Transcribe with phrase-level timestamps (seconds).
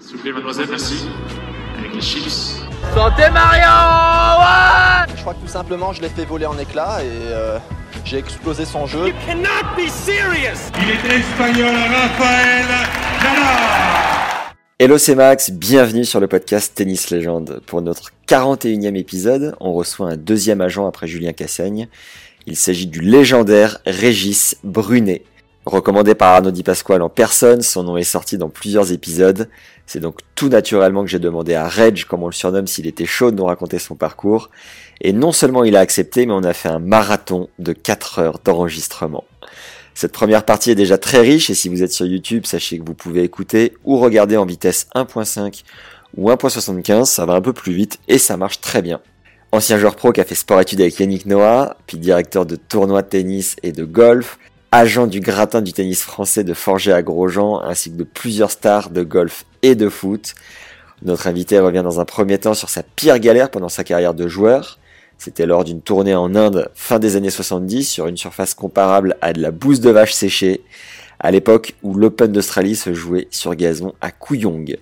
[0.00, 0.94] S'il vous plaît, mademoiselle, merci.
[1.78, 2.62] Avec les chips.
[2.94, 3.62] Santé Mario
[4.40, 7.58] ouais Je crois que tout simplement, je l'ai fait voler en éclats et euh,
[8.04, 9.12] j'ai explosé son jeu.
[9.26, 12.66] cannot be serious Il est espagnol, Raphaël
[13.22, 17.60] Nadal Hello, c'est Max, bienvenue sur le podcast Tennis Légende.
[17.66, 21.88] Pour notre 41e épisode, on reçoit un deuxième agent après Julien Cassaigne.
[22.46, 25.24] Il s'agit du légendaire Régis Brunet.
[25.68, 29.50] Recommandé par Arnaud Di Pasquale en personne, son nom est sorti dans plusieurs épisodes.
[29.84, 33.04] C'est donc tout naturellement que j'ai demandé à Reg, comme on le surnomme, s'il était
[33.04, 34.48] chaud de nous raconter son parcours.
[35.02, 38.40] Et non seulement il a accepté, mais on a fait un marathon de 4 heures
[38.42, 39.24] d'enregistrement.
[39.92, 42.84] Cette première partie est déjà très riche et si vous êtes sur YouTube, sachez que
[42.86, 45.64] vous pouvez écouter ou regarder en vitesse 1.5
[46.16, 49.02] ou 1.75, ça va un peu plus vite et ça marche très bien.
[49.52, 53.08] Ancien joueur pro qui a fait sport-études avec Yannick Noah, puis directeur de tournois de
[53.08, 54.38] tennis et de golf,
[54.70, 58.90] agent du gratin du tennis français de Forger à Grosjean, ainsi que de plusieurs stars
[58.90, 60.34] de golf et de foot.
[61.02, 64.28] Notre invité revient dans un premier temps sur sa pire galère pendant sa carrière de
[64.28, 64.78] joueur.
[65.16, 69.32] C'était lors d'une tournée en Inde fin des années 70 sur une surface comparable à
[69.32, 70.62] de la bouse de vache séchée,
[71.18, 74.76] à l'époque où l'Open d'Australie se jouait sur gazon à Kooyong.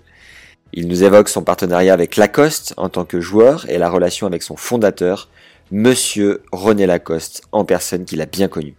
[0.73, 4.43] Il nous évoque son partenariat avec Lacoste en tant que joueur et la relation avec
[4.43, 5.29] son fondateur,
[5.71, 8.75] Monsieur René Lacoste, en personne qu'il a bien connu.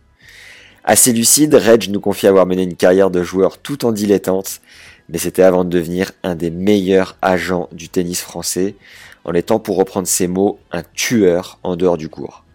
[0.89, 4.61] Assez lucide, Reg nous confie avoir mené une carrière de joueur tout en dilettante,
[5.09, 8.73] mais c'était avant de devenir un des meilleurs agents du tennis français,
[9.25, 12.45] en étant, pour reprendre ses mots, un tueur en dehors du cours.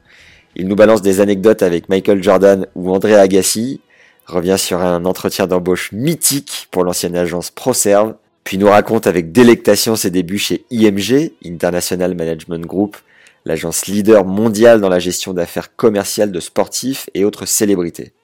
[0.56, 3.82] Il nous balance des anecdotes avec Michael Jordan ou André Agassi,
[4.25, 8.14] revient sur un entretien d'embauche mythique pour l'ancienne agence ProServe,
[8.44, 12.97] puis nous raconte avec délectation ses débuts chez IMG, International Management Group,
[13.44, 18.14] l'agence leader mondiale dans la gestion d'affaires commerciales de sportifs et autres célébrités.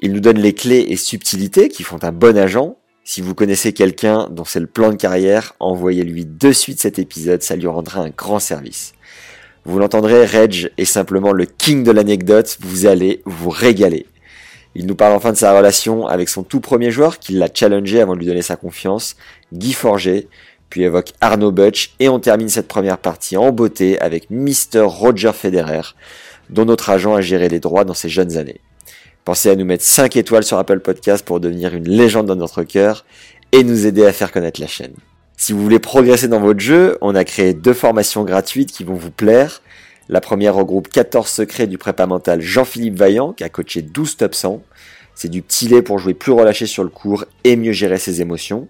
[0.00, 2.76] Il nous donne les clés et subtilités qui font un bon agent.
[3.02, 7.42] Si vous connaissez quelqu'un dont c'est le plan de carrière, envoyez-lui de suite cet épisode,
[7.42, 8.92] ça lui rendra un grand service.
[9.64, 14.06] Vous l'entendrez, Reg est simplement le king de l'anecdote, vous allez vous régaler.
[14.76, 18.00] Il nous parle enfin de sa relation avec son tout premier joueur qui l'a challengé
[18.00, 19.16] avant de lui donner sa confiance,
[19.52, 20.28] Guy Forger,
[20.70, 24.82] puis évoque Arnaud Butch et on termine cette première partie en beauté avec Mr.
[24.82, 25.82] Roger Federer,
[26.50, 28.60] dont notre agent a géré les droits dans ses jeunes années.
[29.28, 32.62] Pensez à nous mettre 5 étoiles sur Apple Podcast pour devenir une légende dans notre
[32.62, 33.04] cœur
[33.52, 34.94] et nous aider à faire connaître la chaîne.
[35.36, 38.94] Si vous voulez progresser dans votre jeu, on a créé deux formations gratuites qui vont
[38.94, 39.60] vous plaire.
[40.08, 44.34] La première regroupe 14 secrets du prépa mental Jean-Philippe Vaillant qui a coaché 12 top
[44.34, 44.62] 100.
[45.14, 48.22] C'est du petit lait pour jouer plus relâché sur le cours et mieux gérer ses
[48.22, 48.66] émotions.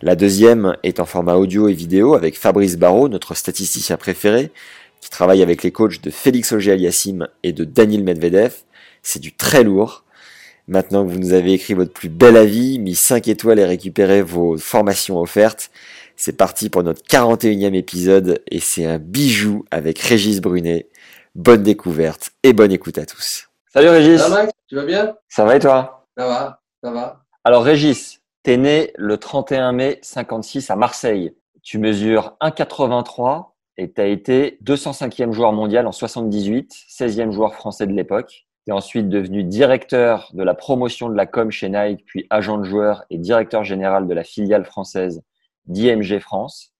[0.00, 4.52] La deuxième est en format audio et vidéo avec Fabrice Barrault, notre statisticien préféré,
[5.02, 8.54] qui travaille avec les coachs de Félix Auger-Aliassime et de Daniel Medvedev.
[9.02, 10.04] C'est du très lourd.
[10.68, 14.22] Maintenant que vous nous avez écrit votre plus bel avis, mis 5 étoiles et récupéré
[14.22, 15.70] vos formations offertes,
[16.16, 20.88] c'est parti pour notre 41e épisode et c'est un bijou avec Régis Brunet.
[21.34, 23.48] Bonne découverte et bonne écoute à tous.
[23.72, 24.20] Salut Régis.
[24.20, 25.16] Ça va, Max Tu vas bien?
[25.28, 26.06] Ça va et toi?
[26.16, 27.24] Ça va, ça va.
[27.42, 31.34] Alors Régis, t'es né le 31 mai 56 à Marseille.
[31.62, 33.46] Tu mesures 1,83
[33.78, 38.46] et t'as été 205e joueur mondial en 78, 16e joueur français de l'époque.
[38.64, 42.58] Tu es ensuite devenu directeur de la promotion de la com chez Nike, puis agent
[42.58, 45.22] de joueur et directeur général de la filiale française
[45.66, 46.72] d'IMG France.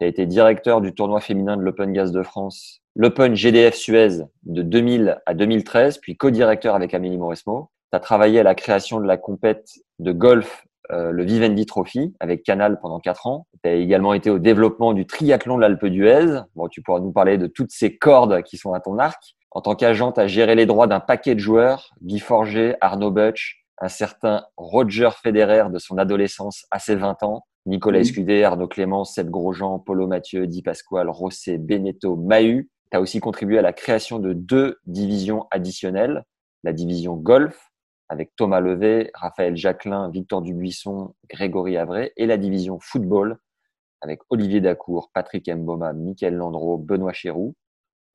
[0.00, 4.24] Tu as été directeur du tournoi féminin de l'Open Gaz de France, l'Open GDF Suez
[4.44, 7.70] de 2000 à 2013, puis co-directeur avec Amélie Mauresmo.
[7.92, 9.68] Tu as travaillé à la création de la compète
[9.98, 13.46] de golf, euh, le Vivendi Trophy, avec Canal pendant quatre ans.
[13.62, 16.40] Tu as également été au développement du triathlon de l'Alpe d'Huez.
[16.54, 19.36] Bon, tu pourras nous parler de toutes ces cordes qui sont à ton arc.
[19.50, 23.10] En tant qu'agent, tu as géré les droits d'un paquet de joueurs, Guy Forger, Arnaud
[23.10, 28.68] Butch, un certain Roger Federer de son adolescence à ses 20 ans, Nicolas Escudé, Arnaud
[28.68, 32.70] Clément, Seth Grosjean, Polo Mathieu, Di Pasquale, Rosset, Beneteau, Mahu.
[32.90, 36.24] Tu as aussi contribué à la création de deux divisions additionnelles,
[36.64, 37.68] la division golf
[38.08, 43.38] avec Thomas Levé, Raphaël Jacquelin, Victor Dubuisson, Grégory Avray et la division football
[44.00, 47.54] avec Olivier Dacour, Patrick Mboma, Mickaël Landreau, Benoît Chéroux.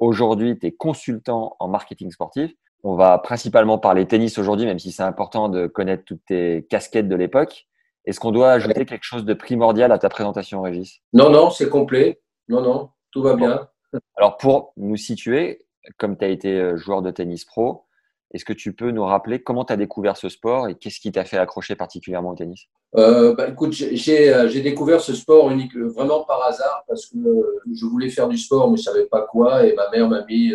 [0.03, 2.51] Aujourd'hui, tu es consultant en marketing sportif.
[2.83, 7.07] On va principalement parler tennis aujourd'hui, même si c'est important de connaître toutes tes casquettes
[7.07, 7.67] de l'époque.
[8.03, 10.99] Est-ce qu'on doit ajouter quelque chose de primordial à ta présentation, Régis?
[11.13, 12.21] Non, non, c'est complet.
[12.49, 13.69] Non, non, tout va bien.
[14.17, 15.65] Alors, pour nous situer,
[15.97, 17.85] comme tu as été euh, joueur de tennis pro,
[18.33, 21.11] est-ce que tu peux nous rappeler comment tu as découvert ce sport et qu'est-ce qui
[21.11, 22.67] t'a fait accrocher particulièrement au tennis?
[22.95, 27.17] Euh, bah, Écoute, j'ai découvert ce sport unique, vraiment par hasard parce que
[27.73, 30.53] je voulais faire du sport mais je savais pas quoi et ma mère m'a mis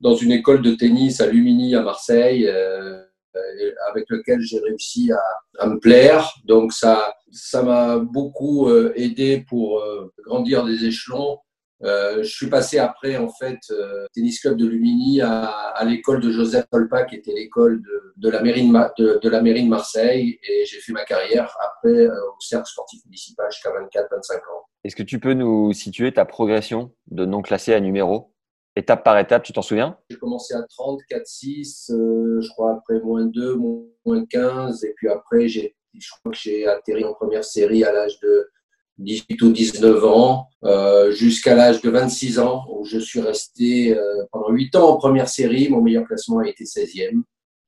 [0.00, 2.50] dans une école de tennis à Lumini à Marseille.
[3.34, 5.10] Euh, avec lequel j'ai réussi
[5.58, 6.34] à, me plaire.
[6.44, 7.14] Donc ça,
[7.62, 11.38] m'a beaucoup euh, aidé pour euh, grandir des échelons.
[11.84, 16.20] Euh, je suis passé après en fait euh, tennis club de Lumini à, à l'école
[16.20, 19.64] de Joseph Tolpa qui était l'école de, de, la mairie de, de, de, la mairie
[19.64, 20.38] de Marseille.
[20.48, 24.66] Et j'ai fait ma carrière après au cercle sportif municipal jusqu'à 24-25 ans.
[24.84, 28.32] Est-ce que tu peux nous situer ta progression de non classé à numéro
[28.76, 29.98] étape par étape, tu t'en souviens?
[30.10, 34.94] J'ai commencé à 30, 4, 6, euh, je crois après moins 2, moins 15, et
[34.96, 38.50] puis après, j'ai, je crois que j'ai atterri en première série à l'âge de
[39.02, 44.24] 18 ou 19 ans, euh, jusqu'à l'âge de 26 ans, où je suis resté euh,
[44.30, 45.68] pendant 8 ans en première série.
[45.68, 47.22] Mon meilleur classement a été 16e.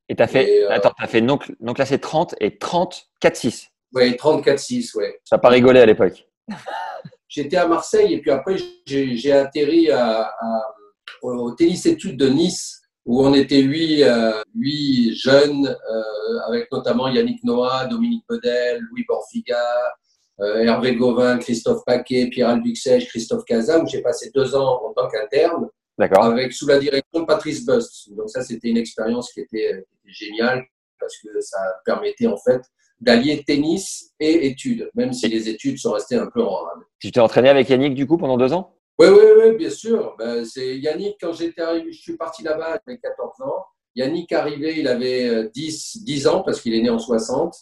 [0.08, 3.08] Et tu as fait, et, euh, attends, as fait non, non classé 30 et 30,
[3.20, 5.18] 4, 6 Oui, 30, 4, 6, ouais.
[5.24, 6.26] Ça n'a pas rigolé à l'époque.
[7.28, 10.74] J'étais à Marseille et puis après, j'ai, atterri à, à
[11.22, 17.08] au tennis études de Nice, où on était huit, euh, huit jeunes, euh, avec notamment
[17.08, 19.62] Yannick Noah, Dominique Bedel, Louis Borfiga,
[20.38, 25.08] Hervé Gauvin, Christophe Paquet, Pierre Albuxège, Christophe Casa, où j'ai passé deux ans en tant
[25.08, 28.10] qu'interne, avec sous la direction de Patrice Bust.
[28.16, 30.64] Donc ça, c'était une expérience qui était, qui était géniale
[30.98, 32.62] parce que ça permettait en fait
[33.00, 36.82] d'allier tennis et études, même si les études sont restées un peu en rade.
[36.98, 38.76] Tu t'es entraîné avec Yannick du coup pendant deux ans?
[38.98, 40.14] Oui, oui, oui, bien sûr.
[40.18, 43.64] Ben, c'est Yannick, quand j'étais arrivé, je suis parti là-bas, j'avais 14 ans.
[43.96, 47.54] Yannick arrivé, il avait 10, euh, 10 ans parce qu'il est né en 60.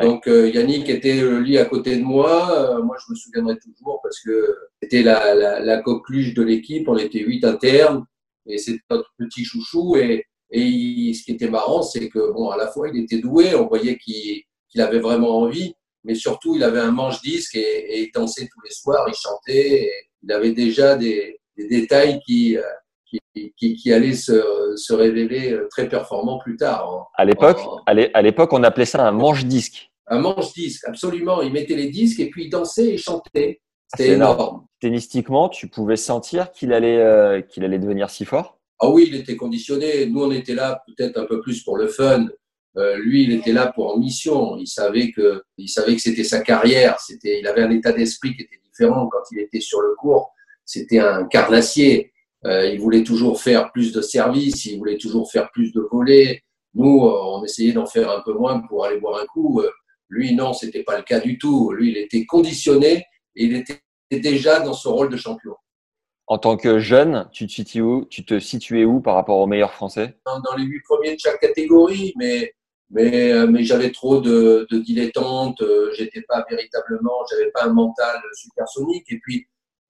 [0.00, 2.76] Donc euh, Yannick était euh, lui à côté de moi.
[2.76, 6.88] Euh, moi, je me souviendrai toujours parce que c'était la, la, la coqueluche de l'équipe.
[6.88, 8.04] On était huit internes
[8.46, 9.96] et c'était notre petit chouchou.
[9.96, 13.18] Et, et il, ce qui était marrant, c'est que bon, à la fois, il était
[13.18, 13.54] doué.
[13.54, 14.42] On voyait qu'il
[14.72, 15.74] qu avait vraiment envie,
[16.04, 19.06] mais surtout, il avait un manche-disque et, et, il dansait tous les soirs.
[19.08, 19.90] Il chantait.
[20.22, 22.56] Il avait déjà des, des détails qui,
[23.34, 27.10] qui, qui, qui, allaient se, se, révéler très performants plus tard.
[27.14, 29.90] À l'époque, à l'époque, on appelait ça un manche-disque.
[30.06, 31.42] Un manche-disque, absolument.
[31.42, 33.60] Il mettait les disques et puis il dansait et chantait.
[33.94, 34.34] C'était énorme.
[34.34, 34.66] énorme.
[34.80, 38.58] Tennistiquement, tu pouvais sentir qu'il allait, euh, qu'il allait devenir si fort?
[38.80, 40.06] Ah oui, il était conditionné.
[40.06, 42.26] Nous, on était là peut-être un peu plus pour le fun.
[42.78, 44.56] Euh, lui, il était là pour en mission.
[44.56, 46.98] Il savait que, il savait que c'était sa carrière.
[47.00, 50.32] C'était, il avait un état d'esprit qui était différent quand il était sur le court.
[50.64, 52.12] C'était un carnassier.
[52.44, 56.42] Euh, il voulait toujours faire plus de services, il voulait toujours faire plus de volets.
[56.74, 59.60] Nous, euh, on essayait d'en faire un peu moins pour aller boire un coup.
[59.60, 59.70] Euh,
[60.08, 61.72] lui, non, c'était pas le cas du tout.
[61.72, 63.04] Lui, il était conditionné
[63.36, 63.80] et il était
[64.10, 65.54] déjà dans ce rôle de champion.
[66.26, 69.46] En tant que jeune, tu te situais où, tu te situais où par rapport aux
[69.46, 70.16] meilleurs Français?
[70.26, 72.52] Dans, les huit premiers de chaque catégorie, mais
[72.94, 75.64] mais, euh, mais j'avais trop de, de dilettantes,
[75.96, 79.46] j'étais pas véritablement, j'avais pas un mental supersonique et puis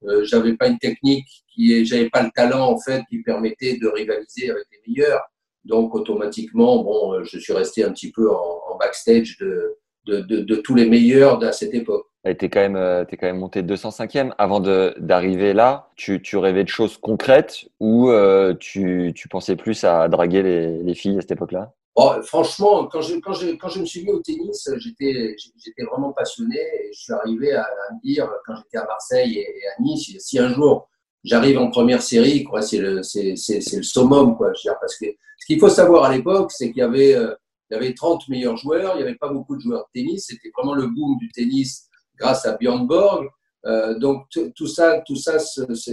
[0.06, 3.88] euh, j'avais pas une technique qui, j'avais pas le talent en fait qui permettait de
[3.88, 5.22] rivaliser avec les meilleurs.
[5.64, 9.76] Donc automatiquement, bon, euh, je suis resté un petit peu en, backstage de,
[10.06, 12.06] de, de, tous les meilleurs à cette époque.
[12.24, 14.32] Tu es quand même, es quand même monté 205e.
[14.38, 19.84] Avant d'arriver là, tu, tu rêvais de choses concrètes ou euh, tu, tu pensais plus
[19.84, 21.72] à draguer les filles à cette époque-là?
[21.94, 25.82] Oh, franchement, quand je, quand, je, quand je me suis mis au tennis, j'étais, j'étais
[25.84, 29.66] vraiment passionné et je suis arrivé à, à me dire, quand j'étais à Marseille et,
[29.68, 30.88] à Nice, si un jour
[31.22, 34.52] j'arrive en première série, quoi, c'est le, c'est, c'est, le summum, quoi.
[34.54, 35.06] Je veux dire, parce que
[35.38, 37.34] ce qu'il faut savoir à l'époque, c'est qu'il y avait, euh,
[37.70, 40.26] il y avait 30 meilleurs joueurs, il n'y avait pas beaucoup de joueurs de tennis,
[40.28, 43.28] c'était vraiment le boom du tennis grâce à Björn Borg.
[43.64, 45.92] Euh, donc tout ça, tout ça se, se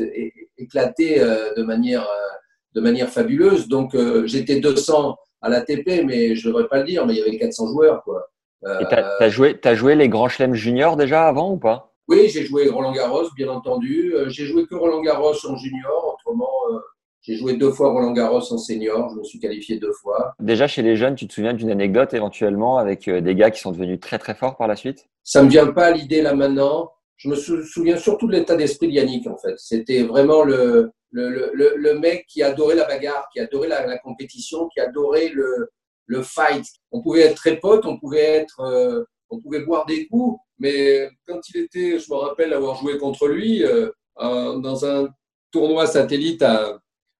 [0.57, 2.35] éclatait euh, de manière, euh,
[2.73, 3.67] de manière fabuleuse.
[3.67, 7.19] Donc euh, j'étais 200 à l'ATP, mais je ne devrais pas le dire, mais il
[7.19, 8.03] y avait 400 joueurs.
[8.03, 8.29] Quoi.
[8.65, 11.57] Euh, Et tu as, as, joué, as joué les grands chelems juniors déjà avant ou
[11.57, 11.93] pas?
[12.07, 14.13] Oui, j'ai joué Roland Garros, bien entendu.
[14.15, 16.79] Euh, j'ai joué que Roland Garros en junior, autrement, euh,
[17.21, 20.33] j'ai joué deux fois Roland Garros en senior, je me suis qualifié deux fois.
[20.39, 23.59] Déjà chez les jeunes, tu te souviens d'une anecdote éventuellement avec euh, des gars qui
[23.59, 25.07] sont devenus très très forts par la suite?
[25.23, 26.91] Ça ne me vient pas à l'idée là maintenant.
[27.17, 29.53] Je me souviens surtout de l'état d'esprit de Yannick en fait.
[29.57, 34.67] C'était vraiment le, le, le, le, mec qui adorait la bagarre, qui adorait la, compétition,
[34.69, 35.69] qui adorait le,
[36.05, 36.65] le fight.
[36.91, 41.09] On pouvait être très potes, on pouvait être, euh, on pouvait boire des coups, mais
[41.27, 45.09] quand il était, je me rappelle avoir joué contre lui euh, dans un
[45.51, 46.43] tournoi satellite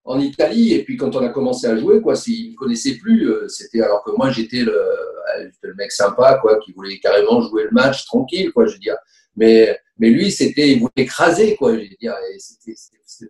[0.03, 0.74] en Italie.
[0.74, 3.31] Et puis quand on a commencé à jouer, quoi, il ne connaissait plus.
[3.48, 8.05] C'était alors que moi j'étais le, mec sympa, quoi, qui voulait carrément jouer le match
[8.05, 8.65] tranquille, quoi.
[8.67, 8.96] Je veux.
[9.36, 11.74] Mais mais lui, c'était, il voulait écraser, quoi.
[11.74, 11.88] Je veux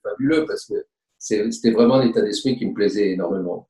[0.03, 0.73] fabuleux parce que
[1.17, 3.67] c'était vraiment un état d'esprit qui me plaisait énormément.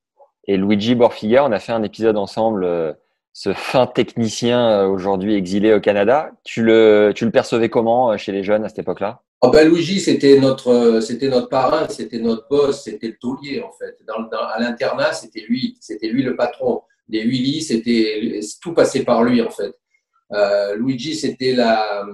[0.48, 2.94] Et Luigi Borfiga, on a fait un épisode ensemble, euh,
[3.34, 6.32] ce fin technicien euh, aujourd'hui exilé au Canada.
[6.44, 9.22] Tu le, tu le percevais comment euh, chez les jeunes à cette époque-là?
[9.42, 13.72] Oh ben Luigi, c'était notre, c'était notre parrain, c'était notre boss, c'était le taulier en
[13.72, 13.96] fait.
[14.06, 16.82] Dans, à l'internat, c'était lui, c'était lui le patron.
[17.08, 19.74] Les huit lits, c'était tout passait par lui en fait.
[20.76, 22.06] Luigi, c'était la,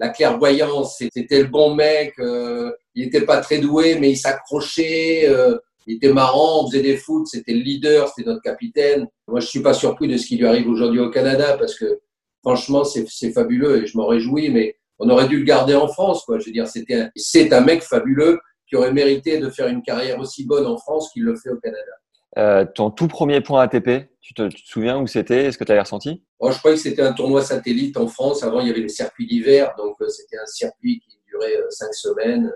[0.00, 2.14] la clairvoyance, c'était le bon mec.
[2.18, 5.28] Euh, il n'était pas très doué, mais il s'accrochait.
[5.28, 9.06] Euh, il était marrant, on faisait des foot, c'était le leader, c'était notre capitaine.
[9.28, 12.00] Moi, je suis pas surpris de ce qui lui arrive aujourd'hui au Canada parce que
[12.42, 16.24] franchement, c'est fabuleux et je m'en réjouis, mais on aurait dû le garder en France.
[16.24, 16.38] Quoi.
[16.38, 18.38] Je veux dire, c'était c'est un mec fabuleux
[18.68, 21.58] qui aurait mérité de faire une carrière aussi bonne en France qu'il le fait au
[21.58, 21.92] Canada.
[22.38, 25.46] Euh, ton tout premier point ATP, tu te, souviens où c'était?
[25.46, 26.22] Est-ce que tu avais ressenti?
[26.38, 28.42] Oh, Je croyais que c'était un tournoi satellite en France.
[28.42, 31.70] Avant, il y avait le circuit d'hiver, donc euh, c'était un circuit qui durait euh,
[31.70, 32.52] cinq semaines.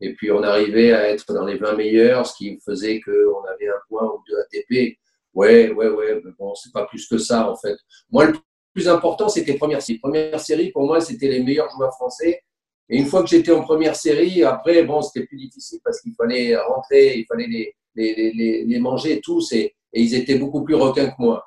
[0.00, 3.68] Et puis, on arrivait à être dans les 20 meilleurs, ce qui faisait qu'on avait
[3.68, 4.98] un point ou deux ATP.
[5.32, 7.76] Ouais, ouais, ouais, mais bon, c'est pas plus que ça, en fait.
[8.10, 8.34] Moi, le
[8.74, 9.98] plus important, c'était première série.
[9.98, 12.42] Première série, pour moi, c'était les meilleurs joueurs français.
[12.88, 16.14] Et une fois que j'étais en première série, après, bon, c'était plus difficile parce qu'il
[16.14, 20.62] fallait rentrer, il fallait les, les, les, les manger tous et, et, ils étaient beaucoup
[20.62, 21.44] plus requins que moi.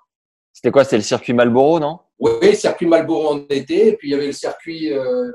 [0.52, 2.00] C'était quoi C'était le circuit Malboro, non?
[2.20, 5.32] Oui, le circuit Malboro en été, et puis il y avait le circuit euh,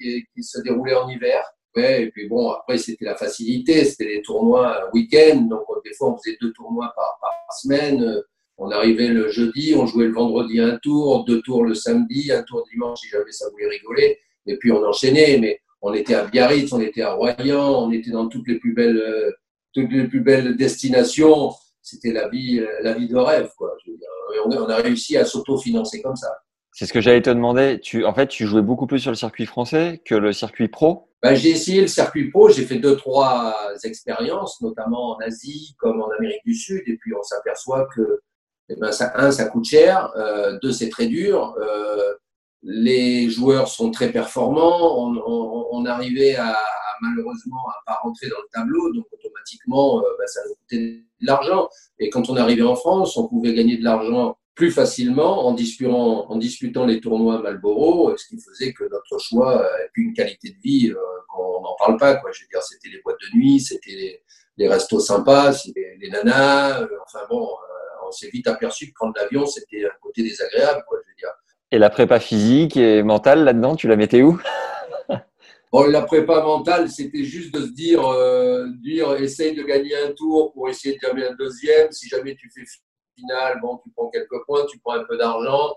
[0.00, 1.44] qui, qui, se déroulait en hiver.
[1.76, 6.14] Ouais, et puis bon, après c'était la facilité, c'était les tournois week-end, donc des fois
[6.14, 8.22] on faisait deux tournois par, par semaine.
[8.58, 12.42] On arrivait le jeudi, on jouait le vendredi un tour, deux tours le samedi, un
[12.42, 15.38] tour dimanche si jamais ça voulait rigoler, et puis on enchaînait.
[15.38, 18.74] Mais on était à Biarritz, on était à Royan, on était dans toutes les plus
[18.74, 19.30] belles euh,
[19.72, 21.52] toutes les plus belles destinations.
[21.82, 23.76] C'était la vie, la vie de rêve, quoi.
[24.44, 26.28] on, a réussi à s'autofinancer comme ça.
[26.78, 27.80] C'est ce que j'allais te demander.
[27.80, 31.08] Tu, en fait, tu jouais beaucoup plus sur le circuit français que le circuit pro
[31.22, 32.50] ben, J'ai essayé le circuit pro.
[32.50, 36.82] J'ai fait deux, trois expériences, notamment en Asie comme en Amérique du Sud.
[36.86, 38.20] Et puis, on s'aperçoit que,
[38.68, 40.12] eh ben, ça, un, ça coûte cher.
[40.16, 41.54] Euh, deux, c'est très dur.
[41.58, 42.12] Euh,
[42.68, 45.00] les joueurs sont très performants.
[45.00, 46.56] On, on, on arrivait à,
[47.00, 50.78] malheureusement à pas rentrer dans le tableau, donc automatiquement, euh, bah, ça nous coûtait
[51.20, 51.68] de l'argent.
[51.98, 56.30] Et quand on arrivait en France, on pouvait gagner de l'argent plus facilement en disputant,
[56.30, 60.50] en disputant les tournois Malboro, ce qui faisait que notre choix et puis une qualité
[60.50, 60.96] de vie euh,
[61.28, 62.16] qu'on n'en parle pas.
[62.16, 62.32] Quoi.
[62.32, 64.22] Je veux dire, c'était les boîtes de nuit, c'était les,
[64.56, 66.82] les, restos sympas, c'était les nanas.
[66.82, 67.48] Euh, enfin bon,
[68.08, 70.84] on s'est vite aperçu que prendre l'avion, c'était un côté désagréable.
[70.88, 71.32] Quoi, je veux dire.
[71.72, 74.40] Et la prépa physique et mentale là-dedans, tu la mettais où?
[75.72, 78.66] Bon, la prépa mentale, c'était juste de se dire, euh,
[79.18, 81.90] essaye de gagner un tour pour essayer de gagner un deuxième.
[81.90, 82.62] Si jamais tu fais
[83.18, 85.74] finale, bon, tu prends quelques points, tu prends un peu d'argent,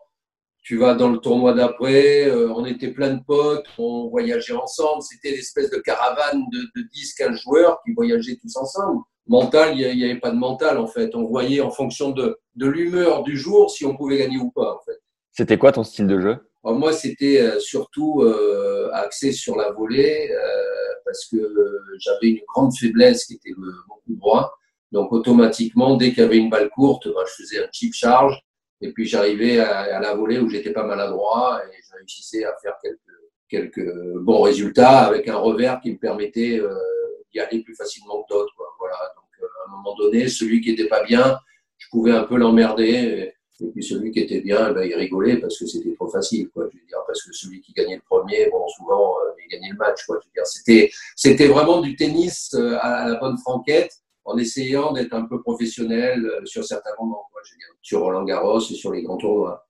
[0.61, 2.29] tu vas dans le tournoi d'après.
[2.29, 5.01] Euh, on était plein de potes, on voyageait ensemble.
[5.01, 9.01] C'était l'espèce de caravane de, de 10-15 joueurs qui voyageaient tous ensemble.
[9.25, 11.15] Mental, il n'y avait pas de mental en fait.
[11.15, 14.75] On voyait en fonction de, de l'humeur du jour si on pouvait gagner ou pas
[14.75, 14.99] en fait.
[15.39, 16.35] C'était quoi ton style de jeu?
[16.65, 21.37] Moi, c'était euh, surtout euh, axé sur la volée euh, parce que
[21.97, 24.53] j'avais une grande faiblesse qui était mon coup droit.
[24.91, 28.37] Donc, automatiquement, dès qu'il y avait une balle courte, bah, je faisais un chip charge
[28.81, 32.75] et puis j'arrivais à, la volée où j'étais pas maladroit et je réussissais à faire
[33.47, 36.61] quelques, bons résultats avec un revers qui me permettait
[37.31, 38.55] d'y aller plus facilement que d'autres.
[38.77, 38.97] Voilà.
[39.15, 41.39] Donc, à un moment donné, celui qui était pas bien,
[41.77, 43.33] je pouvais un peu l'emmerder.
[43.61, 46.65] Et puis celui qui était bien, ben, il rigolait parce que c'était trop facile, quoi.
[46.71, 49.71] Je veux dire, parce que celui qui gagnait le premier, bon, souvent, euh, il gagnait
[49.71, 50.17] le match, quoi.
[50.21, 53.91] Je veux dire, c'était, c'était vraiment du tennis euh, à la bonne franquette,
[54.25, 57.41] en essayant d'être un peu professionnel euh, sur certains moments, quoi.
[57.81, 59.67] Sur Roland Garros et sur les grands tournois.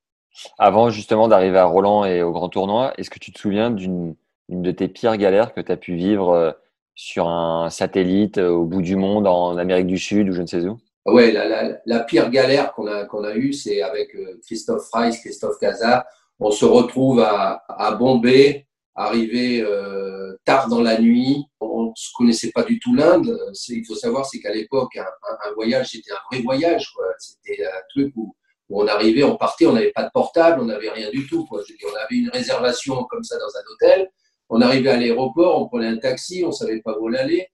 [0.57, 4.15] Avant justement d'arriver à Roland et au grand tournoi, est-ce que tu te souviens d'une
[4.47, 6.57] une de tes pires galères que tu as pu vivre
[6.95, 10.65] sur un satellite au bout du monde en Amérique du Sud ou je ne sais
[10.65, 10.79] où?
[11.05, 14.87] Ouais, la, la, la, pire galère qu'on a, qu'on a eue, c'est avec euh, Christophe
[14.87, 16.05] Freiss, Christophe Casa.
[16.39, 21.43] On se retrouve à, à Bombay, arrivé euh, tard dans la nuit.
[21.59, 23.37] On ne se connaissait pas du tout l'Inde.
[23.69, 26.91] Il faut savoir, c'est qu'à l'époque, un, un, voyage, c'était un vrai voyage.
[27.19, 28.35] C'était un truc où,
[28.69, 31.45] où, on arrivait, on partait, on n'avait pas de portable, on n'avait rien du tout.
[31.45, 31.61] Quoi.
[31.67, 34.09] Je dire, on avait une réservation comme ça dans un hôtel.
[34.49, 37.47] On arrivait à l'aéroport, on prenait un taxi, on savait pas où l'aller.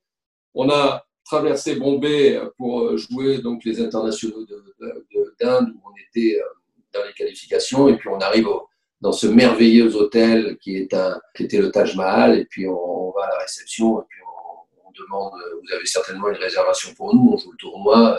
[0.54, 4.46] On a traversé Bombay pour jouer donc les internationaux
[5.40, 6.46] d'Inde où on était euh,
[6.94, 8.48] dans les qualifications et puis on arrive
[9.02, 13.12] dans ce merveilleux hôtel qui, est un, qui était le Taj Mahal et puis on,
[13.12, 17.34] va à la réception et puis on, demande, vous avez certainement une réservation pour nous,
[17.34, 18.18] on joue le tournoi.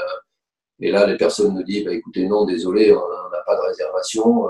[0.81, 4.47] et là, les personnes me disent, bah, écoutez, non, désolé, on n'a pas de réservation.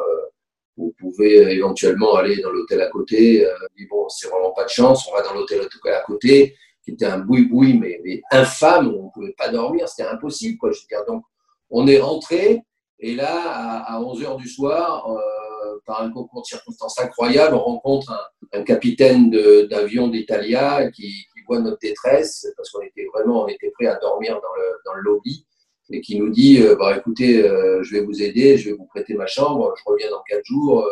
[0.76, 3.46] vous pouvez éventuellement aller dans l'hôtel à côté.
[3.46, 3.54] Euh,
[3.88, 7.18] bon, c'est vraiment pas de chance, on va dans l'hôtel à côté, qui était un
[7.18, 10.56] boui-boui, mais, mais infâme, on ne pouvait pas dormir, c'était impossible.
[10.56, 10.70] Quoi.
[10.70, 11.24] Je veux dire, donc,
[11.68, 12.62] on est rentré,
[13.00, 17.58] et là, à, 11 h du soir, euh, par un concours de circonstances incroyables, on
[17.58, 19.30] rencontre un, capitaine
[19.68, 23.96] d'avion d'Italia qui, qui, voit notre détresse, parce qu'on était vraiment on était prêt à
[23.96, 25.44] dormir dans le, dans le lobby,
[25.90, 28.86] et qui nous dit euh, bah, écoutez, euh, je vais vous aider, je vais vous
[28.86, 30.88] prêter ma chambre, je reviens dans quatre jours,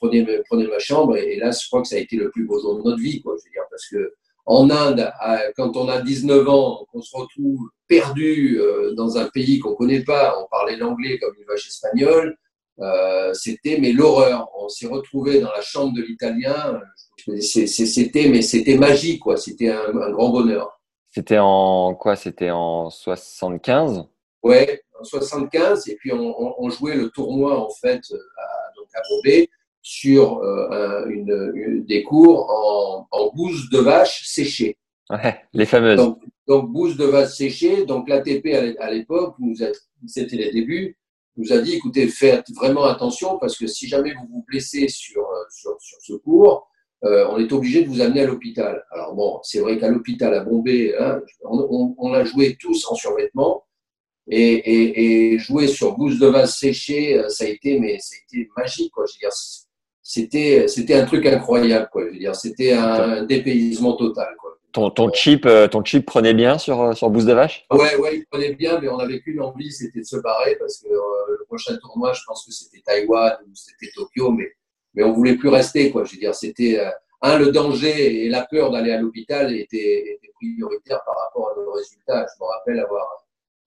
[0.00, 1.16] prenez, prenez ma chambre.
[1.16, 3.20] Et, là, je crois que ça a été le plus beau jour de notre vie,
[3.22, 4.14] quoi, je veux dire, parce que
[4.46, 5.10] en Inde,
[5.56, 10.04] quand on a 19 ans, qu'on se retrouve perdu euh, dans un pays qu'on connaît
[10.04, 12.36] pas, on parlait l'anglais comme une vache espagnole,
[12.80, 14.48] euh, c'était mais l'horreur.
[14.58, 16.80] On s'est retrouvé dans la chambre de l'Italien.
[17.40, 19.36] C'était mais c'était magique quoi.
[19.36, 20.80] C'était un, grand bonheur.
[21.10, 22.16] C'était en quoi?
[22.16, 24.04] C'était en 75
[24.42, 25.88] Ouais, en 75.
[25.88, 29.48] Et puis on, jouait le tournoi en fait à, donc à Bombay
[29.84, 34.78] sur euh, une, des cours en, en bouse de vache séchée.
[35.10, 35.98] Ouais, les fameuses.
[35.98, 37.84] Donc, donc bouse de vache séchée.
[37.84, 39.36] Donc l'ATP à l'époque,
[40.06, 40.96] c'était les débuts,
[41.36, 45.20] nous a dit écoutez, faites vraiment attention parce que si jamais vous vous blessez sur,
[45.20, 46.66] euh, sur, sur ce cours,
[47.04, 48.82] euh, on est obligé de vous amener à l'hôpital.
[48.90, 52.94] Alors bon, c'est vrai qu'à l'hôpital à Bombay, hein, on, on, a joué tous en
[52.94, 53.64] survêtement.
[54.26, 58.38] Et, et, et jouer sur bouse de vase séchée, ça a été, mais ça a
[58.38, 58.90] été magique.
[58.90, 59.04] Quoi.
[59.06, 59.32] Je veux dire,
[60.06, 62.36] c'était c'était un truc incroyable quoi je veux dire.
[62.36, 64.50] C'était un dépaysement total quoi.
[64.72, 67.96] Ton, ton chip euh, ton chip prenait bien sur euh, sur Boost de Vache ouais
[67.96, 70.88] ouais il prenait bien mais on avait qu'une envie c'était de se barrer parce que
[70.88, 74.48] euh, le prochain tournoi je pense que c'était Taïwan ou c'était Tokyo mais
[74.94, 76.04] mais on voulait plus rester quoi.
[76.04, 76.84] Je veux dire c'était
[77.22, 81.60] un le danger et la peur d'aller à l'hôpital était, était prioritaire par rapport à
[81.60, 82.26] nos résultats.
[82.26, 83.06] Je me rappelle avoir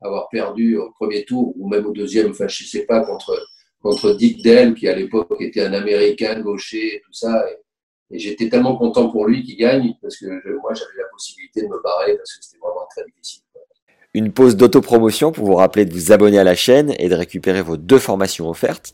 [0.02, 3.36] avoir perdu au premier tour ou même au deuxième enfin je sais pas contre
[3.88, 7.46] contre Dick Dell, qui à l'époque était un Américain gaucher et tout ça.
[8.12, 11.68] Et, j'étais tellement content pour lui qu'il gagne, parce que moi, j'avais la possibilité de
[11.68, 13.44] me barrer, parce que c'était vraiment très difficile.
[14.14, 17.62] Une pause d'autopromotion pour vous rappeler de vous abonner à la chaîne et de récupérer
[17.62, 18.94] vos deux formations offertes.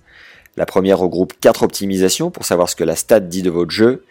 [0.57, 4.03] La première regroupe 4 optimisations pour savoir ce que la stat dit de votre jeu.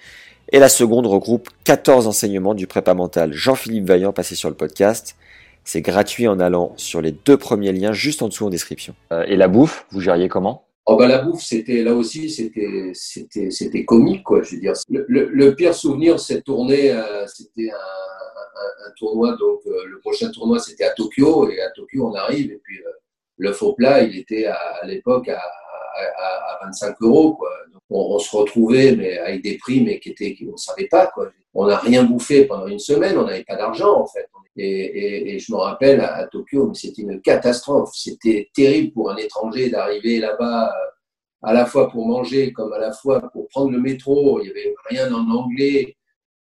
[0.51, 5.17] Et la seconde regroupe 14 enseignements du prépa mental Jean-Philippe Vaillant passé sur le podcast.
[5.65, 8.95] C'est gratuit en allant sur les deux premiers liens juste en dessous en description.
[9.13, 10.65] Euh, et la bouffe, vous gériez comment?
[10.85, 14.43] Oh bah la bouffe, c'était là aussi, c'était c'était c'était comique quoi.
[14.43, 19.37] Je veux dire, le, pire souvenir cette tournée, euh, c'était un, tournoi.
[19.37, 22.81] Donc euh, le prochain tournoi, c'était à Tokyo et à Tokyo on arrive et puis
[23.39, 27.51] le faux plat, il était à, l'époque à, à, 25 euros quoi.
[27.73, 31.31] Donc, on, se retrouvait mais avec des prix mais qui étaient, on savait pas quoi.
[31.55, 34.27] On n'a rien bouffé pendant une semaine, on n'avait pas d'argent en fait.
[34.57, 37.91] Et, je me rappelle à, Tokyo, c'était une catastrophe.
[37.95, 40.91] C'était terrible pour un étranger d'arriver là-bas euh,
[41.43, 44.41] à la fois pour manger comme à la fois pour prendre le métro.
[44.41, 45.97] Il n'y avait rien en anglais.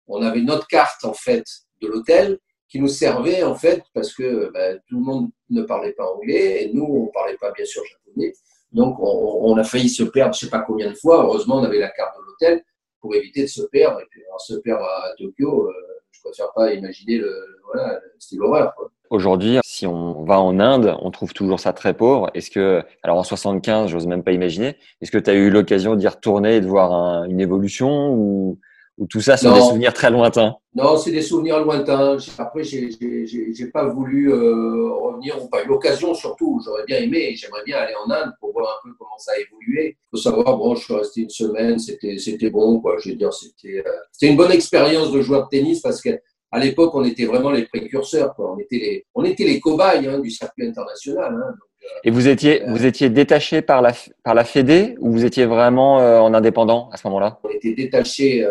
[0.07, 1.45] On avait notre carte en fait
[1.81, 5.93] de l'hôtel qui nous servait en fait parce que ben, tout le monde ne parlait
[5.93, 8.33] pas anglais et nous on parlait pas bien sûr japonais.
[8.73, 11.25] Donc on, a failli se perdre, je sais pas combien de fois.
[11.25, 12.65] Heureusement on avait la carte de l'hôtel
[13.01, 14.01] pour éviter de se perdre.
[14.01, 15.69] Et puis on se perd à Tokyo.
[15.69, 15.73] Euh,
[16.11, 17.33] je préfère pas imaginer le,
[17.73, 18.75] voilà, c'était l'horreur.
[19.11, 22.31] Aujourd'hui, si on va en Inde, on trouve toujours ça très pauvre.
[22.35, 25.97] Est-ce que, alors en 75, j'ose même pas imaginer, est-ce que tu as eu l'occasion
[25.97, 28.59] d'y retourner et de voir une évolution ou,
[29.01, 32.19] ou tout ça sont des souvenirs très lointains Non, c'est des souvenirs lointains.
[32.37, 36.61] Après, j'ai pas voulu euh, revenir, ou pas eu l'occasion surtout.
[36.63, 39.41] J'aurais bien aimé, j'aimerais bien aller en Inde pour voir un peu comment ça a
[39.41, 39.97] évolué.
[39.97, 42.97] Il faut savoir, bon, je suis resté une semaine, c'était bon, quoi.
[42.99, 46.11] Je veux dire, c'était euh, une bonne expérience de joueur de tennis parce que
[46.53, 48.35] à l'époque, on était vraiment les précurseurs.
[48.35, 48.53] Quoi.
[48.53, 51.33] On était les, on était les cobayes hein, du circuit international.
[51.33, 51.55] Hein.
[51.55, 53.93] Euh, et vous étiez, vous étiez détaché par la,
[54.25, 57.39] par la Fédé ou vous étiez vraiment en indépendant à ce moment-là?
[57.43, 58.47] On était détaché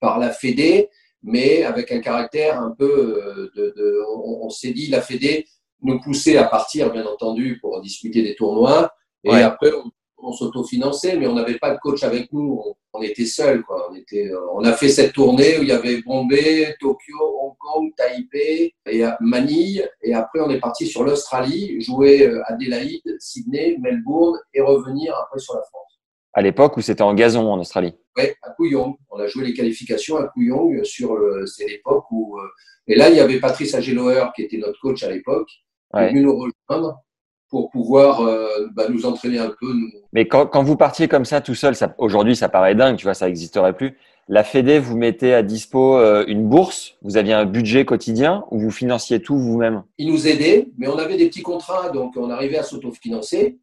[0.00, 0.88] par la Fédé,
[1.22, 4.02] mais avec un caractère un peu euh, de.
[4.24, 5.46] on, s'est dit, la Fédé
[5.82, 8.90] nous poussait à partir, bien entendu, pour discuter des tournois.
[9.24, 12.60] Et après, on, on s'autofinançait, mais on n'avait pas de coach avec nous.
[12.92, 13.62] On, était seuls.
[13.62, 13.88] Quoi.
[13.90, 17.54] On, était, euh, on a fait cette tournée où il y avait Bombay, Tokyo, Hong
[17.58, 19.88] Kong, Taipei et Manille.
[20.02, 25.38] Et après, on est parti sur l'Australie, jouer euh, Adélaïde, Sydney, Melbourne et revenir après
[25.38, 25.97] sur la France
[26.38, 27.94] à l'époque où c'était en gazon en Australie.
[28.16, 28.94] Oui, à Kooyong.
[29.10, 32.46] On a joué les qualifications à Kooyong sur le, c'est l'époque où, euh,
[32.86, 35.48] et là, il y avait Patrice Ageloer qui était notre coach à l'époque,
[35.92, 37.02] qui est venu nous rejoindre
[37.50, 39.66] pour pouvoir euh, bah, nous entraîner un peu.
[40.12, 43.14] Mais quand, quand, vous partiez comme ça tout seul, aujourd'hui, ça paraît dingue, tu vois,
[43.14, 43.96] ça n'existerait plus.
[44.28, 48.60] la Fédé vous mettez à dispo euh, une bourse, vous aviez un budget quotidien ou
[48.60, 49.82] vous financiez tout vous-même?
[49.98, 53.58] Ils nous aidaient, mais on avait des petits contrats, donc on arrivait à s'autofinancer.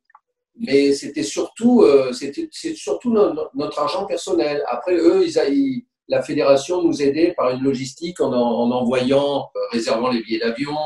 [0.57, 4.63] Mais c'était surtout, euh, c'était surtout notre argent personnel.
[4.67, 10.09] Après, eux, ils, la fédération nous aidait par une logistique en, en envoyant, euh, réservant
[10.09, 10.77] les billets d'avion,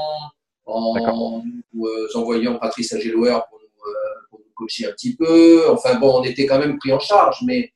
[0.66, 1.44] en
[2.16, 3.60] envoyant Patrice Agelouer pour,
[4.30, 5.70] pour, nous coacher un petit peu.
[5.70, 7.74] Enfin bon, on était quand même pris en charge, mais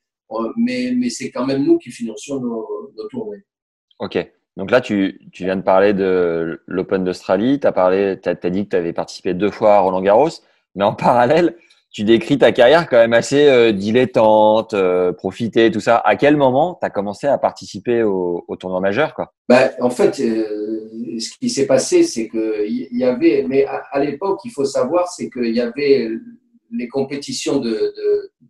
[0.55, 3.43] mais, mais c'est quand même nous qui financions nos, nos tournées.
[3.99, 4.17] Ok.
[4.55, 7.59] Donc là, tu, tu viens de parler de l'Open d'Australie.
[7.59, 10.29] Tu as, parlé, as, as dit que tu avais participé deux fois à Roland Garros.
[10.75, 11.57] Mais en parallèle,
[11.93, 15.97] tu décris ta carrière quand même assez euh, dilettante, euh, profiter, tout ça.
[15.97, 19.31] À quel moment tu as commencé à participer au, au tournoi majeur quoi?
[19.47, 23.99] Ben, En fait, euh, ce qui s'est passé, c'est qu'il y avait, mais à, à
[23.99, 26.09] l'époque, il faut savoir, c'est qu'il y avait
[26.73, 27.93] les compétitions de,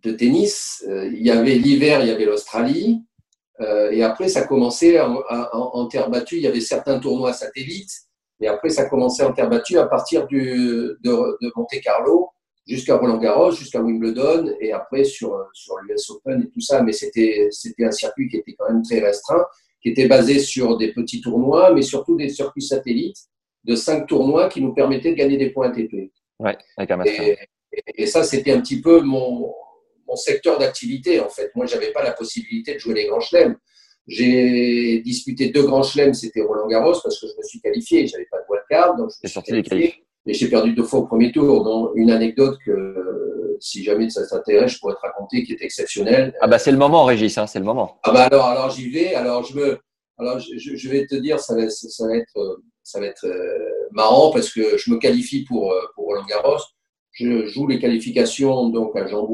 [0.02, 3.02] de, tennis, euh, il y avait l'hiver, il y avait l'Australie,
[3.60, 7.92] euh, et après ça commençait en, terre battue, il y avait certains tournois satellites,
[8.40, 12.30] et après ça commençait en terre battue à partir du, de, de Monte Carlo
[12.66, 16.92] jusqu'à Roland Garros, jusqu'à Wimbledon, et après sur, sur l'US Open et tout ça, mais
[16.92, 17.48] c'était
[17.80, 19.44] un circuit qui était quand même très restreint,
[19.82, 23.18] qui était basé sur des petits tournois, mais surtout des circuits satellites
[23.64, 26.10] de cinq tournois qui nous permettaient de gagner des points ATP.
[26.40, 27.02] Ouais, avec un
[27.96, 29.52] et ça, c'était un petit peu mon,
[30.06, 31.50] mon secteur d'activité, en fait.
[31.54, 33.56] Moi, j'avais pas la possibilité de jouer les grands chelems.
[34.06, 38.26] J'ai disputé deux grands chelems, c'était Roland Garros, parce que je me suis qualifié, j'avais
[38.30, 40.04] pas de wildcard, donc je me suis qualifié.
[40.26, 44.26] Et j'ai perdu deux fois au premier tour, dont une anecdote que, si jamais ça
[44.26, 46.34] t'intéresse, je pourrais te raconter, qui est exceptionnelle.
[46.40, 47.98] Ah bah c'est le moment, Régis, hein, c'est le moment.
[48.02, 49.14] Ah bah alors, alors j'y vais.
[49.14, 49.78] Alors je me,
[50.18, 53.88] alors je, je, vais te dire, ça va, ça va être, ça va être euh,
[53.92, 56.58] marrant parce que je me qualifie pour euh, pour Roland Garros
[57.14, 59.28] je joue les qualifications donc à Jean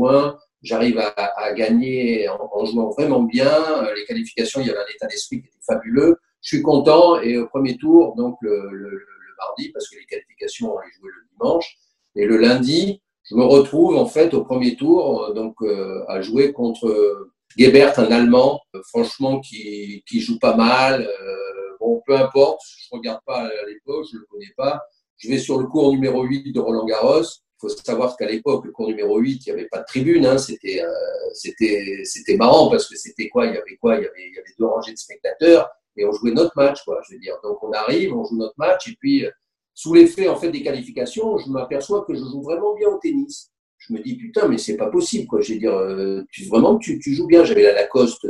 [0.63, 3.51] J'arrive à, à, gagner en, en, jouant vraiment bien.
[3.97, 6.19] Les qualifications, il y avait un état d'esprit qui était fabuleux.
[6.43, 9.01] Je suis content et au premier tour, donc le, le
[9.41, 11.77] mardi, parce que les qualifications, on les jouait le dimanche.
[12.17, 16.53] Et le lundi, je me retrouve en fait au premier tour donc euh, à jouer
[16.53, 21.03] contre Gebert, un Allemand, euh, franchement qui qui joue pas mal.
[21.03, 24.81] Euh, bon, peu importe, je regarde pas à l'époque, je le connais pas.
[25.17, 27.23] Je vais sur le cours numéro 8 de Roland Garros.
[27.23, 30.25] Il faut savoir qu'à l'époque, le cours numéro 8, il n'y avait pas de tribune.
[30.25, 30.39] Hein.
[30.39, 33.47] C'était, euh, marrant parce que c'était quoi?
[33.47, 33.97] Il y avait quoi?
[33.97, 35.69] Il y avait deux rangées de spectateurs
[36.01, 37.01] et on jouait notre match, quoi.
[37.07, 37.37] Je veux dire.
[37.43, 39.31] Donc on arrive, on joue notre match et puis euh,
[39.75, 43.51] sous l'effet en fait des qualifications, je m'aperçois que je joue vraiment bien au tennis.
[43.79, 45.41] Je me dis putain, mais c'est pas possible, quoi.
[45.41, 47.45] Je veux dire, euh, tu, vraiment tu, tu joues bien.
[47.45, 48.27] J'avais la Lacoste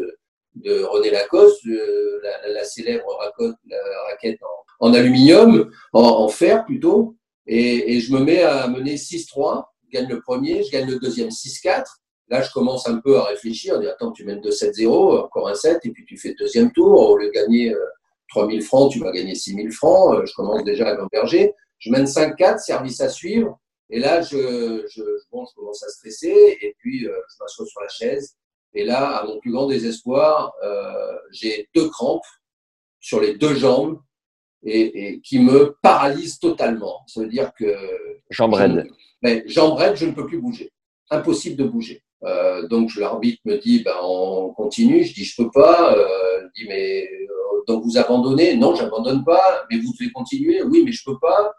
[0.54, 3.06] de René Lacoste, la, célèbre
[4.08, 4.38] raquette,
[4.80, 7.16] en, aluminium, en, fer plutôt.
[7.46, 11.28] Et, je me mets à mener 6-3, je gagne le premier, je gagne le deuxième
[11.28, 11.84] 6-4.
[12.30, 15.84] Là, je commence un peu à réfléchir, dire, attends, tu mènes 2-7-0, encore un 7,
[15.84, 17.10] et puis tu fais deuxième tour.
[17.10, 17.74] Au lieu de gagner
[18.28, 20.14] 3000 euh, francs, tu vas gagner 6000 francs.
[20.14, 21.52] Euh, je commence déjà à m'emberger.
[21.80, 23.58] Je mène 5-4, service à suivre.
[23.90, 27.80] Et là, je, je, bon, je commence à stresser, et puis euh, je m'assois sur
[27.80, 28.36] la chaise.
[28.74, 32.22] Et là, à mon plus grand désespoir, euh, j'ai deux crampes
[33.00, 34.00] sur les deux jambes
[34.62, 37.02] et, et, qui me paralyse totalement.
[37.08, 37.74] Ça veut dire que
[38.30, 38.88] jambes raides.
[39.46, 40.70] Jambes raides, je ne peux plus bouger.
[41.10, 42.04] Impossible de bouger.
[42.24, 45.04] Euh, donc l'arbitre me dit ben on continue.
[45.04, 45.96] Je dis je peux pas.
[45.96, 48.56] Euh, je dis mais euh, donc vous abandonnez?
[48.56, 49.66] Non, j'abandonne pas.
[49.70, 50.62] Mais vous devez continuer?
[50.62, 51.52] Oui, mais je peux pas.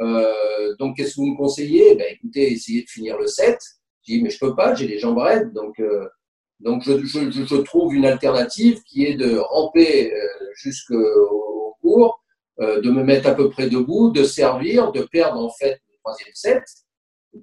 [0.00, 1.94] Euh, donc qu'est-ce que vous me conseillez?
[1.96, 3.58] Ben écoutez, essayez de finir le 7.
[4.02, 4.74] Je dis mais je peux pas.
[4.74, 5.52] J'ai les jambes raides.
[5.52, 6.08] Donc euh,
[6.60, 10.18] donc je, je, je, trouve une alternative qui est de ramper euh,
[10.56, 12.20] jusqu'au cours
[12.58, 16.34] de me mettre à peu près debout, de servir, de perdre en fait le troisième
[16.34, 16.64] set,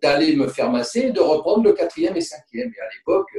[0.02, 2.70] d'aller me faire masser, de reprendre le quatrième et cinquième.
[2.70, 3.30] Et à l'époque,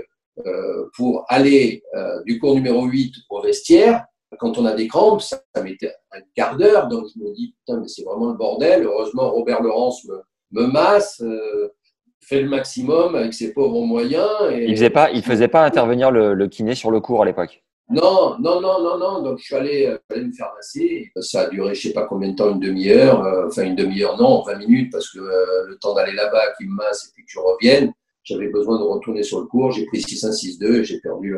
[0.44, 4.04] euh, pour aller euh, du cours numéro 8 au vestiaire,
[4.38, 6.88] quand on a des crampes, ça, mettait un quart d'heure.
[6.88, 8.84] Donc je me dis, putain, mais c'est vraiment le bordel.
[8.84, 10.20] Heureusement, Robert Laurence me,
[10.52, 11.72] me masse, euh,
[12.20, 14.28] fait le maximum avec ses pauvres moyens.
[14.52, 14.64] Et...
[14.64, 17.62] Il faisait pas, faisait pas intervenir le, le kiné sur le cours à l'époque.
[17.88, 19.22] Non, non, non, non, non.
[19.22, 21.12] Donc, je suis allé, euh, allé me faire masser.
[21.20, 23.24] Ça a duré, je sais pas combien de temps, une demi-heure.
[23.24, 26.68] Euh, enfin, une demi-heure, non, 20 minutes, parce que euh, le temps d'aller là-bas, qu'il
[26.68, 27.92] me masse et puis que tu reviennes,
[28.24, 29.70] j'avais besoin de retourner sur le cours.
[29.70, 31.36] J'ai pris 6-1, 6-2 j'ai perdu,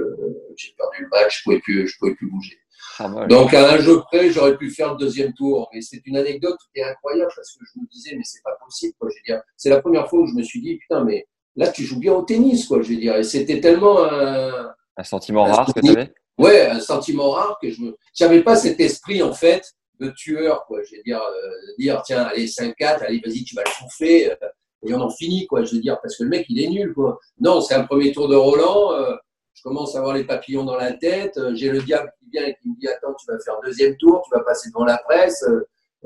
[0.56, 1.40] j'ai perdu le match.
[1.40, 2.56] Je pouvais plus, je pouvais plus bouger.
[2.98, 5.68] Ah, Donc, à un jeu près, j'aurais pu faire le deuxième tour.
[5.74, 8.56] Mais c'est une anecdote qui est incroyable parce que je me disais, mais c'est pas
[8.64, 9.10] possible, quoi.
[9.10, 11.68] Je veux dire, c'est la première fois où je me suis dit, putain, mais là,
[11.68, 12.80] tu joues bien au tennis, quoi.
[12.80, 16.80] Je veux dire, et c'était tellement un, un sentiment rare que tu avais ouais, un
[16.80, 20.80] sentiment rare que je me, j'avais pas cet esprit en fait de tueur, quoi.
[20.82, 24.36] Je veux dire, euh, dire tiens, allez 5-4, allez vas-y, tu vas le bouffer, euh,
[24.86, 25.64] et on en finit, quoi.
[25.64, 27.18] Je veux dire, parce que le mec il est nul, quoi.
[27.40, 28.92] Non, c'est un premier tour de Roland.
[28.92, 29.16] Euh,
[29.54, 31.38] je commence à avoir les papillons dans la tête.
[31.54, 34.22] J'ai le diable qui vient et qui me dit Attends, tu vas faire deuxième tour,
[34.24, 35.44] tu vas passer devant la presse.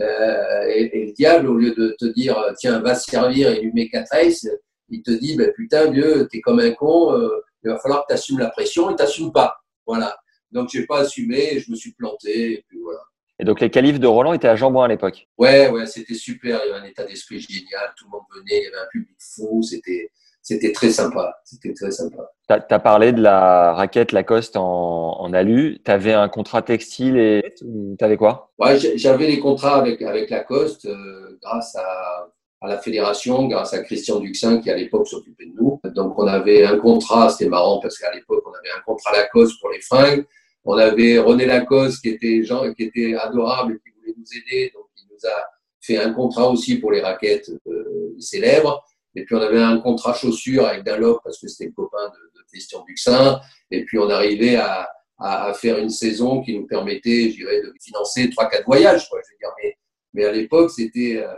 [0.00, 3.72] Euh, et, le diable, au lieu de te dire Tiens, va se servir et lui
[3.74, 4.48] met quatre aces,
[4.88, 7.14] il te dit ben, Putain, vieux, t'es comme un con,
[7.62, 9.58] il va falloir que tu assumes la pression et tu pas.
[9.86, 10.16] Voilà.
[10.52, 13.00] Donc, j'ai pas assumé, je me suis planté, et puis voilà.
[13.38, 16.60] Et donc, les qualifs de Roland étaient à Jambon à l'époque Ouais, ouais, c'était super.
[16.64, 17.92] Il y avait un état d'esprit génial.
[17.96, 19.62] Tout le monde venait, il y avait un public fou.
[19.62, 20.10] C'était,
[20.42, 21.34] c'était très sympa.
[21.44, 22.30] C'était très sympa.
[22.48, 25.80] Tu as, parlé de la raquette Lacoste en, en alu.
[25.84, 28.52] Tu avais un contrat textile et tu avais quoi?
[28.58, 32.28] Ouais, j'avais les contrats avec, avec Lacoste euh, grâce à,
[32.62, 35.80] à la fédération, grâce à Christian Duxin qui à l'époque s'occupait de nous.
[35.96, 39.60] Donc on avait un contrat, c'était marrant parce qu'à l'époque on avait un contrat Lacoste
[39.60, 40.24] pour les fringues.
[40.64, 44.70] On avait René Lacoste qui était, genre, qui était adorable et qui voulait nous aider.
[44.74, 45.44] Donc, il nous a
[45.80, 48.84] fait un contrat aussi pour les raquettes euh, célèbres.
[49.14, 52.38] Et puis, on avait un contrat chaussures avec Dunlop parce que c'était le copain de,
[52.38, 53.40] de Christian Duxin.
[53.70, 57.60] Et puis, on arrivait à, à, à, faire une saison qui nous permettait, je dirais,
[57.60, 59.08] de financer trois, quatre voyages.
[59.08, 59.50] Quoi, je veux dire.
[59.62, 59.76] Mais,
[60.14, 61.34] mais à l'époque, c'était, euh,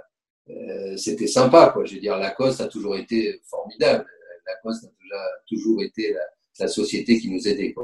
[0.50, 1.70] euh c'était sympa.
[1.72, 1.86] Quoi.
[1.86, 4.06] Je veux dire, Lacoste a toujours été formidable.
[4.46, 6.20] Lacoste a toujours été la,
[6.60, 7.74] la société qui nous aidait.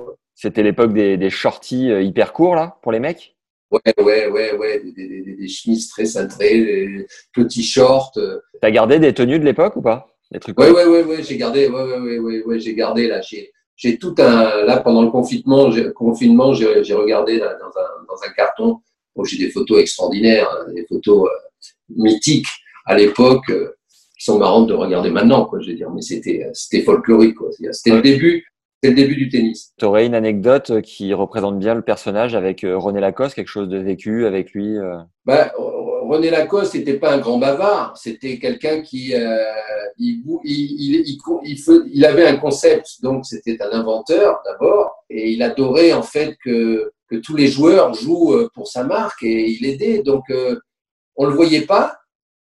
[0.43, 3.37] C'était l'époque des, des shorties euh, hyper courts, là, pour les mecs?
[3.71, 8.13] Ouais, ouais, ouais, ouais, des, des, des, des chemises très cintrées, des petits shorts.
[8.17, 8.39] Euh.
[8.63, 10.17] T'as gardé des tenues de l'époque ou pas?
[10.33, 13.07] Des trucs Ouais, ouais, ouais, ouais, j'ai gardé, ouais, ouais, ouais, ouais, ouais j'ai gardé,
[13.07, 17.59] là, j'ai, j'ai tout un, là, pendant le confinement, j'ai, confinement, j'ai, j'ai regardé là,
[17.61, 18.81] dans, un, dans un carton,
[19.17, 21.65] où j'ai des photos extraordinaires, hein, des photos euh,
[21.97, 22.49] mythiques
[22.87, 23.77] à l'époque, euh,
[24.19, 27.51] qui sont marrantes de regarder maintenant, quoi, je veux dire, mais c'était, c'était folklorique, quoi.
[27.73, 28.47] C'était le début,
[28.83, 29.73] le début du tennis.
[29.79, 33.69] Tu aurais une anecdote qui représente bien le personnage avec euh, René Lacoste, quelque chose
[33.69, 34.97] de vécu avec lui euh?
[35.27, 39.37] Ben, René Lacoste n'était pas un grand bavard, c'était quelqu'un qui euh,
[39.99, 41.59] il, il, il,
[41.93, 46.91] il, avait un concept, donc c'était un inventeur d'abord, et il adorait en fait que,
[47.09, 50.03] que tous les joueurs jouent pour sa marque et il aidait.
[50.03, 50.25] Donc
[51.17, 51.97] on le voyait pas,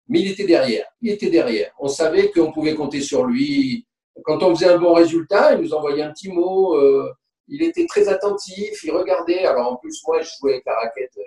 [0.09, 0.87] mais il était derrière.
[1.03, 1.73] Il était derrière.
[1.79, 3.88] On savait qu'on pouvait compter sur lui
[4.25, 6.77] quand on faisait un bon résultat, il nous envoyait un petit mot.
[6.77, 7.13] Euh,
[7.49, 9.45] il était très attentif, il regardait.
[9.45, 11.23] Alors en plus, moi, je jouais avec la raquette, euh,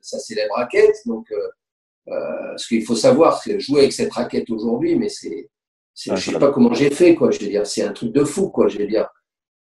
[0.00, 0.96] sa célèbre raquette.
[1.06, 5.48] Donc, euh, ce qu'il faut savoir, c'est jouer avec cette raquette aujourd'hui, mais c'est,
[5.94, 7.30] je sais pas comment j'ai fait, quoi.
[7.30, 8.68] Je veux dire, c'est un truc de fou, quoi.
[8.68, 9.08] Je veux dire,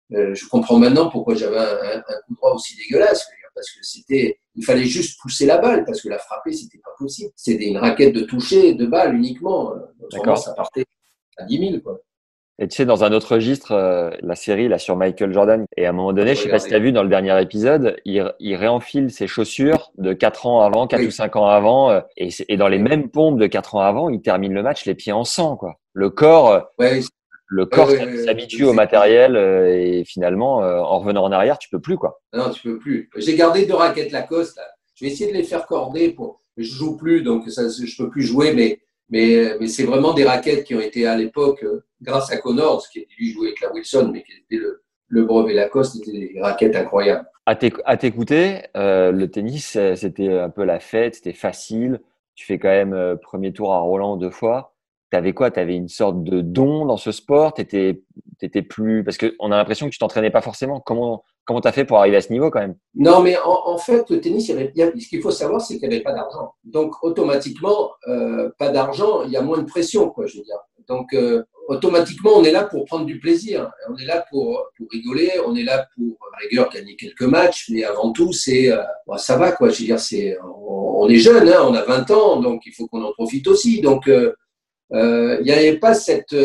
[0.10, 3.28] je comprends maintenant pourquoi j'avais un, coup droit aussi dégueulasse.
[3.54, 6.92] parce que c'était, il fallait juste pousser la balle, parce que la frapper, c'était pas
[6.98, 7.32] possible.
[7.36, 9.74] C'était une raquette de toucher, de balle uniquement.
[10.12, 10.38] D'accord.
[10.38, 10.86] Ça partait
[11.38, 12.00] à 10 000, quoi.
[12.60, 15.86] Et tu sais, dans un autre registre, euh, la série là sur Michael Jordan, et
[15.86, 17.98] à un moment donné, je sais pas si tu as vu dans le dernier épisode,
[18.04, 22.02] il, il, réenfile ses chaussures de 4 ans avant, 4 ou 5 ans avant, euh,
[22.18, 24.96] et, et, dans les mêmes pompes de 4 ans avant, il termine le match les
[24.96, 25.56] pieds en sang.
[25.56, 25.76] Quoi.
[25.94, 27.00] Le corps, euh,
[27.46, 27.92] le corps
[28.26, 31.98] s'habitue au matériel et finalement, en revenant en arrière, tu peux plus.
[31.98, 32.20] quoi.
[32.34, 33.10] Non, tu peux plus.
[33.16, 34.58] J'ai gardé deux raquettes Lacoste.
[34.58, 34.64] Là.
[34.96, 36.10] Je vais essayer de les faire corder.
[36.10, 36.42] Pour...
[36.58, 40.26] Je joue plus, donc ça, je peux plus jouer, mais mais, mais c'est vraiment des
[40.26, 43.72] raquettes qui ont été à l'époque, euh, grâce à Connors, qui lui jouait avec la
[43.72, 47.28] Wilson, mais qui était le, le brevet Lacoste, c'était des raquettes incroyables.
[47.46, 52.02] À t'écouter, euh, le tennis, c'était un peu la fête, c'était facile.
[52.36, 54.76] Tu fais quand même euh, premier tour à Roland deux fois.
[55.10, 55.52] T'avais quoi?
[55.52, 57.54] T'avais une sorte de don dans ce sport?
[57.54, 58.04] T'étais
[58.42, 60.80] étais plus parce qu'on a l'impression que tu t'entraînais pas forcément.
[60.80, 62.76] Comment Comment tu as fait pour arriver à ce niveau quand même?
[62.94, 65.88] Non, mais en, fait, le tennis, il y avait, ce qu'il faut savoir, c'est qu'il
[65.88, 66.54] n'y avait pas d'argent.
[66.66, 70.60] Donc, automatiquement, euh, pas d'argent, il y a moins de pression, quoi, je veux dire.
[70.90, 73.72] Donc, euh, automatiquement, on est là pour prendre du plaisir.
[73.90, 77.70] On est là pour, pour rigoler, on est là pour, à rigueur, gagner quelques matchs,
[77.70, 78.84] mais avant tout, c'est, euh,
[79.16, 79.70] ça va, quoi.
[79.70, 82.88] Je veux dire, c'est, on, est jeune, hein, on a 20 ans, donc il faut
[82.88, 83.80] qu'on en profite aussi.
[83.80, 84.10] Donc,
[84.92, 86.36] il n'y avait pas cette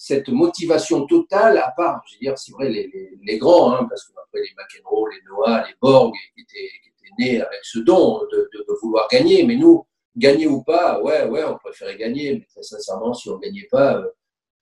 [0.00, 2.88] cette motivation totale, à part, je veux dire, c'est vrai, les,
[3.20, 6.88] les, grands, hein, parce que après les McEnroe, les Noah, les Borg, qui étaient, qui
[6.90, 9.84] étaient nés avec ce don de, de, vouloir gagner, mais nous,
[10.16, 13.96] gagner ou pas, ouais, ouais, on préférait gagner, mais très sincèrement, si on gagnait pas,
[13.96, 14.06] euh,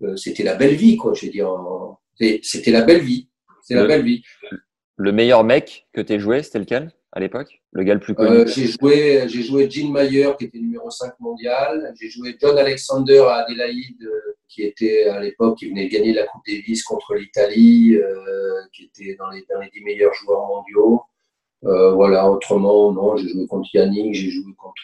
[0.05, 1.51] euh, c'était la belle vie, quoi, je veux dire,
[2.43, 3.29] c'était la belle vie,
[3.61, 4.23] c'est la belle vie.
[4.97, 6.93] Le meilleur mec que tu aies joué, c'était lequel?
[7.17, 10.45] À l'époque Le gars le plus connu euh, J'ai joué, j'ai joué Gene Mayer, qui
[10.45, 11.95] était numéro 5 mondial.
[11.99, 16.27] J'ai joué John Alexander à Adélaïde, euh, qui était à l'époque, qui venait gagner la
[16.27, 21.01] Coupe Davis contre l'Italie, euh, qui était dans les, dans les 10 meilleurs joueurs mondiaux.
[21.63, 24.83] voilà, autrement, non, j'ai joué contre Yannick, j'ai joué contre.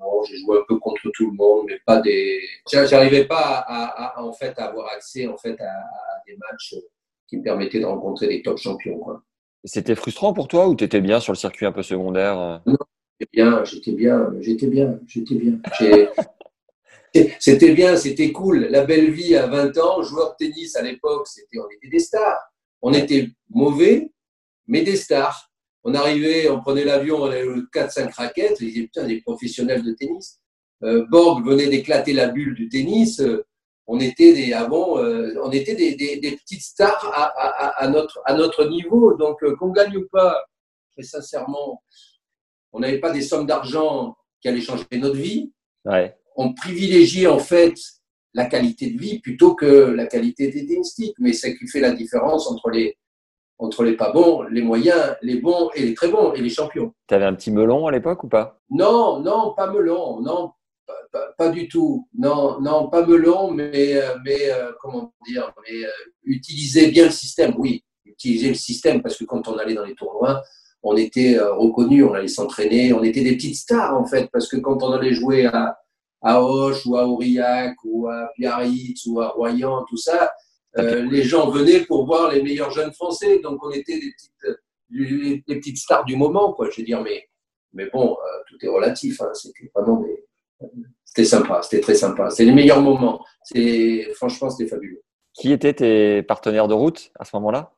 [0.00, 2.40] non, j'ai joué un peu contre tout le monde, mais pas des.
[2.72, 5.74] J'arrivais pas à, en fait, avoir accès en fait, à,
[6.26, 6.74] des matchs
[7.28, 9.00] qui me permettaient de rencontrer des top champions.
[9.64, 12.58] C'était frustrant pour toi ou tu étais bien sur le circuit un peu secondaire euh?
[12.66, 12.76] Non,
[13.18, 15.60] j'étais bien, j'étais bien, j'étais bien, j'étais bien.
[17.40, 18.66] C'était bien, c'était cool.
[18.70, 21.98] La belle vie à 20 ans, joueur de tennis à l'époque, c'était, on était des
[21.98, 22.38] stars.
[22.82, 24.12] On était mauvais,
[24.66, 25.50] mais des stars.
[25.84, 29.92] On arrivait, on prenait l'avion, on avait 4-5 raquettes, ils disaient putain, des professionnels de
[29.92, 30.40] tennis.
[30.84, 33.20] Euh, Borg venait d'éclater la bulle du tennis.
[33.20, 33.44] Euh,
[33.90, 37.88] on était des avant, euh, on était des, des, des, petites stars à, à, à,
[37.88, 39.14] notre à notre niveau.
[39.14, 40.44] Donc qu'on gagne ou pas,
[40.92, 41.82] très sincèrement,
[42.72, 45.52] on n'avait pas des sommes d'argent qui allaient changer notre vie.
[45.86, 46.14] Ouais.
[46.36, 47.74] On privilégiait en fait
[48.34, 51.16] la qualité de vie plutôt que la qualité des tennistiques.
[51.18, 52.96] Mais c'est qui fait la différence entre les
[53.60, 56.92] entre les pas bons, les moyens, les bons et les très bons et les champions.
[57.08, 58.60] Tu avais un petit melon à l'époque ou pas?
[58.70, 60.52] Non, non, pas melon, non,
[61.36, 62.06] pas, du tout.
[62.16, 65.90] Non, non, pas melon, mais, euh, mais euh, comment dire, mais euh,
[66.24, 69.94] utiliser bien le système, oui, utiliser le système, parce que quand on allait dans les
[69.94, 70.42] tournois,
[70.82, 74.56] on était reconnus, on allait s'entraîner, on était des petites stars en fait, parce que
[74.56, 75.76] quand on allait jouer à,
[76.22, 80.30] à Hoche ou à Aurillac ou à Biarritz ou à Royan, tout ça,
[80.76, 84.58] les gens venaient pour voir les meilleurs jeunes français, donc on était des petites,
[84.90, 86.70] les, petites stars du moment, quoi.
[86.70, 87.28] Je veux dire, mais,
[87.72, 90.27] mais bon, tout est relatif, hein, c'était vraiment des
[91.04, 92.30] c'était sympa, c'était très sympa.
[92.30, 93.24] C'est les meilleurs moments.
[93.42, 95.02] C'est franchement, c'était fabuleux.
[95.34, 97.72] Qui étaient tes partenaires de route à ce moment-là?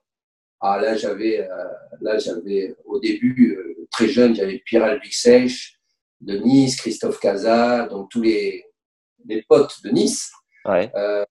[0.61, 1.64] Ah là, j'avais, euh,
[2.01, 5.79] là, j'avais au début euh, très jeune, j'avais Pierre Albixech
[6.21, 8.66] de Nice, Christophe Casa, donc tous les,
[9.27, 10.31] les potes de Nice.
[10.66, 10.90] Ouais.
[10.95, 11.25] Euh,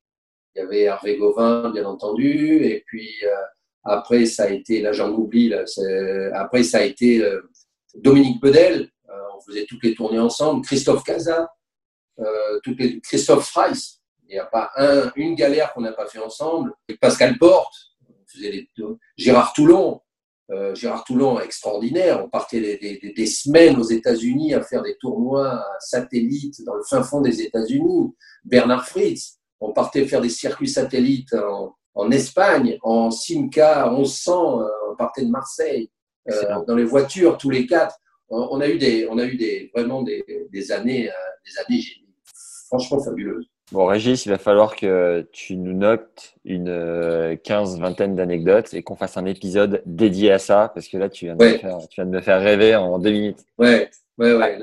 [0.56, 3.14] il y avait Hervé Gauvin, bien entendu, et puis
[3.84, 5.64] après ça a été, là j'en oublie, là,
[6.34, 7.24] après ça a été
[7.94, 8.90] Dominique Bedel,
[9.36, 10.66] on faisait toutes les tournées ensemble.
[10.66, 11.52] Christophe Casa,
[12.20, 16.08] euh, toutes les, Christophe Freiss, il n'y a pas un, une galère qu'on n'a pas
[16.08, 16.74] fait ensemble.
[17.02, 17.74] Pascal Porte,
[18.08, 18.70] on faisait les,
[19.18, 20.02] Gérard Toulon,
[20.52, 22.24] euh, Gérard Toulon extraordinaire.
[22.24, 26.84] On partait des, des, des semaines aux États-Unis à faire des tournois satellites dans le
[26.84, 28.14] fin fond des États-Unis.
[28.44, 34.66] Bernard Fritz, on partait faire des circuits satellites en, en Espagne, en Simca 1100, euh,
[34.92, 35.90] on partait de Marseille,
[36.30, 37.96] euh, dans les voitures tous les quatre
[38.30, 41.14] on a eu des, on a eu des, vraiment des, des années, euh,
[41.46, 41.84] des années
[42.68, 43.50] franchement fabuleuses.
[43.72, 48.82] Bon, Régis, il va falloir que tu nous notes une euh, quinze, vingtaine d'anecdotes et
[48.82, 51.78] qu'on fasse un épisode dédié à ça, parce que là, tu viens de, me, faire,
[51.88, 53.46] tu viens de me faire rêver en deux minutes.
[53.60, 53.88] Ouais,
[54.18, 54.60] ouais, ouais.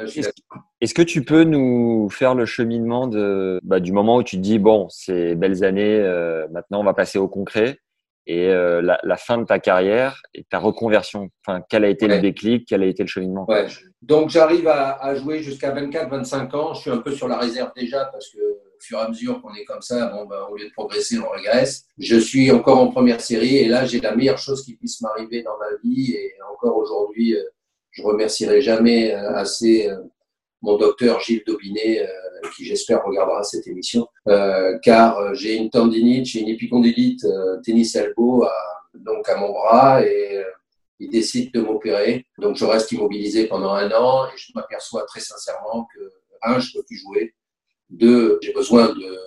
[0.81, 4.43] Est-ce que tu peux nous faire le cheminement de, bah, du moment où tu te
[4.43, 7.79] dis, bon, ces belles années, euh, maintenant, on va passer au concret?
[8.27, 11.29] Et euh, la, la, fin de ta carrière et ta reconversion.
[11.47, 13.47] Enfin, quel a été le déclic, quel a été le cheminement?
[13.49, 13.67] Ouais.
[14.03, 16.75] Donc, j'arrive à, à, jouer jusqu'à 24-25 ans.
[16.75, 19.41] Je suis un peu sur la réserve déjà parce que au fur et à mesure
[19.41, 21.87] qu'on est comme ça, bon, ben, au lieu de progresser, on régresse.
[21.99, 25.43] Je suis encore en première série et là, j'ai la meilleure chose qui puisse m'arriver
[25.43, 26.15] dans ma vie.
[26.15, 27.43] Et encore aujourd'hui, euh,
[27.93, 29.91] je remercierai jamais euh, assez
[30.63, 32.07] mon docteur Gilles Daubinet, euh,
[32.55, 37.27] qui j'espère regardera cette émission, euh, car euh, j'ai une tendinite, j'ai une épicondylite
[37.65, 38.55] tennis elbow à,
[38.95, 40.43] donc à mon bras et
[40.99, 42.27] il décide de m'opérer.
[42.39, 46.69] Donc je reste immobilisé pendant un an et je m'aperçois très sincèrement que, un, je
[46.69, 47.35] ne peux plus jouer,
[47.91, 49.19] deux, j'ai besoin de,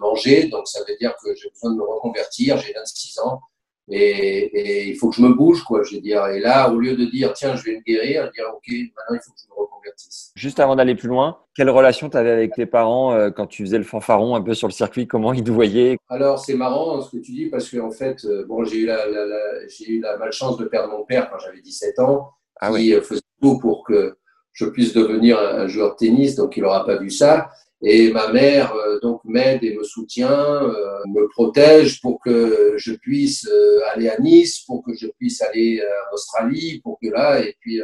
[0.00, 3.40] manger, donc ça veut dire que j'ai besoin de me reconvertir, j'ai 26 ans.
[3.88, 6.26] Et, et, il faut que je me bouge, quoi, je veux dire.
[6.28, 9.20] Et là, au lieu de dire, tiens, je vais me guérir, dire, OK, maintenant, il
[9.24, 10.32] faut que je me reconvertisse.
[10.36, 13.64] Juste avant d'aller plus loin, quelle relation tu avais avec tes parents euh, quand tu
[13.64, 15.98] faisais le fanfaron un peu sur le circuit Comment ils te voyaient?
[16.08, 19.06] Alors, c'est marrant ce que tu dis, parce qu'en fait, euh, bon, j'ai eu la,
[19.06, 22.68] la, la j'ai eu la malchance de perdre mon père quand j'avais 17 ans, ah
[22.68, 22.94] qui oui.
[22.94, 24.16] Euh, faisait tout pour que
[24.52, 27.50] je puisse devenir un, joueur de tennis, donc il n'aura pas vu ça.
[27.84, 32.92] Et ma mère euh, donc m'aide et me soutient, euh, me protège pour que je
[32.92, 37.40] puisse euh, aller à Nice, pour que je puisse aller en Australie, pour que là,
[37.40, 37.80] et puis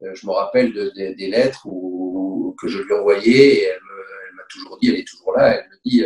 [0.00, 4.42] je me rappelle de, de, des lettres où, que je lui envoyais et elle m'a
[4.50, 6.04] toujours dit, elle est toujours là, elle me dit,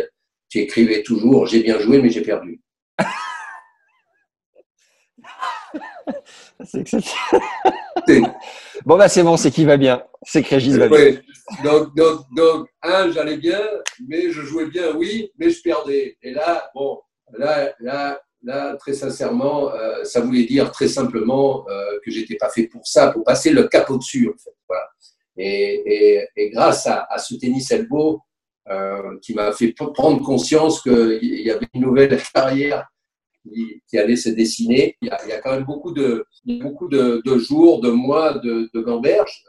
[0.50, 2.60] tu écrivais toujours, j'ai bien joué mais j'ai perdu.
[6.64, 8.34] c'est exceptionnel.
[8.84, 11.12] bon bah c'est bon, c'est qui va bien, c'est que Régis va ouais.
[11.12, 11.20] bien.
[11.62, 13.60] Donc, donc, donc, un, j'allais bien,
[14.08, 16.16] mais je jouais bien, oui, mais je perdais.
[16.22, 17.00] Et là, bon,
[17.38, 22.48] là, là, là, très sincèrement, euh, ça voulait dire très simplement euh, que j'étais pas
[22.48, 24.54] fait pour ça, pour passer le cap au-dessus, en fait.
[24.68, 24.84] Voilà.
[25.36, 28.20] Et, et, et grâce à, à, ce tennis elbow
[28.68, 32.86] euh, qui m'a fait prendre conscience qu'il y avait une nouvelle carrière
[33.48, 36.24] qui, qui allait se dessiner, il y, a, il y a quand même beaucoup de,
[36.44, 39.44] beaucoup de, de jours, de mois de, de gamberge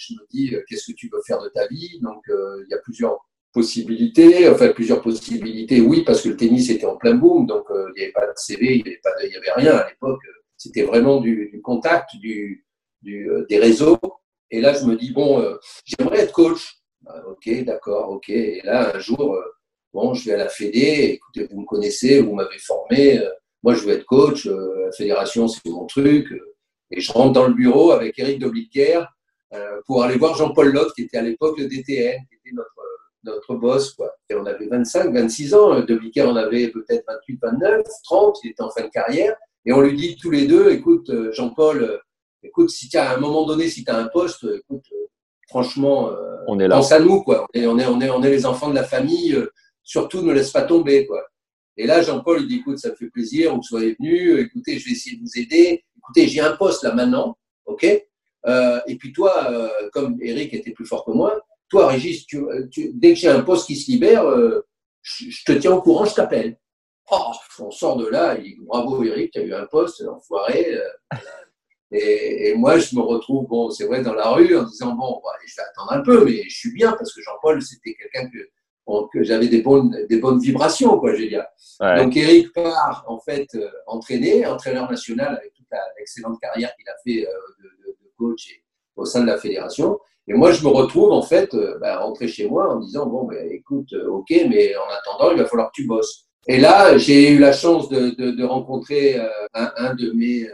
[0.00, 1.98] je me dis qu'est-ce que tu veux faire de ta vie?
[2.00, 3.18] Donc euh, il y a plusieurs
[3.52, 5.80] possibilités, enfin plusieurs possibilités.
[5.80, 8.26] Oui, parce que le tennis était en plein boom, donc euh, il n'y avait pas
[8.26, 10.22] de CV, il n'y avait, avait rien à l'époque.
[10.56, 12.66] C'était vraiment du, du, contact, du,
[13.02, 13.98] du euh, des réseaux.
[14.50, 15.44] Et là, je me dis bon,
[15.84, 16.76] j'aimerais être coach.
[17.06, 18.28] Ah, ok, d'accord, ok.
[18.30, 19.40] Et là, un jour,
[19.92, 21.10] bon, je vais à la Fédé.
[21.12, 23.20] Écoutez, vous me connaissez, vous m'avez formé.
[23.62, 26.26] moi, je veux être coach, la fédération, c'est mon truc.
[26.90, 29.02] Et je rentre dans le bureau avec Eric Dobliquer
[29.86, 32.70] pour aller voir Jean-Paul Lotte, qui était à l'époque le DTN, qui était notre,
[33.24, 33.92] notre boss.
[33.92, 34.12] Quoi.
[34.28, 35.80] Et on avait 25, 26 ans.
[35.80, 38.38] Dobliquer en avait peut-être 28, 29, 30.
[38.44, 39.34] Il était en fin de carrière.
[39.66, 42.00] Et on lui dit tous les deux, écoute, Jean-Paul,
[42.42, 44.84] écoute, si tu as à un moment donné, si tu as un poste, écoute,
[45.48, 46.10] franchement,
[46.46, 46.76] on est là.
[46.76, 47.46] pense à nous, quoi.
[47.52, 49.36] Et on est, on est, on est les enfants de la famille.
[49.82, 51.24] Surtout, ne laisse pas tomber, quoi.
[51.76, 54.86] Et là, Jean-Paul, il dit, écoute, ça me fait plaisir, vous soyez venu, écoutez, je
[54.86, 55.84] vais essayer de vous aider.
[55.96, 57.86] Écoutez, j'ai un poste là maintenant, ok?
[58.46, 62.44] Euh, Et puis toi, euh, comme Eric était plus fort que moi, toi, Régis, tu,
[62.94, 64.66] dès que j'ai un poste qui se libère, euh,
[65.02, 66.58] je, te tiens au courant, je t'appelle.
[67.10, 70.78] Oh, on sort de là, il dit, bravo Eric, tu as eu un poste, enfoiré.
[71.92, 75.20] Et, et, moi, je me retrouve, bon, c'est vrai, dans la rue en disant, bon,
[75.24, 78.28] bah, je vais attendre un peu, mais je suis bien parce que Jean-Paul, c'était quelqu'un
[78.28, 78.38] que
[79.12, 81.44] que j'avais des bonnes, des bonnes vibrations, quoi, je veux dire.
[81.80, 85.66] Donc, Eric part, en fait, euh, entraîné, entraîneur national avec toute
[85.98, 87.32] l'excellente carrière qu'il a fait euh,
[87.62, 88.60] de, coach
[88.96, 89.98] au sein de la fédération.
[90.28, 93.24] Et moi, je me retrouve, en fait, euh, bah, rentrer chez moi en disant, bon,
[93.24, 96.26] bah, écoute, ok, mais en attendant, il va falloir que tu bosses.
[96.46, 99.18] Et là, j'ai eu la chance de, de rencontrer
[99.54, 100.46] un, un, de mes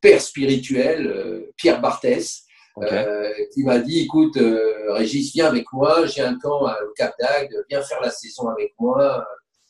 [0.00, 2.44] pères spirituels, Pierre Barthès,
[2.78, 7.14] euh, qui m'a dit écoute, euh, Régis, viens avec moi, j'ai un camp au Cap
[7.20, 9.26] d'Agde, viens faire la saison avec moi.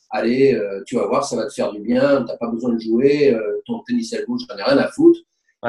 [0.09, 2.23] Allez, euh, tu vas voir, ça va te faire du bien.
[2.23, 3.37] T'as pas besoin de jouer.
[3.65, 5.19] ton tennis elbow, j'en ai rien à foutre.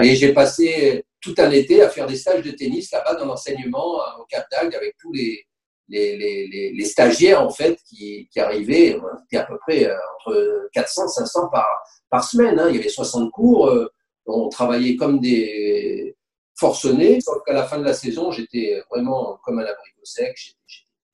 [0.03, 4.01] Et j'ai passé tout un été à faire des stages de tennis là-bas dans l'enseignement
[4.21, 5.45] au Cap d'Agde avec tous les,
[5.89, 8.99] les, les, les, stagiaires en fait qui, qui arrivaient.
[9.23, 11.67] C'était à peu près entre 400 500 par,
[12.11, 12.59] par semaine.
[12.59, 12.69] Hein.
[12.71, 13.73] Il y avait 60 cours.
[14.27, 16.17] on travaillait comme des
[16.57, 20.59] forcené, sauf qu'à la fin de la saison, j'étais vraiment comme un abricot sec, j'étais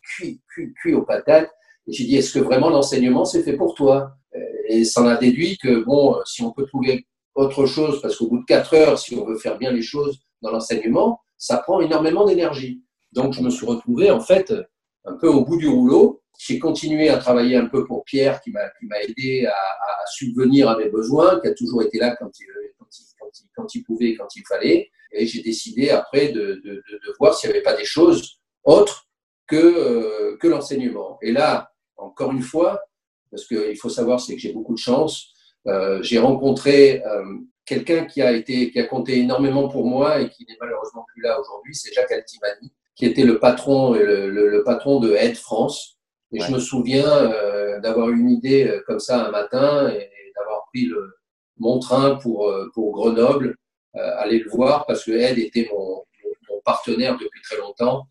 [0.02, 1.50] cuit, cuit, cuit aux patates.
[1.86, 4.12] Et j'ai dit, est-ce que vraiment l'enseignement, c'est fait pour toi?
[4.68, 8.28] Et ça en a déduit que, bon, si on peut trouver autre chose, parce qu'au
[8.28, 11.80] bout de quatre heures, si on veut faire bien les choses dans l'enseignement, ça prend
[11.80, 12.82] énormément d'énergie.
[13.12, 14.52] Donc, je me suis retrouvé, en fait,
[15.04, 16.22] un peu au bout du rouleau.
[16.38, 20.76] J'ai continué à travailler un peu pour Pierre, qui m'a aidé à, à, subvenir à
[20.76, 22.46] mes besoins, qui a toujours été là quand il,
[22.98, 24.90] il, quand il, quand il pouvait, quand il fallait.
[25.12, 29.08] Et j'ai décidé après de, de, de, voir s'il n'y avait pas des choses autres
[29.46, 31.18] que, euh, que l'enseignement.
[31.22, 32.80] Et là, encore une fois,
[33.30, 35.32] parce qu'il faut savoir, c'est que j'ai beaucoup de chance.
[35.66, 37.24] Euh, j'ai rencontré euh,
[37.64, 41.22] quelqu'un qui a été, qui a compté énormément pour moi et qui n'est malheureusement plus
[41.22, 41.74] là aujourd'hui.
[41.74, 45.98] C'est Jacques Altimani, qui était le patron, le, le, le patron de Aide France.
[46.32, 50.64] Et je me souviens euh, d'avoir eu une idée comme ça un matin et, d'avoir
[50.66, 51.12] pris le,
[51.60, 53.56] mon train pour, pour Grenoble
[53.96, 56.04] euh, aller le voir parce que Ed était mon,
[56.48, 58.06] mon, partenaire depuis très longtemps.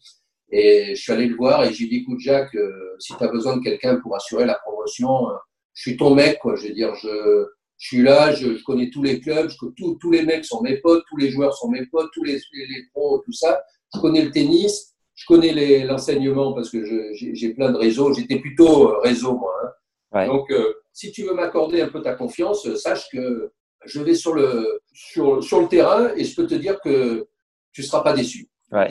[0.51, 3.27] Et je suis allé le voir et j'ai dit, écoute Jacques, euh, si tu as
[3.27, 5.35] besoin de quelqu'un pour assurer la promotion, euh,
[5.73, 6.55] je suis ton mec, quoi.
[6.55, 7.45] Je veux dire, je,
[7.77, 10.61] je suis là, je, je, connais tous les clubs, je, tous, tous les mecs sont
[10.61, 13.61] mes potes, tous les joueurs sont mes potes, tous les, les, pros, tout ça.
[13.95, 16.83] Je connais le tennis, je connais l'enseignement parce que
[17.13, 18.11] j'ai plein de réseaux.
[18.13, 19.53] J'étais plutôt réseau, moi.
[19.63, 19.69] Hein.
[20.11, 20.25] Ouais.
[20.25, 20.51] Donc,
[20.91, 23.51] si tu veux m'accorder un peu ta confiance, sache que
[23.85, 27.27] je vais sur le, sur, sur, le terrain et je peux te dire que
[27.71, 28.49] tu ne seras pas déçu.
[28.71, 28.87] Ouais.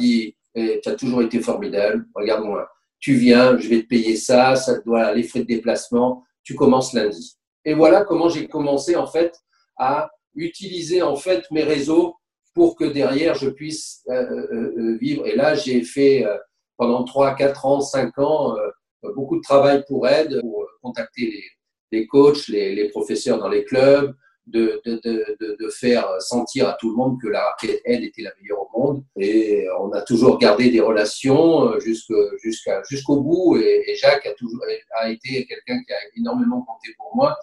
[0.54, 2.06] tu as toujours été formidable.
[2.14, 2.68] Regarde-moi.
[3.00, 6.24] Tu viens, je vais te payer ça, ça doit les frais de déplacement.
[6.42, 7.36] Tu commences lundi.
[7.64, 9.38] Et voilà comment j'ai commencé en fait
[9.76, 12.16] à utiliser en fait mes réseaux
[12.54, 15.26] pour que derrière je puisse euh, euh, euh vivre.
[15.26, 16.36] Et là, j'ai fait euh,
[16.76, 18.68] pendant 3, 4 ans, 5 ans euh,
[19.02, 21.44] beaucoup de travail pour aide, pour contacter
[21.92, 24.14] les, coachs, les, professeurs dans les clubs,
[24.46, 28.60] de, de, de, faire sentir à tout le monde que la elle, était la meilleure
[28.60, 29.04] au monde.
[29.16, 33.58] Et on a toujours gardé des relations euh, jusqu'au bout.
[33.58, 34.62] Et, Jacques a, toujours,
[35.00, 37.36] a été quelqu'un qui a énormément compté pour moi.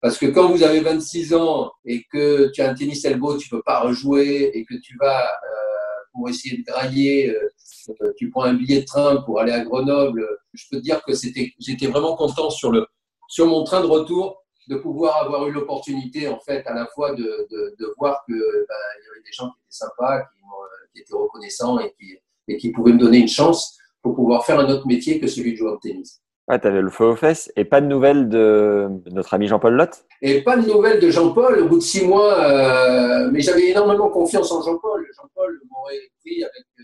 [0.00, 3.48] Parce que quand vous avez 26 ans et que tu as un tennis elbow, tu
[3.48, 7.48] peux pas rejouer et que tu vas euh, pour essayer de grailler, euh,
[8.16, 11.14] tu prends un billet de train pour aller à Grenoble, je peux te dire que
[11.14, 12.86] c'était, j'étais vraiment content sur le,
[13.28, 17.14] sur mon train de retour de pouvoir avoir eu l'opportunité, en fait, à la fois
[17.14, 18.74] de, de, de voir que ben,
[19.04, 20.42] y avait des gens qui étaient sympas, qui,
[20.94, 22.18] qui étaient reconnaissants et qui,
[22.48, 25.52] et qui pouvaient me donner une chance pour pouvoir faire un autre métier que celui
[25.52, 26.20] de joueur de tennis.
[26.48, 29.74] Ouais, tu avais le feu aux fesses et pas de nouvelles de, notre ami Jean-Paul
[29.74, 30.04] Lotte?
[30.22, 34.08] Et pas de nouvelles de Jean-Paul au bout de six mois, euh, mais j'avais énormément
[34.08, 35.06] confiance en Jean-Paul.
[35.14, 36.82] Jean-Paul m'aurait pris avec, euh,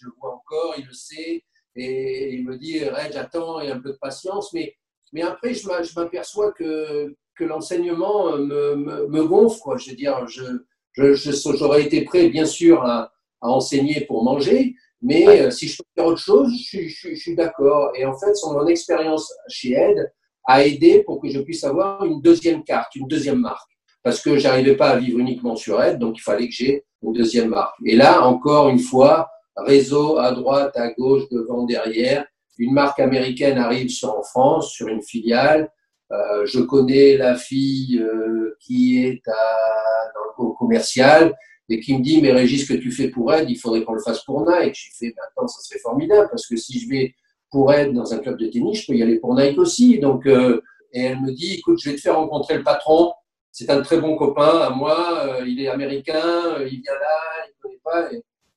[0.00, 1.44] je le vois encore, il le sait,
[1.74, 4.74] et il me dit, Red, j'attends et un peu de patience, mais
[5.12, 8.74] mais après, je m'aperçois que, que l'enseignement me,
[9.08, 9.60] me, gonfle.
[9.60, 9.76] Quoi.
[9.76, 14.74] Je veux dire, j'aurais je, j'aurais été prêt, bien sûr, à, à, enseigner pour manger,
[15.00, 17.92] mais euh, si je peux faire autre chose, je, je, je suis d'accord.
[17.94, 20.12] Et en fait, sur mon expérience chez Ed,
[20.46, 23.70] a aidé pour que je puisse avoir une deuxième carte, une deuxième marque.
[24.02, 27.12] Parce que j'arrivais pas à vivre uniquement sur Aide, donc il fallait que j'ai une
[27.12, 27.74] deuxième marque.
[27.84, 32.26] Et là, encore une fois, réseau à droite, à gauche, devant, derrière.
[32.58, 35.70] Une marque américaine arrive en France, sur une filiale.
[36.12, 41.34] Euh, je connais la fille euh, qui est à, dans le commercial
[41.68, 43.94] et qui me dit mais Régis, ce que tu fais pour Aide, il faudrait qu'on
[43.94, 44.76] le fasse pour Nike.
[44.76, 47.14] Je fais ben, attends, ça serait formidable parce que si je vais
[47.50, 49.98] pour Aide dans un club de tennis, je peux y aller pour Nike aussi.
[49.98, 53.12] Donc euh, et elle me dit écoute, je vais te faire rencontrer le patron.
[53.50, 55.38] C'est un très bon copain à moi.
[55.44, 58.10] Il est américain, il vient là, il connaît pas.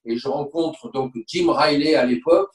[0.10, 2.52] Et je rencontre donc Jim Riley à l'époque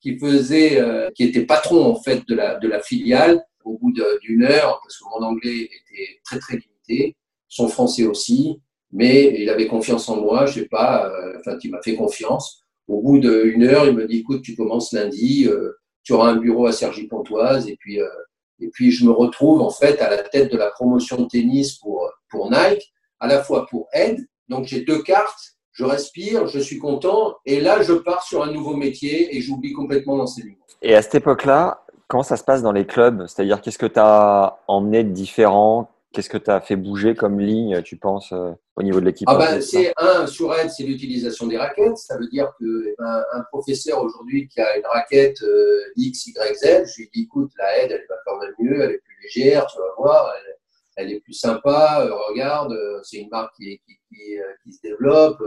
[0.00, 0.82] qui faisait,
[1.14, 2.34] qui était patron en fait de
[2.68, 3.42] la filiale.
[3.64, 3.92] Au bout
[4.22, 7.16] d'une heure, parce que mon anglais était très très limité,
[7.48, 8.60] son français aussi
[8.92, 12.62] mais il avait confiance en moi, je sais pas, euh, enfin, il m'a fait confiance.
[12.88, 16.36] Au bout d'une heure, il me dit, écoute, tu commences lundi, euh, tu auras un
[16.36, 18.08] bureau à Sergi-Pontoise, et puis, euh,
[18.60, 21.74] et puis je me retrouve en fait à la tête de la promotion de tennis
[21.74, 26.78] pour Nike, à la fois pour Ed, donc j'ai deux cartes, je respire, je suis
[26.78, 30.56] content, et là je pars sur un nouveau métier et j'oublie complètement l'enseignement.
[30.80, 33.26] Et à cette époque-là, comment ça se passe dans les clubs?
[33.26, 35.90] C'est-à-dire, qu'est-ce que tu as emmené de différent?
[36.12, 39.28] Qu'est-ce que tu as fait bouger comme ligne, tu penses, euh, au niveau de l'équipe?
[39.30, 41.98] Ah ben, C'est un, sur Aide, c'est l'utilisation des raquettes.
[41.98, 46.28] Ça veut dire que eh ben, un professeur aujourd'hui qui a une raquette euh, X,
[46.28, 49.02] Y, Z, je lui dis écoute, la Aide, elle va quand même mieux, elle est
[49.04, 50.55] plus légère, tu vas voir, elle,
[50.96, 55.42] est plus sympa, euh, regarde, c'est une marque qui, qui, qui, qui se développe,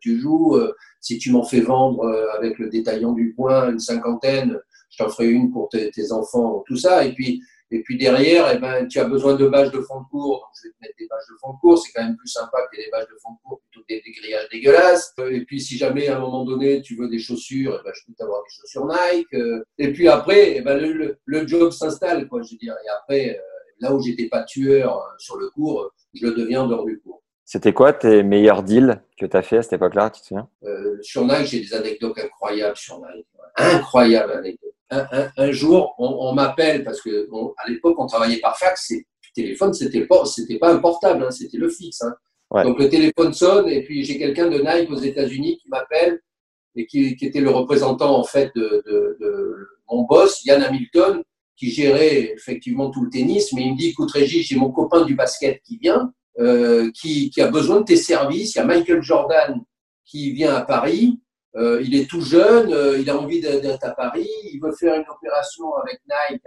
[0.00, 0.58] tu joues.
[1.00, 5.28] si tu m'en fais vendre avec le détaillant du coin, une cinquantaine, je t'en ferai
[5.28, 7.04] une pour tes, tes enfants, tout ça.
[7.04, 10.06] Et puis, et puis derrière, eh ben, tu as besoin de bâches de fond de
[10.06, 10.38] cours.
[10.38, 11.78] Donc, je vais te mettre des bâches de fond de cours.
[11.78, 14.02] C'est quand même plus sympa que des bâches de fond de cours plutôt que des,
[14.10, 15.14] grillages dégueulasses.
[15.30, 18.06] Et puis, si jamais à un moment donné, tu veux des chaussures, eh ben, je
[18.06, 19.62] peux t'avoir des chaussures Nike.
[19.78, 22.74] Et puis après, eh ben, le, le, job s'installe, quoi, je veux dire.
[22.84, 23.42] Et après, euh,
[23.80, 27.22] là où j'étais pas tueur euh, sur le cours, je le deviens dehors du cours.
[27.44, 30.48] C'était quoi tes meilleurs deals que tu as fait à cette époque-là, tu te souviens?
[30.64, 33.26] Euh, Sur Nike, j'ai des anecdotes incroyables sur Nike.
[33.56, 38.90] Incroyables anecdotes un, jour, on, m'appelle parce que à l'époque, on travaillait par fax.
[38.90, 42.02] Et le téléphone, c'était pas, c'était pas un portable, hein, c'était le fixe.
[42.02, 42.14] Hein.
[42.64, 46.20] Donc le téléphone sonne et puis j'ai quelqu'un de Nike aux États-Unis qui m'appelle
[46.74, 51.22] et qui, était le représentant en fait de, mon boss, Yann Hamilton,
[51.58, 53.52] qui gérait effectivement tout le tennis.
[53.52, 57.30] Mais il me dit, écoute Régis, j'ai mon copain du basket qui vient, euh, qui,
[57.30, 58.54] qui a besoin de tes services.
[58.54, 59.60] Il y a Michael Jordan
[60.04, 61.20] qui vient à Paris.
[61.56, 64.94] Euh, il est tout jeune, euh, il a envie d'être à Paris, il veut faire
[64.94, 66.42] une opération avec Nike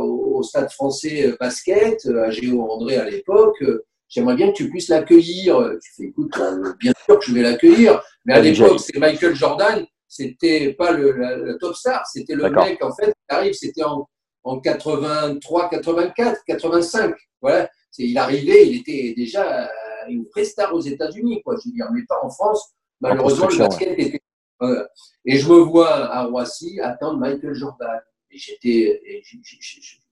[0.00, 3.62] au, Stade français euh, basket, à Géo André à l'époque.
[4.08, 5.58] J'aimerais bien que tu puisses l'accueillir.
[5.82, 6.32] Tu fais, écoute,
[6.80, 8.00] bien sûr que je vais l'accueillir.
[8.24, 12.94] Mais à l'époque, c'est Michael Jordan, c'était pas le, top star, c'était le mec, en
[12.94, 14.08] fait, qui arrive, c'était en,
[14.44, 17.14] en 83, 84, 85.
[17.40, 17.68] Voilà.
[17.98, 19.70] Il arrivait, il était déjà
[20.08, 21.56] une vraie star aux États-Unis, quoi.
[21.56, 24.20] Je veux dire, mais pas en France Malheureusement, le basket était.
[25.24, 28.00] Et je me vois à Roissy attendre Michael Jordan.
[28.30, 29.22] Et j'étais.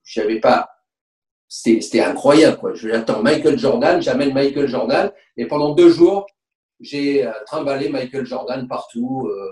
[0.03, 0.69] Je n'avais pas.
[1.49, 2.73] C'était incroyable, quoi.
[2.73, 5.11] Je attends Michael Jordan, j'amène Michael Jordan.
[5.37, 6.25] Et pendant deux jours,
[6.79, 9.51] j'ai euh, trimballé Michael Jordan partout, euh,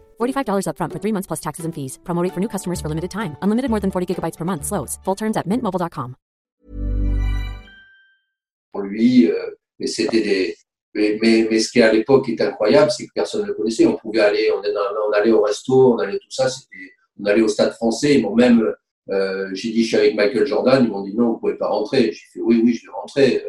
[0.21, 1.99] $45 up front for three months plus taxes and fees.
[2.03, 3.35] Promo for new customers for limited time.
[3.41, 4.65] Unlimited more than 40 gigabytes per month.
[4.65, 4.97] Slows.
[5.03, 6.15] Full terms at mintmobile.com.
[8.71, 9.51] Pour lui, euh,
[9.85, 10.55] c'était des,
[10.93, 13.85] Mais, mais, mais, ce qui à l'époque incroyable, c'est que personne ne le connaissait.
[13.85, 14.49] On pouvait aller,
[15.13, 16.47] allait au resto, on allait tout ça,
[17.19, 18.21] on allait au stade français.
[18.35, 18.73] Même,
[19.11, 20.83] euh, j'ai dit, je suis avec Michael Jordan.
[20.83, 22.11] Ils m'ont dit, non, vous pouvez pas rentrer.
[22.11, 23.43] J'ai fait, oui, oui, je vais rentrer.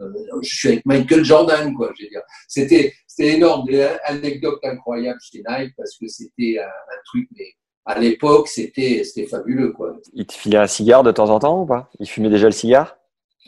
[0.00, 0.08] Euh,
[0.42, 1.92] je suis avec Michael Jordan, quoi.
[1.96, 6.66] Je veux dire, c'était, c'était énorme, des anecdotes incroyables chez Nike parce que c'était un,
[6.66, 7.46] un truc, mais
[7.84, 9.96] à l'époque, c'était, c'était fabuleux, quoi.
[10.12, 11.90] Il te filait un cigare de temps en temps ou pas?
[11.98, 12.96] Il fumait déjà le cigare?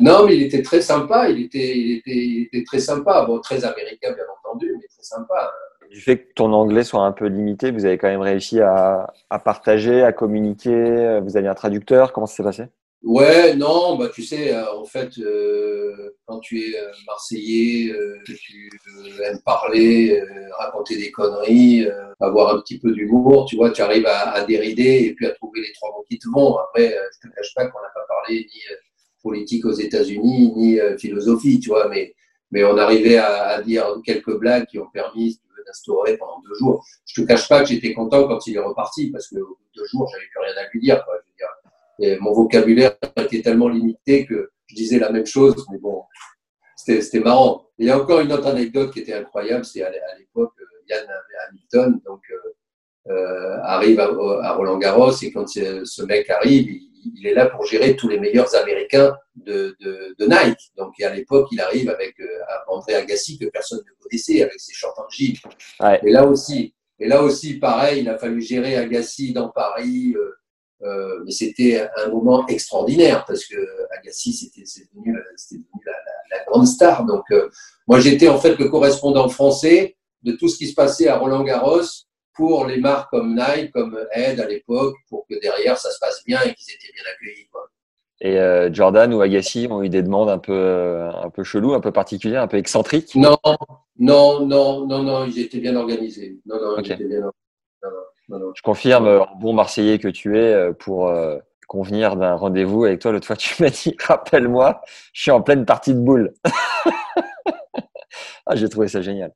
[0.01, 1.31] Non, mais il était très sympa.
[1.31, 3.25] Il était, il était, il était très sympa.
[3.27, 5.53] Bon, très américain, bien entendu, mais très sympa.
[5.95, 9.15] Du fait que ton anglais soit un peu limité, vous avez quand même réussi à,
[9.45, 11.21] partager, à communiquer.
[11.23, 12.13] Vous avez un traducteur.
[12.13, 12.65] Comment ça s'est passé?
[13.05, 18.19] Ouais, non, bah tu sais, euh, en fait, euh, quand tu es euh, marseillais, euh,
[18.25, 18.73] tu
[19.25, 20.21] aimes parler,
[20.59, 21.87] raconter des conneries,
[22.19, 25.61] avoir un petit peu d'humour, tu vois, tu arrives à, dérider et puis à trouver
[25.61, 26.57] les trois mots qui te vont.
[26.57, 28.61] Après, je te cache pas qu'on n'a pas parlé ni
[29.23, 32.17] politique aux États-Unis ni philosophie, tu vois, mais,
[32.51, 36.85] mais on arrivait à, dire quelques blagues qui ont permis d'instaurer pendant deux jours.
[37.07, 40.09] Je te cache pas que j'étais content quand il est reparti parce que deux jours,
[40.13, 41.05] j'avais plus rien à lui dire.
[42.21, 46.03] Mon vocabulaire était tellement limité que je disais la même chose, mais bon,
[46.77, 47.67] c'était marrant.
[47.79, 50.53] il y a encore une autre anecdote qui était incroyable, c'est à l'époque,
[50.89, 51.07] Yann
[51.49, 56.94] Hamilton donc, euh, euh, arrive à, Roland Garros et quand ce mec arrive, il,
[57.25, 60.73] est là pour gérer tous les meilleurs Américains de, de, de Nike.
[60.77, 62.27] Donc à l'époque, il arrive avec euh,
[62.69, 65.39] André Agassi que personne ne connaissait, avec ses chantants Gilles.
[65.81, 66.01] Ouais.
[66.05, 70.15] Et là aussi, et là aussi, pareil, il a fallu gérer Agassi dans Paris.
[70.17, 70.31] Euh,
[70.83, 73.57] euh, mais c'était un moment extraordinaire parce que
[73.99, 75.21] Agassi, c'était devenu, la,
[75.93, 77.07] la, la, grande star.
[77.07, 77.25] Donc,
[77.87, 81.43] moi, j'étais en fait le correspondant français de tout ce qui se passait à Roland
[81.43, 81.83] Garros
[82.35, 86.23] pour les marques comme Nike, comme Ed à l'époque, pour que derrière ça se passe
[86.25, 87.49] bien et qu'ils étaient bien accueillis.
[87.51, 87.69] Quoi.
[88.21, 91.75] Et euh, Jordan ou Agassi ont eu des demandes un peu, euh, un peu cheloues,
[91.75, 93.15] un peu particulières, un peu excentriques?
[93.15, 93.37] Non,
[93.99, 96.39] non, non, non, non, ils étaient bien organisés.
[96.47, 97.31] Non, non, ils étaient bien
[98.29, 101.13] non, non, Je confirme, euh, bon Marseillais que tu es, pour
[101.69, 103.13] convenir d'un rendez-vous avec toi.
[103.13, 104.81] L'autre fois, tu m'as dit, rappelle-moi,
[105.13, 106.33] je suis en pleine partie de boule.
[108.47, 109.33] ah, j'ai trouvé ça génial.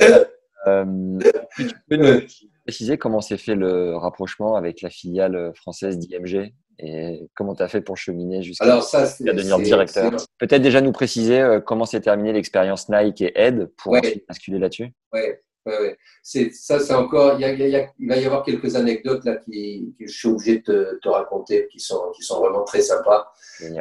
[0.66, 1.18] Euh,
[1.56, 2.20] tu peux nous
[2.64, 7.68] préciser comment s'est fait le rapprochement avec la filiale française d'IMG et comment tu as
[7.68, 10.12] fait pour cheminer jusqu'à devenir directeur?
[10.38, 14.24] Peut-être déjà nous préciser euh, comment s'est terminée l'expérience Nike et Ed pour ouais.
[14.28, 14.92] basculer là-dessus?
[15.12, 15.20] Oui,
[15.66, 15.98] ouais, ouais.
[16.22, 17.34] Ça, c'est encore.
[17.34, 20.06] Il, y a, il, y a, il, va y avoir quelques anecdotes là qui, que
[20.06, 23.32] je suis obligé de te, te, raconter qui sont, qui sont vraiment très sympas.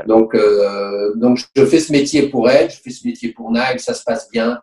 [0.06, 3.80] Donc, euh, donc, je fais ce métier pour Ed, je fais ce métier pour Nike,
[3.80, 4.62] ça se passe bien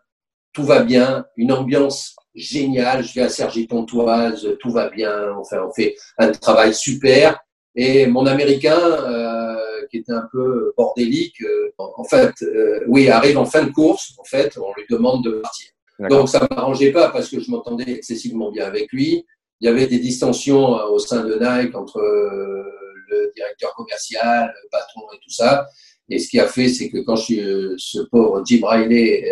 [0.52, 3.02] tout va bien, une ambiance géniale.
[3.04, 5.32] Je vais à Sergi Pontoise, tout va bien.
[5.38, 7.40] Enfin, on fait un travail super.
[7.76, 9.56] Et mon Américain, euh,
[9.90, 14.12] qui était un peu bordélique, euh, en fait, euh, oui, arrive en fin de course.
[14.18, 15.68] En fait, on lui demande de partir.
[16.08, 19.26] Donc, ça ne m'arrangeait pas parce que je m'entendais excessivement bien avec lui.
[19.60, 25.02] Il y avait des distensions au sein de Nike entre le directeur commercial, le patron
[25.12, 25.66] et tout ça.
[26.08, 29.30] Et ce qui a fait, c'est que quand je, ce pauvre Jim Riley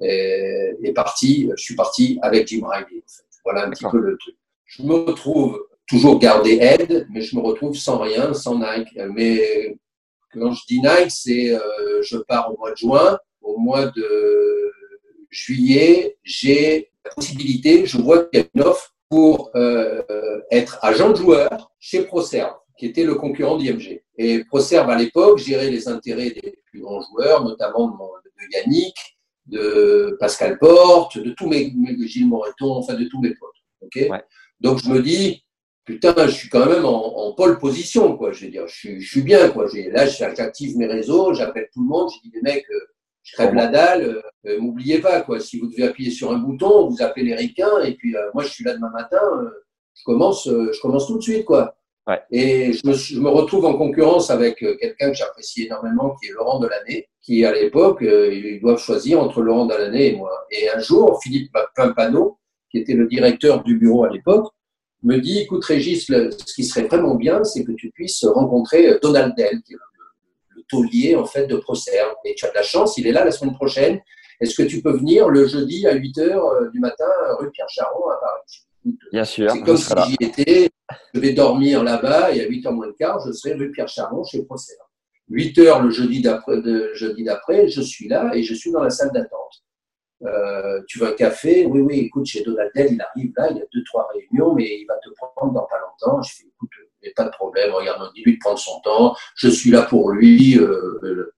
[0.00, 2.84] est, est parti, je suis parti avec Jim Riley.
[2.84, 3.24] En fait.
[3.44, 4.36] Voilà un petit peu le truc.
[4.66, 8.96] Je me retrouve toujours garder aide, mais je me retrouve sans rien, sans Nike.
[9.14, 9.76] Mais
[10.32, 14.72] quand je dis Nike, c'est euh, je pars au mois de juin, au mois de
[15.30, 20.02] juillet, j'ai la possibilité, je vois qu'il y a une offre pour euh,
[20.50, 24.02] être agent de joueur chez ProServe, qui était le concurrent d'IMG.
[24.18, 28.94] Et ProServe, à l'époque, gérait les intérêts des plus grands joueurs, notamment de Yannick,
[29.46, 31.72] de Pascal Porte, de tous mes,
[32.06, 33.50] Gilles Moreton, enfin de tous mes potes.
[33.82, 34.08] ok?
[34.60, 35.42] Donc je me dis,
[35.84, 38.32] putain, je suis quand même en, en pole position, quoi.
[38.32, 39.66] Je veux dire, je suis, je suis bien, quoi.
[39.92, 42.86] Là, j'active mes réseaux, j'appelle tout le monde, je dis, les mecs, euh,
[43.22, 45.40] je crève la dalle, euh, m'oubliez pas, quoi.
[45.40, 48.44] Si vous devez appuyer sur un bouton, vous appelez les ricains, et puis euh, moi,
[48.44, 49.20] je suis là demain matin,
[49.94, 51.76] je commence, je commence tout de suite, quoi.
[52.30, 56.58] Et je me, retrouve en concurrence avec euh, quelqu'un que j'apprécie énormément, qui est Laurent
[56.58, 60.46] Delaney, qui à l'époque, euh, ils doivent choisir entre Laurent Delaney et moi.
[60.50, 62.38] Et un jour, Philippe Pimpano,
[62.70, 64.46] qui était le directeur du bureau à l'époque,
[65.02, 68.98] me dit, écoute Régis, ce qui serait vraiment bien, c'est que tu puisses rencontrer euh,
[69.00, 71.98] Donald Dell, qui est le, taulier en fait de Procer.
[72.24, 74.00] Et tu as de la chance, il est là la semaine prochaine.
[74.40, 78.08] Est-ce que tu peux venir le jeudi à 8 h du matin, rue Pierre Charon
[78.08, 78.66] à Paris?
[79.12, 79.50] Bien sûr.
[79.50, 80.70] C'est comme si j'y étais,
[81.14, 84.24] je vais dormir là-bas et à 8h moins de quart, je serai rue Pierre Charon
[84.24, 84.76] chez Procès.
[85.28, 86.60] 8 h le jeudi d'après,
[86.94, 89.64] jeudi d'après, je suis là et je suis dans la salle d'attente.
[90.22, 91.64] Euh, tu veux un café?
[91.66, 94.80] Oui, oui, écoute, chez Donaldel, il arrive là, il y a deux, trois réunions, mais
[94.80, 96.20] il va te prendre dans pas longtemps.
[96.22, 96.70] Je fais, écoute,
[97.00, 99.82] il n'y a pas de problème, regarde, dis-lui de prendre son temps, je suis là
[99.82, 100.58] pour lui.
[100.58, 101.32] Euh,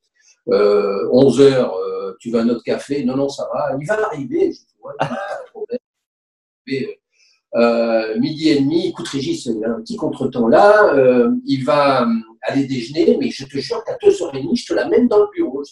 [0.49, 3.05] euh, 11 heures, euh, tu veux un autre café?
[3.05, 4.51] Non, non, ça va, il va arriver.
[4.53, 5.07] Je dis, ouais, pas
[5.45, 5.79] de problème.
[7.55, 11.65] Euh, midi et demi, écoute Régis, il y a un petit contretemps là, euh, il
[11.65, 15.27] va euh, aller déjeuner, mais je te jure qu'à 2h30, je te l'amène dans le
[15.35, 15.63] bureau.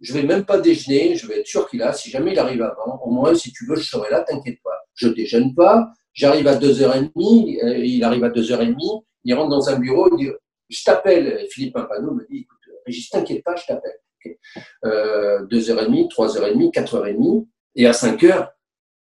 [0.00, 2.62] Je vais même pas déjeuner, je vais être sûr qu'il a, si jamais il arrive
[2.62, 4.80] avant, au moins si tu veux, je serai là, t'inquiète pas.
[4.94, 9.78] Je déjeune pas, j'arrive à 2h30, euh, il arrive à 2h30, il rentre dans un
[9.78, 10.32] bureau, il dit,
[10.70, 13.98] je t'appelle, Philippe Pampano me dit, écoute, Régis, t'inquiète pas, je t'appelle.
[14.24, 14.38] Okay.
[14.86, 17.46] Euh, 2h30, 3h30, 4h30,
[17.76, 18.48] et à 5h,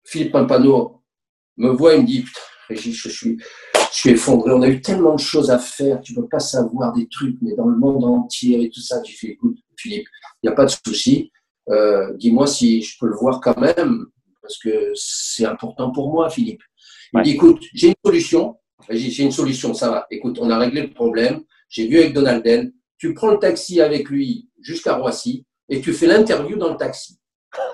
[0.04, 1.03] Philippe Pampano
[1.56, 2.24] me voit, il me dit,
[2.68, 3.38] Régis, je suis,
[3.74, 4.52] je suis effondré.
[4.52, 6.00] On a eu tellement de choses à faire.
[6.00, 9.00] Tu peux pas savoir des trucs, mais dans le monde entier et tout ça.
[9.00, 10.06] Tu fais, écoute, Philippe,
[10.42, 11.30] il n'y a pas de souci.
[11.70, 14.06] Euh, dis-moi si je peux le voir quand même,
[14.42, 16.62] parce que c'est important pour moi, Philippe.
[17.14, 18.56] Il dit, écoute, j'ai une solution.
[18.90, 20.06] J'ai une solution, ça va.
[20.10, 21.42] Écoute, on a réglé le problème.
[21.68, 22.42] J'ai vu avec Donald
[22.98, 27.18] tu prends le taxi avec lui jusqu'à Roissy et tu fais l'interview dans le taxi.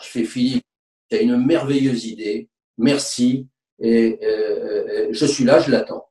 [0.02, 0.64] Je fais Philippe,
[1.08, 3.46] tu as une merveilleuse idée, merci,
[3.80, 6.06] et euh, je suis là, je l'attends.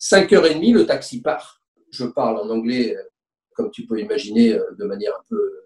[0.00, 1.62] 5h30, le taxi part.
[1.90, 2.96] Je parle en anglais,
[3.54, 5.62] comme tu peux imaginer, de manière un peu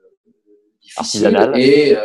[0.81, 1.27] difficile.
[1.27, 1.59] Artisanale.
[1.59, 1.97] Et,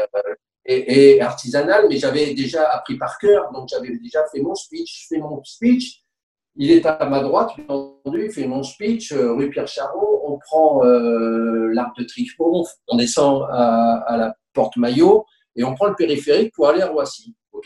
[0.65, 5.07] et, et artisanale, mais j'avais déjà appris par cœur, donc j'avais déjà fait mon speech,
[5.09, 6.03] fait mon speech.
[6.55, 10.21] Il est à ma droite, bien entendu, il fait mon speech, euh, rue Pierre Charon,
[10.23, 15.25] on prend euh, l'arc de Trifon, on descend à, à, la porte Maillot
[15.55, 17.35] et on prend le périphérique pour aller à Roissy.
[17.53, 17.65] ok?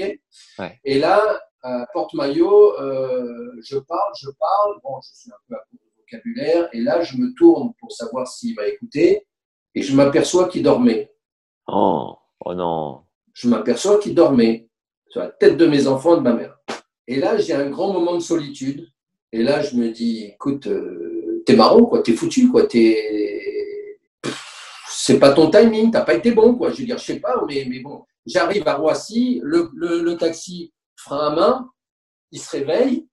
[0.59, 0.79] Ouais.
[0.85, 1.21] Et là,
[1.64, 5.80] à porte Maillot, euh, je parle, je parle, bon, je suis un peu à court
[5.84, 9.26] de vocabulaire, et là, je me tourne pour savoir s'il va écouter,
[9.76, 11.14] et je m'aperçois qu'il dormait.
[11.68, 12.18] Oh.
[12.45, 13.01] Oh non.
[13.34, 14.70] Je m'aperçois qu'il dormait
[15.10, 16.58] sur la tête de mes enfants et de ma mère.
[17.08, 18.88] Et là, j'ai un grand moment de solitude.
[19.32, 23.99] Et là, je me dis, écoute, euh, t'es marrant, quoi, t'es foutu, quoi, t'es.
[24.89, 26.72] C'est pas ton timing, t'as pas été bon, quoi.
[26.72, 28.03] Je veux dire, je sais pas, mais, mais bon.
[28.26, 31.70] J'arrive à Roissy, le, le, le, taxi frein à main,
[32.32, 33.08] il se réveille.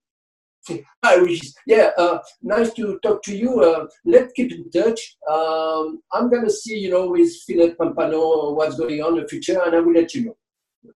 [1.02, 3.60] Ah, Régis, yeah, uh, nice to talk to you.
[3.60, 5.16] Uh, let's keep in touch.
[5.30, 9.28] Um, I'm going to see, you know, with Philippe Pampano what's going on in the
[9.28, 10.36] future and I will let you know.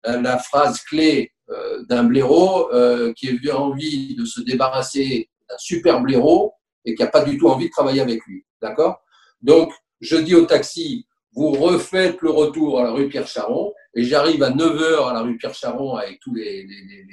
[0.05, 5.29] La, la phrase clé euh, d'un blaireau euh, qui a eu envie de se débarrasser
[5.49, 8.45] d'un super blaireau et qui n'a pas du tout envie de travailler avec lui.
[8.63, 9.03] D'accord?
[9.43, 11.07] Donc, je dis au taxi,
[11.39, 15.37] vous refaites le retour à la rue Pierre-Charon et j'arrive à 9h à la rue
[15.37, 17.05] Pierre-Charon avec tous les, les, les,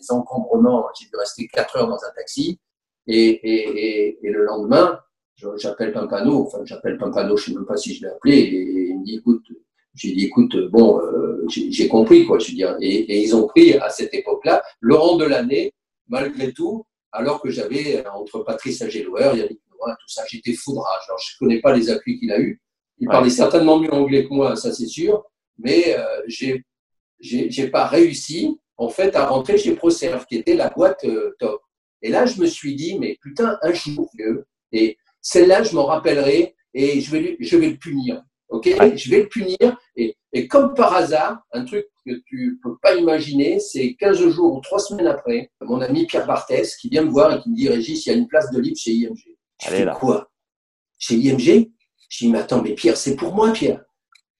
[0.00, 2.58] les encombrements, j'ai dû rester 4 heures dans un taxi.
[3.06, 5.00] Et, le lendemain,
[5.56, 8.88] j'appelle Pampano, enfin j'appelle Pampano, je ne sais même pas si je l'ai appelé, et
[8.90, 9.44] il me dit, écoute,
[9.94, 12.76] j'ai dit, écoute, bon, euh, j'ai compris, quoi, je veux.
[12.80, 15.72] Et, ils ont pris à cette époque-là le rang de l'année,
[16.08, 21.02] malgré tout, alors que j'avais entre Patrice Agelouer, Yannick Noah, tout ça, j'étais foudrage.
[21.08, 22.60] Alors je ne connais pas les appuis qu'il a eu.
[23.00, 23.12] Il ouais.
[23.12, 25.24] parlait certainement mieux anglais que moi, ça c'est sûr,
[25.58, 26.64] mais euh, j'ai
[27.22, 31.60] j'ai pas réussi en fait, à rentrer chez ProServe, qui était la boîte euh, top.
[32.00, 35.84] Et là, je me suis dit, mais putain, un jour, vieux, et celle-là, je m'en
[35.84, 38.22] rappellerai et je vais, je vais le punir.
[38.48, 38.70] Ok?
[38.80, 38.96] Ouais.
[38.96, 39.78] Je vais le punir.
[39.96, 44.56] Et, et, comme par hasard, un truc que tu peux pas imaginer, c'est 15 jours
[44.56, 47.56] ou 3 semaines après, mon ami Pierre Barthès qui vient me voir et qui me
[47.56, 49.36] dit Régis, il y a une place de libre chez IMG.
[49.62, 49.94] Je Allez, dis là.
[49.94, 50.30] quoi?
[50.98, 51.70] Chez IMG
[52.10, 53.82] Je dis mais attends, mais Pierre, c'est pour moi, Pierre.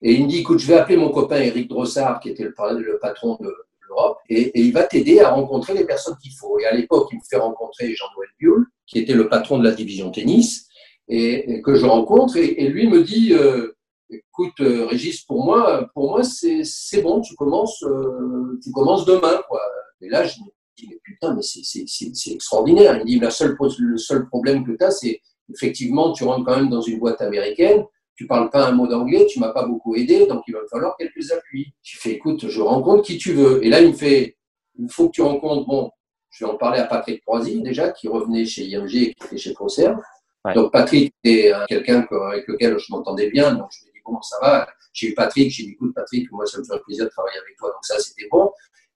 [0.02, 2.52] Et il me dit écoute, je vais appeler mon copain Eric Drossard, qui était le,
[3.00, 3.54] patron de,
[3.88, 6.58] l'Europe et, il va t'aider à rencontrer les personnes qu'il faut.
[6.58, 9.72] Et à l'époque, il me fait rencontrer Jean-Noël Bioul, qui était le patron de la
[9.72, 10.66] division tennis,
[11.08, 13.76] et, que je rencontre, et, et lui me dit euh,
[14.10, 19.40] écoute, euh, Régis, pour moi, pour moi, c'est bon, tu commences, euh, tu commences demain,
[19.48, 19.60] quoi.
[20.00, 20.46] Et là, je me
[20.76, 22.96] dis mais putain, mais c'est extraordinaire.
[22.96, 25.20] Il me dit la seule, le seul problème que tu as, c'est
[25.52, 27.84] effectivement, tu rentres quand même dans une boîte américaine
[28.20, 30.66] tu parles pas un mot d'anglais, tu m'as pas beaucoup aidé, donc il va me
[30.66, 31.72] falloir quelques appuis.
[31.80, 33.64] Je fais, écoute, je rencontre qui tu veux.
[33.64, 34.36] Et là, il me fait,
[34.78, 35.90] il faut que tu rencontres, bon,
[36.28, 39.38] je vais en parler à Patrick Croisy, déjà, qui revenait chez IMG et qui était
[39.38, 39.54] chez.
[39.58, 40.54] Ouais.
[40.54, 44.36] Donc, Patrick était quelqu'un avec lequel je m'entendais bien, donc je me dis, bon, ça
[44.42, 44.68] va.
[44.92, 47.56] J'ai eu Patrick, j'ai dit, écoute, Patrick, moi, ça me ferait plaisir de travailler avec
[47.56, 48.50] toi, donc ça, c'était bon.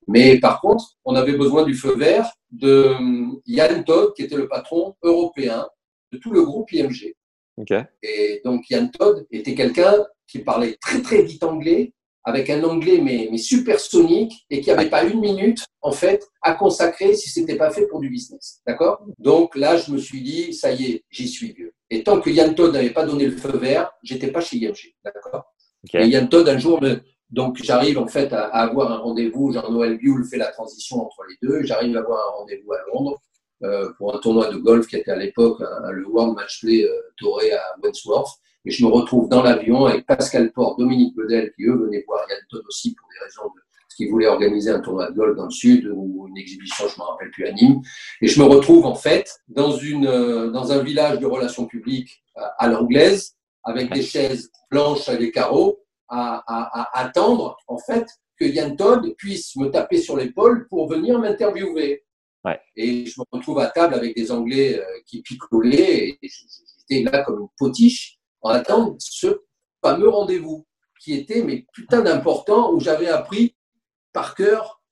[0.06, 2.94] Mais par contre, on avait besoin du feu vert de
[3.46, 5.66] Yann Todd, qui était le patron européen
[6.14, 7.14] de tout le groupe IMG.
[7.56, 7.82] Okay.
[8.02, 11.92] Et donc Yann Todd était quelqu'un qui parlait très très vite anglais,
[12.24, 16.54] avec un anglais mais, mais supersonique et qui n'avait pas une minute en fait à
[16.54, 18.60] consacrer si c'était pas fait pour du business.
[18.66, 19.04] D'accord?
[19.18, 21.72] Donc là, je me suis dit, ça y est, j'y suis vieux.
[21.90, 24.94] Et tant que Yann Todd n'avait pas donné le feu vert, j'étais pas chez IMG.
[25.04, 25.44] D'accord?
[25.84, 26.04] Okay.
[26.04, 27.02] Et Yann Todd, un jour, me...
[27.30, 29.52] donc j'arrive en fait à, avoir un rendez-vous.
[29.52, 31.62] Jean-Noël Buell fait la transition entre les deux.
[31.62, 33.20] J'arrive à avoir un rendez-vous à Londres
[33.98, 37.52] pour un tournoi de golf qui était à l'époque le World Match Play euh, Toré
[37.52, 38.38] à Wentworth.
[38.66, 42.24] Et je me retrouve dans l'avion avec Pascal Port, Dominique Bedel, qui eux venaient voir
[42.30, 45.36] Yann Todd aussi pour des raisons de ce qu'ils voulaient organiser un tournoi de golf
[45.36, 47.82] dans le sud ou une exhibition, je ne me rappelle plus, à Nîmes.
[48.22, 52.24] Et je me retrouve en fait dans, une, euh, dans un village de relations publiques
[52.58, 58.06] à l'anglaise, avec des chaises blanches à des carreaux, à, à, à attendre en fait
[58.38, 62.02] que Yann Todd puisse me taper sur l'épaule pour venir m'interviewer.
[62.44, 62.60] Ouais.
[62.76, 67.22] Et je me retrouve à table avec des Anglais euh, qui picolaient et j'étais là
[67.24, 69.40] comme une potiche en attendant ce
[69.82, 70.66] fameux rendez-vous
[71.00, 73.56] qui était mais putain d'important où j'avais appris
[74.12, 74.82] par cœur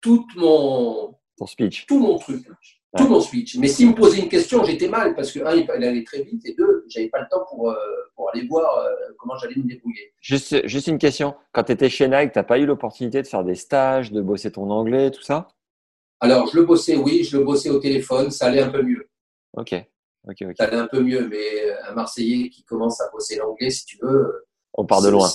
[0.00, 1.86] tout mon Ton speech.
[1.86, 2.54] tout mon truc, ouais.
[2.96, 3.56] tout mon speech.
[3.58, 6.44] Mais s'il me posait une question, j'étais mal parce que un, il allait très vite
[6.44, 7.76] et deux, j'avais pas le temps pour, euh,
[8.16, 10.12] pour aller voir euh, comment j'allais me débrouiller.
[10.20, 11.36] Juste, juste une question.
[11.52, 14.50] Quand tu étais chez Nike, t'as pas eu l'opportunité de faire des stages, de bosser
[14.50, 15.46] ton anglais, tout ça?
[16.22, 19.08] Alors, je le bossais, oui, je le bossais au téléphone, ça allait un peu mieux.
[19.54, 19.74] Ok.
[20.28, 20.54] Ok, ok.
[20.56, 23.98] Ça allait un peu mieux, mais un Marseillais qui commence à bosser l'anglais, si tu
[24.00, 24.46] veux.
[24.72, 25.28] On part de loin.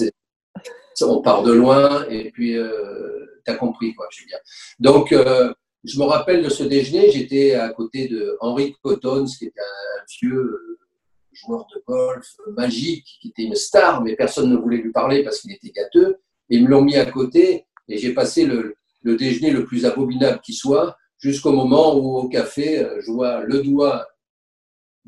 [1.01, 4.39] On part de loin, et puis euh, tu as compris, quoi, je veux dire.
[4.79, 9.47] Donc, euh, je me rappelle de ce déjeuner, j'étais à côté de Henri Cottons, qui
[9.47, 10.79] était un vieux euh,
[11.33, 15.41] joueur de golf magique, qui était une star, mais personne ne voulait lui parler parce
[15.41, 16.21] qu'il était gâteux.
[16.49, 19.85] Et ils me l'ont mis à côté, et j'ai passé le, le déjeuner le plus
[19.85, 24.07] abominable qui soit, jusqu'au moment où au café, euh, je vois le doigt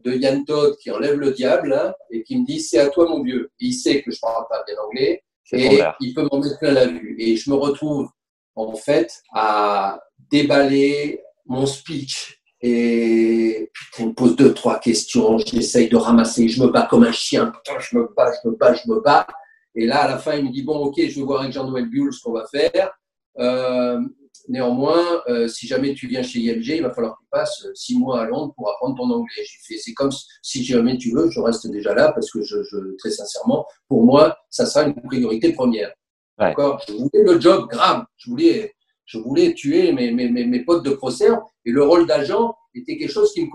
[0.03, 3.07] de Yann Todd qui enlève le diable hein, et qui me dit c'est à toi
[3.09, 3.51] mon vieux.
[3.59, 6.87] il sait que je parle pas bien anglais et il peut m'en mettre plein la
[6.87, 7.15] vue.
[7.19, 8.09] Et je me retrouve
[8.55, 9.99] en fait à
[10.31, 15.37] déballer mon speech et putain, il me pose deux trois questions.
[15.37, 17.47] J'essaye de ramasser, je me bats comme un chien.
[17.47, 19.27] Putain, je me bats, je me bats, je me bats.
[19.75, 21.89] Et là à la fin il me dit bon ok je vais voir avec Jean-Noël
[21.89, 22.91] Bull ce qu'on va faire.
[23.39, 23.99] Euh,
[24.47, 27.71] néanmoins, euh, si jamais tu viens chez IMG, il va falloir que tu passes euh,
[27.73, 29.43] six mois à Londres pour apprendre ton anglais.
[29.43, 30.11] J'ai fait, c'est comme
[30.41, 34.03] si jamais tu veux, je reste déjà là parce que je, je très sincèrement, pour
[34.03, 35.91] moi, ça sera une priorité première.
[36.37, 36.81] D'accord?
[36.87, 38.05] Je voulais le job grave.
[38.17, 38.73] Je voulais,
[39.05, 41.27] je voulais tuer mes, mes, mes, mes potes de procès
[41.65, 43.49] et le rôle d'agent était quelque chose qui me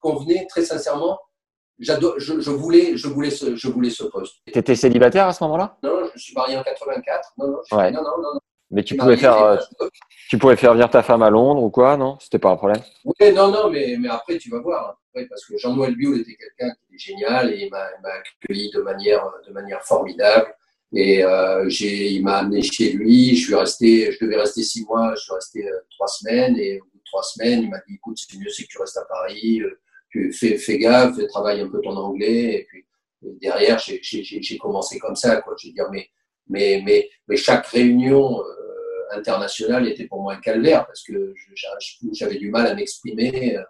[0.00, 1.18] convenait très sincèrement.
[1.78, 4.36] J'adore, je, je, voulais, je voulais ce, je voulais ce poste.
[4.46, 5.76] Tu étais célibataire à ce moment-là?
[5.82, 7.32] Non, je suis marié en 84.
[7.36, 8.40] Non, non, je, non, non, non,
[8.74, 9.56] mais tu pouvais faire, euh,
[10.28, 12.18] tu pouvais faire venir ta femme à Londres ou quoi, non?
[12.20, 12.82] C'était pas un problème?
[13.04, 15.00] Oui, non, non, mais, mais après tu vas voir.
[15.14, 19.30] parce que Jean-Noël Bioul était quelqu'un qui était génial et il m'a accueilli de manière,
[19.46, 20.52] de manière formidable.
[20.92, 23.36] Et euh, il m'a amené chez lui.
[23.36, 25.14] Je suis resté, je devais rester six mois.
[25.14, 26.56] Je suis resté euh, trois semaines.
[26.58, 28.78] Et au bout de trois semaines, il m'a dit "Écoute, c'est mieux, c'est que tu
[28.78, 29.60] restes à Paris.
[29.60, 32.84] Euh, tu fais, fais gaffe, travaille un peu ton anglais." Et puis
[33.40, 35.40] derrière, j'ai commencé comme ça.
[35.42, 35.54] Quoi.
[35.60, 36.08] Je veux dire, mais
[36.48, 38.42] mais, mais, mais chaque réunion
[39.14, 41.34] internationale était pour moi un calvaire parce que
[42.12, 43.62] j'avais du mal à m'exprimer euh,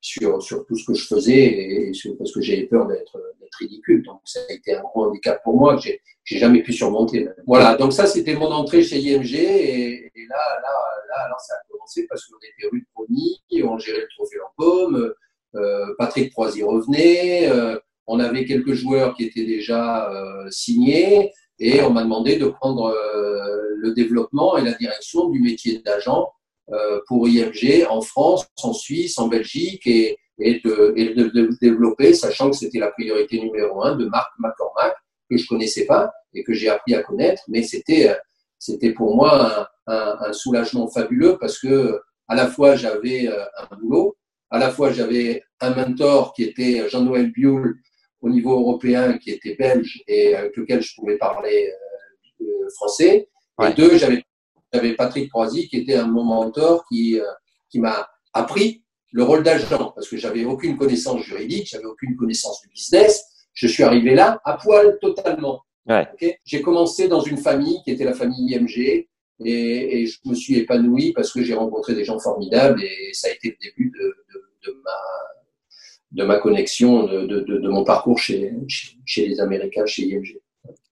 [0.00, 3.20] sur, sur tout ce que je faisais et parce que j'avais peur d'être
[3.58, 4.02] ridicule.
[4.02, 7.28] Donc ça a été un gros handicap pour moi que j'ai jamais pu surmonter.
[7.46, 10.72] Voilà, donc ça c'était mon entrée chez IMG et, là, là,
[11.08, 14.38] là, alors ça a commencé parce qu'on était rue de Pony, on gérait le trophée
[14.56, 15.12] pomme,
[15.56, 21.32] euh, Patrick Proisy revenait, euh, on avait quelques joueurs qui étaient déjà euh, signés.
[21.60, 26.32] Et on m'a demandé de prendre euh, le développement et la direction du métier d'agent
[26.72, 32.50] euh, pour IMG en France, en Suisse, en Belgique et, de, et de, développer, sachant
[32.50, 34.94] que c'était la priorité numéro un de Marc McCormack,
[35.30, 38.16] que je connaissais pas et que j'ai appris à connaître, mais c'était
[38.58, 43.44] c'était pour moi un, un, un, soulagement fabuleux parce que à la fois j'avais euh,
[43.58, 44.16] un boulot,
[44.50, 47.76] à la fois j'avais un mentor qui était Jean-Noël Bioul,
[48.20, 51.72] au niveau européen qui était belge et avec lequel je pouvais parler
[52.40, 52.44] euh,
[52.76, 53.28] français.
[53.62, 54.22] Et deux, j'avais
[54.72, 57.24] j'avais Patrick Croisy qui était un mon mentor qui, euh,
[57.68, 62.60] qui m'a appris le rôle d'agent parce que j'avais aucune connaissance juridique, j'avais aucune connaissance
[62.62, 63.24] du business.
[63.52, 65.62] Je suis arrivé là à poil totalement.
[65.86, 66.06] Ouais.
[66.44, 69.08] j'ai commencé dans une famille qui était la famille IMG et,
[69.44, 73.30] et je me suis épanoui parce que j'ai rencontré des gens formidables et ça a
[73.30, 74.92] été le début de, de, de ma
[76.12, 80.40] de ma connexion, de, de, de, mon parcours chez, chez, les Américains, chez IMG.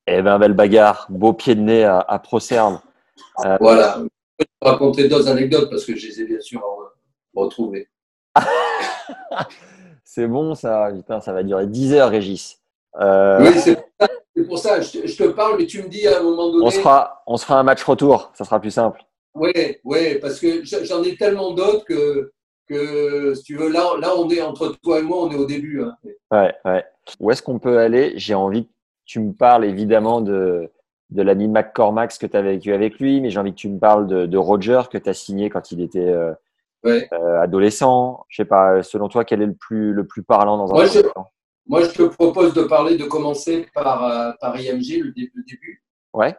[0.07, 2.81] Eh ben, belle bagarre, beau pied de nez à, à Procerne.
[3.45, 3.57] Euh...
[3.61, 3.97] Voilà.
[3.99, 6.63] Je vais te raconter d'autres anecdotes parce que je les ai bien sûr
[7.35, 7.89] retrouvées.
[10.05, 10.91] c'est bon, ça.
[10.95, 12.61] Putain, ça va durer 10 heures, Régis.
[13.01, 13.41] Euh...
[13.41, 14.81] Oui, c'est pour ça.
[14.81, 16.65] Je te, je te, parle, mais tu me dis à un moment donné.
[16.65, 18.31] On se fera, on se fera un match retour.
[18.35, 19.05] Ça sera plus simple.
[19.35, 19.53] Oui,
[19.85, 22.33] oui, parce que j'en ai tellement d'autres que
[22.69, 25.47] que, si tu veux, là, là, on est entre toi et moi, on est au
[25.47, 25.83] début.
[25.83, 25.97] Hein.
[26.31, 26.85] Ouais, ouais.
[27.21, 28.13] Où est-ce qu'on peut aller?
[28.17, 28.73] J'ai envie que
[29.07, 30.71] tu me parles évidemment de,
[31.11, 33.79] de l'ami McCormack, que tu as vécu avec lui, mais j'ai envie que tu me
[33.79, 36.33] parles de, de Roger que tu as signé quand il était euh,
[36.85, 37.09] ouais.
[37.13, 38.25] euh, adolescent.
[38.29, 40.87] Je sais pas, selon toi, quel est le plus, le plus parlant dans un moi,
[40.87, 41.01] je,
[41.67, 45.83] moi, je te propose de parler, de commencer par, euh, par IMG, le, le début.
[46.13, 46.37] Ouais.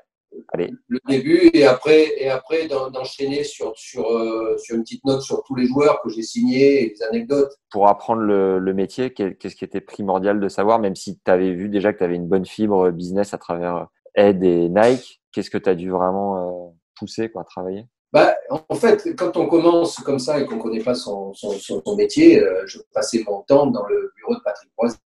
[0.53, 0.71] Allez.
[0.87, 5.43] le début et après, et après d'enchaîner sur, sur, euh, sur une petite note sur
[5.43, 7.51] tous les joueurs que j'ai signés et les anecdotes.
[7.71, 11.53] Pour apprendre le, le métier, qu'est-ce qui était primordial de savoir, même si tu avais
[11.53, 15.49] vu déjà que tu avais une bonne fibre business à travers Ed et Nike, qu'est-ce
[15.49, 17.85] que tu as dû vraiment euh, pousser, quoi, travailler?
[18.11, 21.51] Bah, en fait, quand on commence comme ça et qu'on ne connaît pas son, son,
[21.51, 24.97] son, métier, euh, je passais mon temps dans le bureau de Patrick Boisy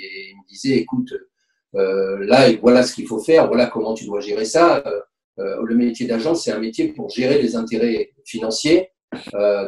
[0.00, 1.12] et il me disait, écoute,
[1.74, 4.82] euh, là, voilà ce qu'il faut faire, voilà comment tu dois gérer ça.
[4.86, 5.00] Euh,
[5.38, 8.90] euh, le métier d'agent, c'est un métier pour gérer les intérêts financiers.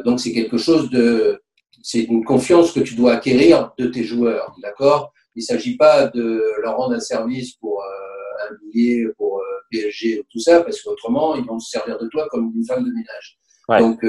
[0.05, 1.41] donc, c'est quelque chose de,
[1.81, 5.11] c'est une confiance que tu dois acquérir de tes joueurs, d'accord?
[5.35, 9.41] Il ne s'agit pas de leur rendre un service pour un billet, pour
[9.71, 12.89] PSG, tout ça, parce qu'autrement, ils vont se servir de toi comme une femme de
[12.89, 13.37] ménage.
[13.67, 13.79] Ouais.
[13.79, 14.03] Donc,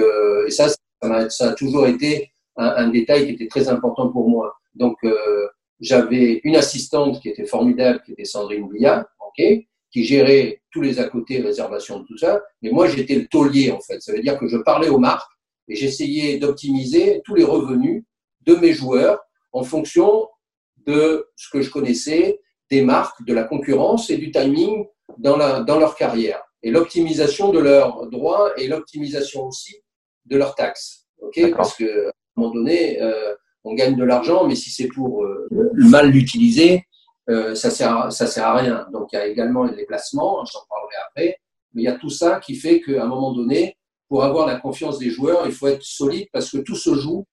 [0.47, 4.09] et ça, ça a, ça a, toujours été un, un, détail qui était très important
[4.09, 4.55] pour moi.
[4.77, 5.49] Donc, euh,
[5.81, 9.45] j'avais une assistante qui était formidable, qui était Sandrine Bouillard, ok,
[9.91, 12.43] qui gérait tous les à côté, réservations, tout ça.
[12.63, 14.01] Mais moi, j'étais le taulier, en fait.
[14.01, 15.31] Ça veut dire que je parlais aux marques
[15.69, 18.05] et j'essayais d'optimiser tous les revenus
[18.43, 19.21] de mes joueurs
[19.53, 20.29] en fonction
[20.87, 24.87] de ce que je connaissais, des marques, de la concurrence et du timing
[25.19, 26.43] dans, la, dans leur carrière.
[26.63, 29.77] Et l'optimisation de leurs droits et l'optimisation aussi
[30.25, 31.07] de leurs taxes.
[31.21, 33.35] ok Parce que à un moment donné, euh,
[33.67, 36.85] on gagne de l'argent, mais si c'est pour euh, mal l'utiliser,
[37.29, 38.87] euh, ça sert ça sert à rien.
[38.93, 41.39] Donc il y a également les placements, j'en parlerai après,
[41.75, 43.77] mais il y a tout ça qui fait qu'à un moment donné,
[44.09, 47.27] pour avoir la confiance des joueurs, il faut être solide parce que tout se joue,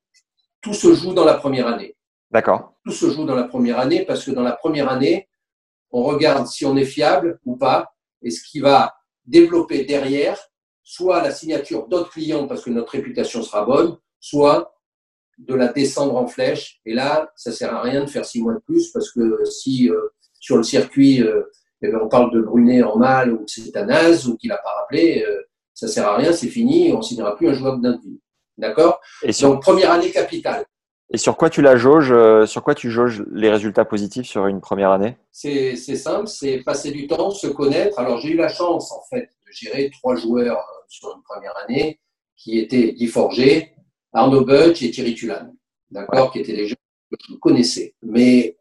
[0.62, 1.96] tout se joue dans la première année.
[2.32, 2.74] D'accord.
[2.84, 5.30] Tout se joue dans la première année parce que dans la première année,
[5.92, 10.40] on regarde si on est fiable ou pas et ce qui va développer derrière,
[10.82, 14.73] soit la signature d'autres clients parce que notre réputation sera bonne, soit
[15.48, 16.80] de la descendre en flèche.
[16.86, 19.90] Et là, ça sert à rien de faire six mois de plus parce que si
[19.90, 21.44] euh, sur le circuit, euh,
[21.82, 24.50] eh ben, on parle de Brunet en mal ou que c'est un as ou qu'il
[24.50, 25.42] n'a pas rappelé, euh,
[25.74, 28.00] ça sert à rien, c'est fini, on signera plus un joueur de.
[28.58, 29.02] D'accord?
[29.42, 30.66] Donc, première année capitale.
[31.12, 32.14] Et sur quoi tu la jauges
[32.46, 35.18] Sur quoi tu jauges les résultats positifs sur une première année?
[35.32, 37.98] C'est simple, c'est passer du temps, se connaître.
[38.00, 42.00] Alors, j'ai eu la chance, en fait, de gérer trois joueurs sur une première année
[42.38, 43.74] qui étaient Guy Forger,
[44.14, 45.56] Arnaud Butch et Thierry Tulane,
[45.90, 46.76] d'accord, qui étaient des gens
[47.12, 47.96] que je connaissais.
[48.04, 48.58] Mais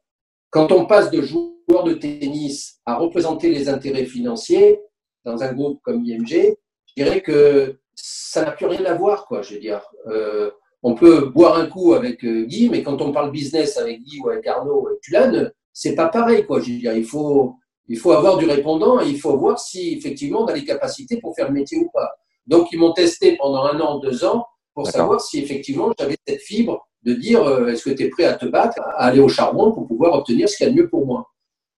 [0.51, 4.81] quand on passe de joueur de tennis à représenter les intérêts financiers
[5.25, 9.43] dans un groupe comme IMG, je dirais que ça n'a plus rien à voir, quoi.
[9.43, 10.51] Je veux dire, euh,
[10.83, 14.21] on peut boire un coup avec euh, Guy, mais quand on parle business avec Guy
[14.21, 16.61] ou avec Arnaud ou Tulane, c'est pas pareil, quoi.
[16.61, 17.57] Je veux dire, il faut,
[17.89, 21.19] il faut avoir du répondant et il faut voir si effectivement on a les capacités
[21.21, 22.11] pour faire le métier ou pas.
[22.47, 26.41] Donc, ils m'ont testé pendant un an, deux ans pour savoir si effectivement j'avais cette
[26.41, 29.29] fibre de dire euh, est-ce que tu es prêt à te battre, à aller au
[29.29, 31.29] charbon pour pouvoir obtenir ce qu'il y a de mieux pour moi.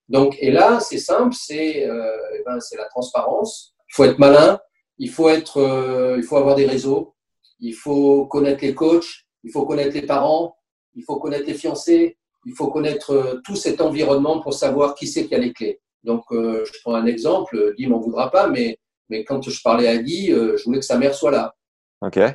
[0.08, 3.74] Donc, et là, c'est simple, c'est euh, eh ben, la transparence.
[3.88, 4.60] Il faut être malin,
[4.98, 7.14] il faut, être, euh, il faut avoir des réseaux,
[7.58, 10.56] il faut connaître les coachs, il faut connaître les parents,
[10.94, 15.26] il faut connaître les fiancés, il faut connaître tout cet environnement pour savoir qui c'est
[15.26, 15.80] qui a les clés.
[16.02, 18.78] Donc, je prends un exemple, Guy m'en voudra pas, mais,
[19.08, 21.54] mais quand je parlais à Guy, je voulais que sa mère soit là.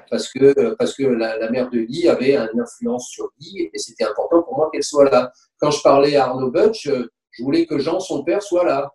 [0.09, 4.05] Parce que, parce que la, mère de Guy avait une influence sur Guy et c'était
[4.05, 5.31] important pour moi qu'elle soit là.
[5.59, 8.91] Quand je parlais à Arnaud Butch, je voulais que Jean, son père, soit là.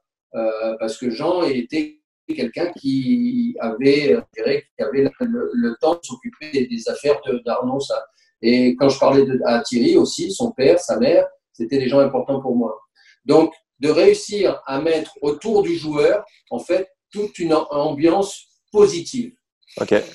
[0.79, 2.01] parce que Jean était
[2.33, 7.81] quelqu'un qui avait, qui avait le, temps de s'occuper des, affaires d'Arnaud.
[7.81, 8.03] Ça.
[8.41, 12.01] Et quand je parlais de, à Thierry aussi, son père, sa mère, c'était des gens
[12.01, 12.79] importants pour moi.
[13.25, 19.35] Donc, de réussir à mettre autour du joueur, en fait, toute une ambiance positive.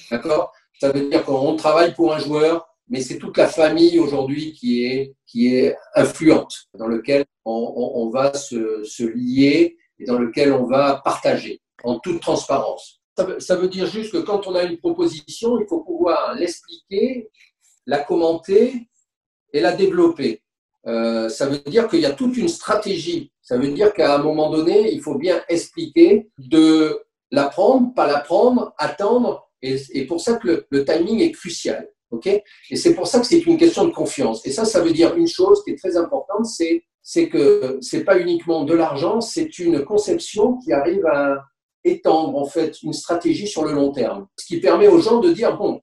[0.10, 4.54] D'accord Ça veut dire qu'on travaille pour un joueur, mais c'est toute la famille aujourd'hui
[4.54, 10.54] qui est, qui est influente, dans lequel on, va se, se lier et dans lequel
[10.54, 13.00] on va partager en toute transparence.
[13.40, 17.30] Ça veut, dire juste que quand on a une proposition, il faut pouvoir l'expliquer,
[17.86, 18.88] la commenter
[19.52, 20.42] et la développer.
[20.88, 23.34] Euh, ça veut dire qu'il y a toute une stratégie.
[23.42, 28.08] Ça veut dire qu'à un moment donné, il faut bien expliquer de la prendre, pas
[28.08, 29.49] la prendre, attendre.
[29.62, 31.90] Et, pour ça que le, timing est crucial.
[32.12, 32.28] ok?
[32.28, 34.46] Et c'est pour ça que c'est une question de confiance.
[34.46, 38.04] Et ça, ça veut dire une chose qui est très importante, c'est c'est que c'est
[38.04, 41.44] pas uniquement de l'argent, c'est une conception qui arrive à,
[41.84, 44.28] étendre en fait une stratégie sur le long terme.
[44.38, 45.82] Ce qui permet aux gens de dire bon,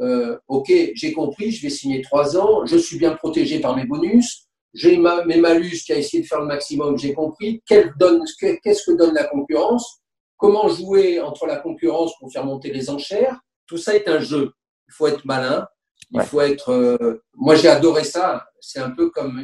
[0.00, 3.84] euh, ok, j'ai compris, je vais signer trois ans, je suis bien protégé par mes
[3.84, 7.62] bonus, j'ai mes malus qui a essayé de faire le maximum, j'ai compris.
[7.66, 9.99] Qu'est-ce que donne la concurrence?
[10.40, 13.40] Comment jouer entre la concurrence pour faire monter les enchères?
[13.66, 14.52] Tout ça est un jeu.
[14.88, 15.68] Il faut être malin.
[16.12, 16.70] Il faut être.
[16.72, 18.46] Euh, moi, j'ai adoré ça.
[18.60, 19.40] C'est un peu comme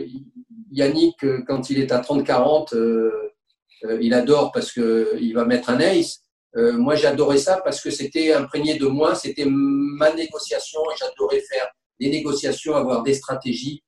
[0.71, 2.75] Yannick euh, quand il est à 30-40.
[2.75, 6.21] Euh, il adore parce qu'il va mettre un ace.
[6.57, 11.41] Euh, moi, j'adorais ça parce que c'était imprégné de moi, c'était ma négociation et j'adorais
[11.41, 11.69] faire
[12.01, 13.83] des négociations, avoir des stratégies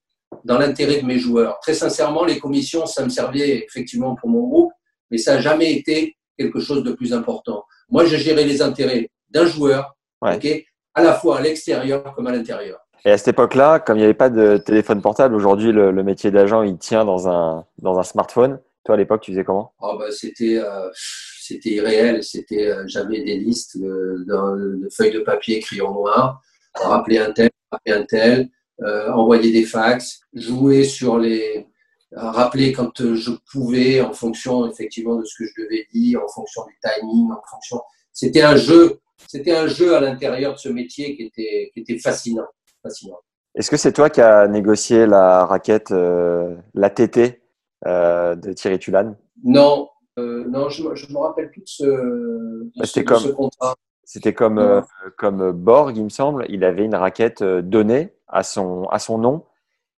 [0.45, 1.59] dans l'intérêt de mes joueurs.
[1.61, 4.73] Très sincèrement, les commissions, ça me servait effectivement pour mon groupe,
[5.11, 7.65] mais ça n'a jamais été quelque chose de plus important.
[7.91, 12.79] Moi, je gérais les intérêts d'un joueur, à la fois à l'extérieur comme à l'intérieur.
[13.05, 16.03] Et à cette époque-là, comme il n'y avait pas de téléphone portable, aujourd'hui, le, le,
[16.03, 18.59] métier d'agent, il tient dans un, dans un smartphone.
[18.85, 19.73] Toi, à l'époque, tu faisais comment?
[19.81, 22.25] Oh bah, C'était euh, c'était irréel.
[22.25, 26.43] C'était euh, J'avais des listes de, de, feuilles de papier en noir.
[26.75, 28.49] Rappeler un tel, rappeler un tel,
[28.83, 31.68] euh, envoyer des fax, jouer sur les.
[32.13, 36.63] Rappeler quand je pouvais en fonction effectivement de ce que je devais dire, en fonction
[36.67, 37.81] du timing, en fonction.
[38.13, 39.01] C'était un jeu.
[39.27, 42.47] C'était un jeu à l'intérieur de ce métier qui était, qui était fascinant.
[42.83, 43.19] fascinant.
[43.55, 47.43] Est-ce que c'est toi qui as négocié la raquette, euh, la TT
[47.87, 49.17] euh, de Thierry Tulane?
[49.45, 49.89] Non,
[50.19, 53.29] euh, non, je ne me rappelle plus de ce, de Bah, ce- de comme- ce
[53.29, 53.75] contrat.
[54.05, 54.81] C'était comme, euh,
[55.19, 56.47] comme Borg, il me semble.
[56.49, 59.45] Il avait une raquette euh, donnée à son, à son nom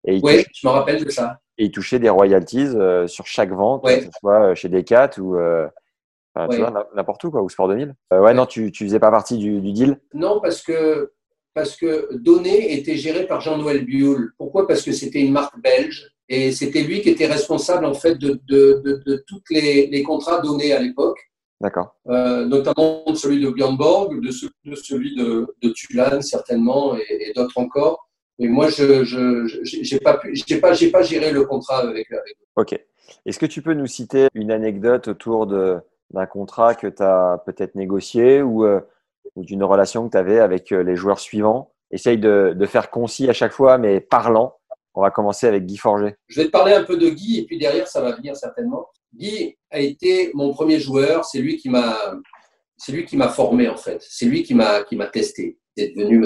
[0.04, 1.39] et il, Oui, touchait, je me rappelle de ça.
[1.60, 3.98] Et il touchait des royalties euh, sur chaque vente, Ouais.
[3.98, 5.68] que ce soit euh, chez Decat ou euh,
[6.34, 6.62] enfin, tu Ouais.
[6.62, 7.94] vois, n'im- n'importe où, quoi, ou Sport 2000.
[8.12, 10.00] Euh, ouais, non, tu, tu faisais pas partie du, du deal?
[10.14, 11.12] Non, parce que,
[11.52, 14.32] parce que Donné était géré par Jean-Noël Bioul.
[14.38, 14.66] Pourquoi?
[14.66, 18.40] Parce que c'était une marque belge et c'était lui qui était responsable en fait de,
[18.48, 21.18] de, de, de tous les, les contrats donnés à l'époque,
[21.60, 21.96] D'accord.
[22.06, 27.32] notamment celui de Björn Borg, de, ce- de celui de, de Tulane certainement et, et
[27.34, 28.08] d'autres encore.
[28.40, 29.04] Et moi, je
[29.64, 32.80] j'ai pas pas géré le contrat avec, avec Ok.
[33.26, 37.74] Est-ce que tu peux nous citer une anecdote autour d'un contrat que tu as peut-être
[37.74, 38.80] négocié ou, euh,
[39.36, 41.70] ou d'une relation que tu avais avec euh, les joueurs suivants?
[41.90, 44.56] Essaye de, de faire concis à chaque fois, mais parlant.
[44.94, 46.16] On va commencer avec Guy Forger.
[46.28, 48.88] Je vais te parler un peu de Guy et puis derrière ça va venir certainement.
[49.14, 51.96] Guy a été mon premier joueur, c'est lui qui m'a
[52.76, 55.58] c'est lui qui m'a formé en fait, c'est lui qui m'a qui m'a testé.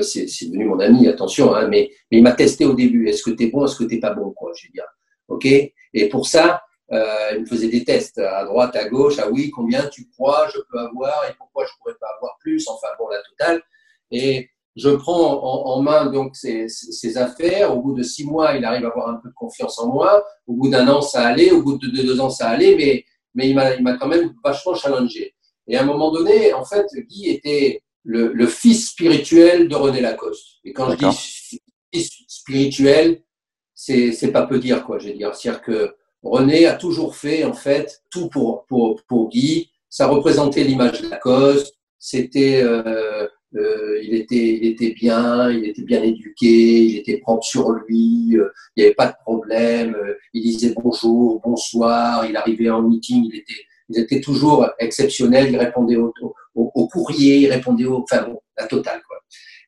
[0.02, 3.44] C'est devenu mon ami, attention hein, mais il m'a testé au début, est-ce que tu
[3.44, 4.84] es bon, est-ce que tu pas bon quoi, je veux dire.
[5.28, 5.46] OK?
[5.46, 9.50] Et pour ça, euh, il me faisait des tests à droite, à gauche, ah oui,
[9.50, 13.08] combien tu crois je peux avoir et pourquoi je pourrais pas avoir plus, enfin bon
[13.08, 13.62] la totale.
[14.10, 17.76] Et je prends en, main donc ses affaires.
[17.76, 20.24] Au bout de six mois, il arrive à avoir un peu de confiance en moi.
[20.48, 21.52] Au bout d'un an, ça allait.
[21.52, 22.74] Au bout de deux, deux ans, ça allait.
[22.76, 25.34] Mais, mais il m'a il m'a quand même vachement challengé.
[25.68, 30.00] Et à un moment donné, en fait, Guy était le, le fils spirituel de René
[30.00, 30.58] Lacoste.
[30.64, 31.60] Et quand je dis
[31.92, 33.22] fils spirituel,
[33.74, 34.98] c'est c'est pas peu dire quoi.
[34.98, 39.28] Je veux dire, c'est-à-dire que René a toujours fait en fait tout pour pour pour
[39.30, 39.70] Guy.
[39.88, 41.74] Ça représentait l'image de Lacoste.
[41.98, 43.26] C'était euh,
[43.56, 48.36] euh, il était, il était bien, il était bien éduqué, il était propre sur lui,
[48.36, 52.82] euh, il n'y avait pas de problème, euh, il disait bonjour, bonsoir, il arrivait en
[52.82, 56.12] meeting, il était, il était toujours exceptionnel, il répondait au,
[56.54, 59.18] au, au courrier, il répondait au, enfin bon, la totale quoi.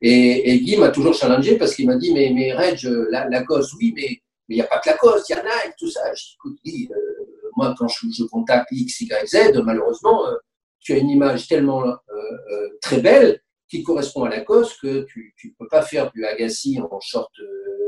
[0.01, 2.80] Et, et Guy m'a toujours challengé parce qu'il m'a dit mais mais Reg,
[3.11, 4.09] la, Lacoste, oui, mais
[4.49, 6.01] mais il n'y a pas que Lacoste, il y en a et tout ça.
[6.14, 10.37] Je dis écoute Guy, euh, moi quand je, je contacte X, Y, Z, malheureusement, euh,
[10.80, 15.34] tu as une image tellement euh, euh, très belle qui correspond à Lacoste que tu
[15.37, 17.86] tu peux pas faire du Agassi en short euh,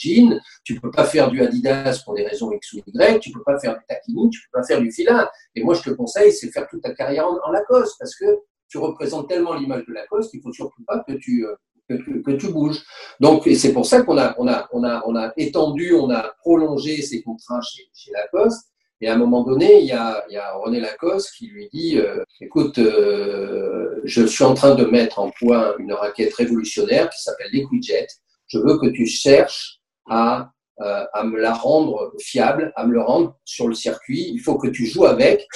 [0.00, 3.42] jean, tu peux pas faire du Adidas pour des raisons X ou Y, tu peux
[3.42, 5.30] pas faire du Takini, tu peux pas faire du Fila.
[5.54, 8.26] Et moi je te conseille c'est faire toute ta carrière en, en Lacoste parce que
[8.68, 11.54] tu représentes tellement l'image de Lacoste qu'il faut surtout pas que tu euh,
[11.88, 12.82] que, que, tu bouges.
[13.18, 16.10] Donc et c'est pour ça qu'on a on a on a on a étendu, on
[16.10, 18.66] a prolongé ces contrats chez, chez Lacoste.
[19.02, 21.68] Et à un moment donné, il y a, il y a René Lacoste qui lui
[21.72, 27.08] dit euh, Écoute, euh, je suis en train de mettre en point une raquette révolutionnaire
[27.08, 28.06] qui s'appelle Liquidjet.
[28.46, 29.79] Je veux que tu cherches
[30.10, 30.50] à,
[30.80, 34.30] euh, à me la rendre fiable, à me le rendre sur le circuit.
[34.32, 35.46] Il faut que tu joues avec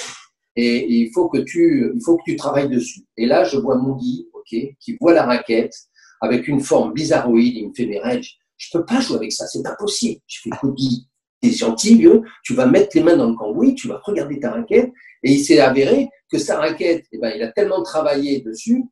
[0.55, 3.01] et, et il, faut que tu, il faut que tu travailles dessus.
[3.17, 5.73] Et là, je vois mon Guy, ok, qui voit la raquette
[6.21, 7.55] avec une forme bizarroïde.
[7.57, 8.25] Il me fait Mes Reg,
[8.57, 10.21] je peux pas jouer avec ça, c'est pas possible.
[10.27, 11.07] Je fais Écoute, Guy,
[11.41, 14.51] t'es gentil, vieux, tu vas mettre les mains dans le cambouis, tu vas regarder ta
[14.51, 14.91] raquette.
[15.23, 18.83] Et il s'est avéré que sa raquette, eh ben, il a tellement travaillé dessus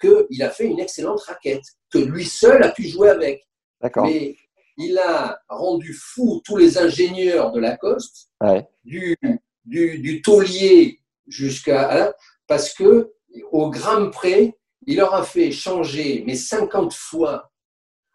[0.00, 3.42] qu'il a fait une excellente raquette, que lui seul a pu jouer avec.
[3.80, 4.06] D'accord.
[4.06, 4.36] Mais
[4.82, 8.66] il a rendu fou tous les ingénieurs de Lacoste, Ouais.
[8.84, 9.16] du,
[9.64, 12.14] du, du taulier jusqu'à là,
[12.46, 13.12] parce que
[13.50, 14.54] au gramme près,
[14.86, 17.50] il leur a fait changer mais 50 fois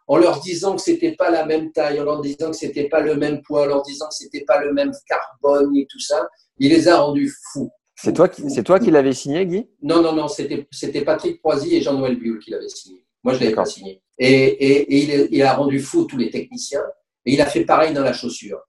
[0.08, 3.02] en leur disant que c'était pas la même taille, en leur disant que c'était pas
[3.02, 6.28] le même poids, en leur disant que c'était pas le même carbone et tout ça.
[6.60, 7.70] Il les a rendus fous.
[7.96, 9.68] C'est toi qui, c'est toi qui l'avais signé, Guy?
[9.82, 13.04] Non, non, non, c'était, c'était Patrick Proisy et Jean-Noël Bull qui l'avaient signé.
[13.24, 14.02] Moi, je l'avais pas signé.
[14.20, 16.84] Et, et, et il, il a rendu fou tous les techniciens.
[17.26, 18.60] Et il a fait pareil dans la chaussure.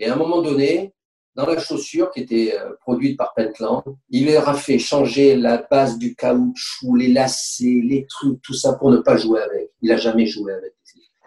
[0.00, 0.92] Et à un moment donné,
[1.34, 5.58] dans la chaussure qui était euh, produite par Pentland, il leur a fait changer la
[5.58, 9.70] base du caoutchouc, les lacets, les trucs, tout ça pour ne pas jouer avec.
[9.80, 10.72] Il a jamais joué avec.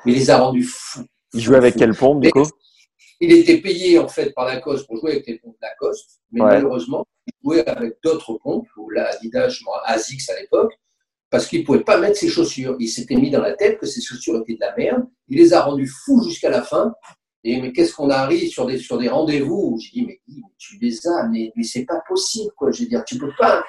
[0.06, 1.04] Mais il les a rendus fous.
[1.34, 2.48] Il jouait avec quelle pompe, du coup?
[3.20, 6.48] Il était payé en fait par Lacoste pour jouer avec les pompes Lacoste, mais Ouais.
[6.56, 10.74] malheureusement, il jouait avec d'autres pompes, ou la Adidas, je crois, Asics à l'époque,
[11.36, 12.78] parce qu'il ne pouvait pas mettre ses chaussures.
[12.80, 15.03] Il s'était mis dans la tête que ses chaussures étaient de la merde.
[15.28, 16.94] Il les a rendus fous jusqu'à la fin.
[17.44, 20.22] Et mais qu'est-ce qu'on arrive sur des, sur des rendez-vous j'ai dit, mais,
[20.57, 22.72] tu les as, mais, mais c'est pas possible, quoi.
[22.72, 23.62] Je veux dire, tu peux pas.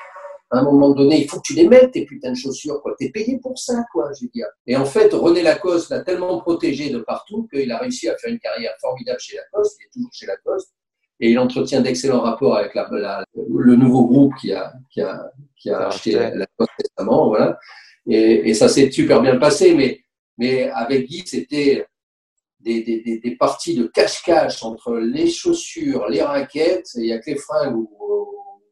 [0.53, 2.95] À un moment donné, il faut que tu les mettes, tes putains de chaussures, quoi.
[2.97, 4.31] T'es payé pour ça, quoi, je veux.
[4.69, 8.31] Et en fait, René Lacoste l'a tellement protégé de partout qu'il a réussi à faire
[8.31, 9.77] une carrière formidable chez Lacoste.
[9.81, 10.73] Il est toujours chez Lacoste.
[11.19, 15.33] Et il entretient d'excellents rapports avec la- le nouveau groupe qui a, qui a,
[15.67, 16.39] qui a acheté acheté.
[16.39, 17.59] Lacoste récemment, voilà.
[18.07, 20.01] Et, et ça s'est super bien passé, mais
[20.39, 21.87] Mais avec Guy, c'était
[22.61, 26.91] des, des, des, parties de cache-cache entre les chaussures, les raquettes.
[26.95, 27.89] Il n'y a que les fringues où,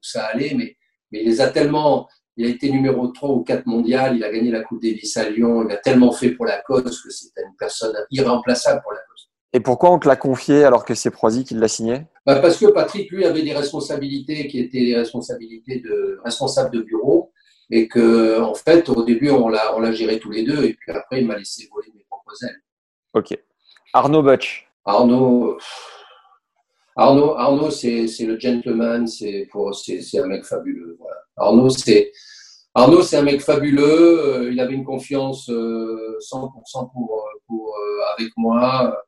[0.03, 0.77] ça allait, mais,
[1.11, 2.09] mais il les a tellement.
[2.37, 5.31] Il a été numéro 3 ou 4 mondial, il a gagné la Coupe Davis à
[5.31, 8.99] Lyon, il a tellement fait pour la cause que c'était une personne irremplaçable pour la
[8.99, 9.14] cause.
[9.55, 12.03] Et pourquoi on te l'a confié alors que c'est Proisy qui l'a signé?
[12.27, 16.83] Bah Parce que Patrick, lui, avait des responsabilités qui étaient des responsabilités de responsable de
[16.83, 17.31] bureau
[17.71, 20.75] et que, en fait, au début, on l'a, on l'a géré tous les deux et
[20.75, 22.61] puis après, il m'a laissé voler mes propres ailes.
[23.15, 23.39] Ok.
[23.93, 24.69] Arnaud Butch.
[24.85, 25.57] Arnaud,
[26.97, 30.97] Arnaud, Arnaud c'est, c'est le gentleman, c'est, pour, c'est, c'est un mec fabuleux.
[30.99, 31.17] Voilà.
[31.37, 32.11] Arnaud, c'est,
[32.75, 34.19] Arnaud, c'est un mec fabuleux.
[34.19, 39.04] Euh, il avait une confiance 100% euh, pour, pour, euh, avec moi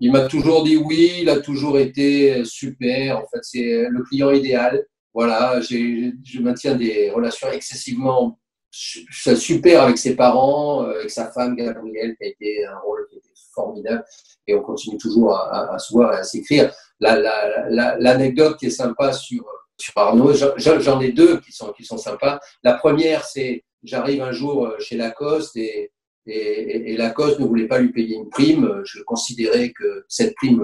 [0.00, 3.18] il m'a toujours dit oui, il a toujours été super.
[3.18, 4.84] En fait, c'est le client idéal.
[5.12, 8.38] Voilà, je maintiens des relations excessivement
[8.70, 13.16] super avec ses parents, euh, avec sa femme Gabrielle, qui a été un rôle qui
[13.16, 14.04] était formidable.
[14.46, 16.72] Et on continue toujours à, se voir et à s'écrire.
[17.00, 19.44] L'anecdote qui est sympa sur,
[19.76, 22.40] sur Arnaud, j'en ai deux qui sont, qui sont sympas.
[22.62, 25.90] La première, c'est j'arrive un jour chez Lacoste et
[26.26, 28.82] et, et, Lacoste ne voulait pas lui payer une prime.
[28.84, 30.62] Je considérais que cette prime,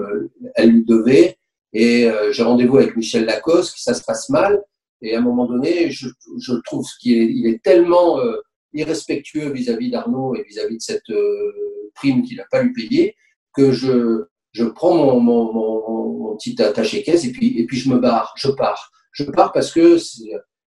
[0.55, 1.37] elle lui devait.
[1.73, 4.61] Et euh, j'ai rendez-vous avec Michel Lacoste, ça se passe mal.
[5.01, 6.07] Et à un moment donné, je,
[6.39, 8.37] je trouve qu'il est, il est tellement euh,
[8.73, 13.15] irrespectueux vis-à-vis d'Arnaud et vis-à-vis de cette euh, prime qu'il n'a pas lui payer
[13.53, 17.97] que je, je prends mon, mon, mon, petit attaché-caisse et puis, et puis je me
[17.97, 18.91] barre, je pars.
[19.11, 19.97] Je pars parce que,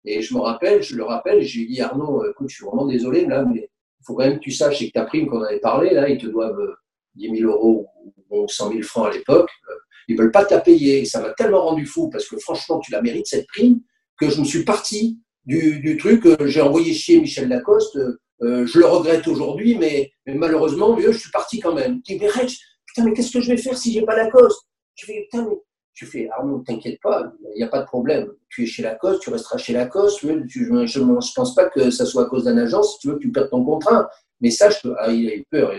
[0.04, 3.24] et je me rappelle, je le rappelle, j'ai dit Arnaud, écoute, je suis vraiment désolé
[3.24, 3.70] là, mais
[4.06, 6.26] faut quand même que tu saches que ta prime qu'on avait parlé, là, ils te
[6.26, 6.74] doivent
[7.14, 7.86] 10 euh, 000 euros
[8.30, 9.50] ou 100 000 francs à l'époque.
[9.70, 9.74] Euh,
[10.08, 11.04] ils veulent pas te payer.
[11.04, 13.80] Ça m'a tellement rendu fou parce que franchement, tu la mérites cette prime
[14.18, 16.26] que je me suis parti du, truc.
[16.26, 17.98] Euh, j'ai envoyé chier Michel Lacoste.
[18.40, 22.02] je le regrette aujourd'hui, mais, malheureusement, je suis parti quand même.
[22.02, 22.46] Tu dis, mais
[22.86, 24.62] putain, mais qu'est-ce que je vais faire si j'ai pas Lacoste?
[24.94, 25.56] Tu fais, putain, mais
[25.94, 28.28] tu fais, Arnaud, t'inquiète pas, il n'y a pas de problème.
[28.48, 30.20] Tu es chez Lacoste, tu resteras chez Lacoste.
[30.20, 33.20] je ne pense pas que ça soit à cause d'un agence, si tu veux que
[33.20, 34.10] tu perdes ton contrat.
[34.40, 35.72] Mais sache que, ah, il a eu peur,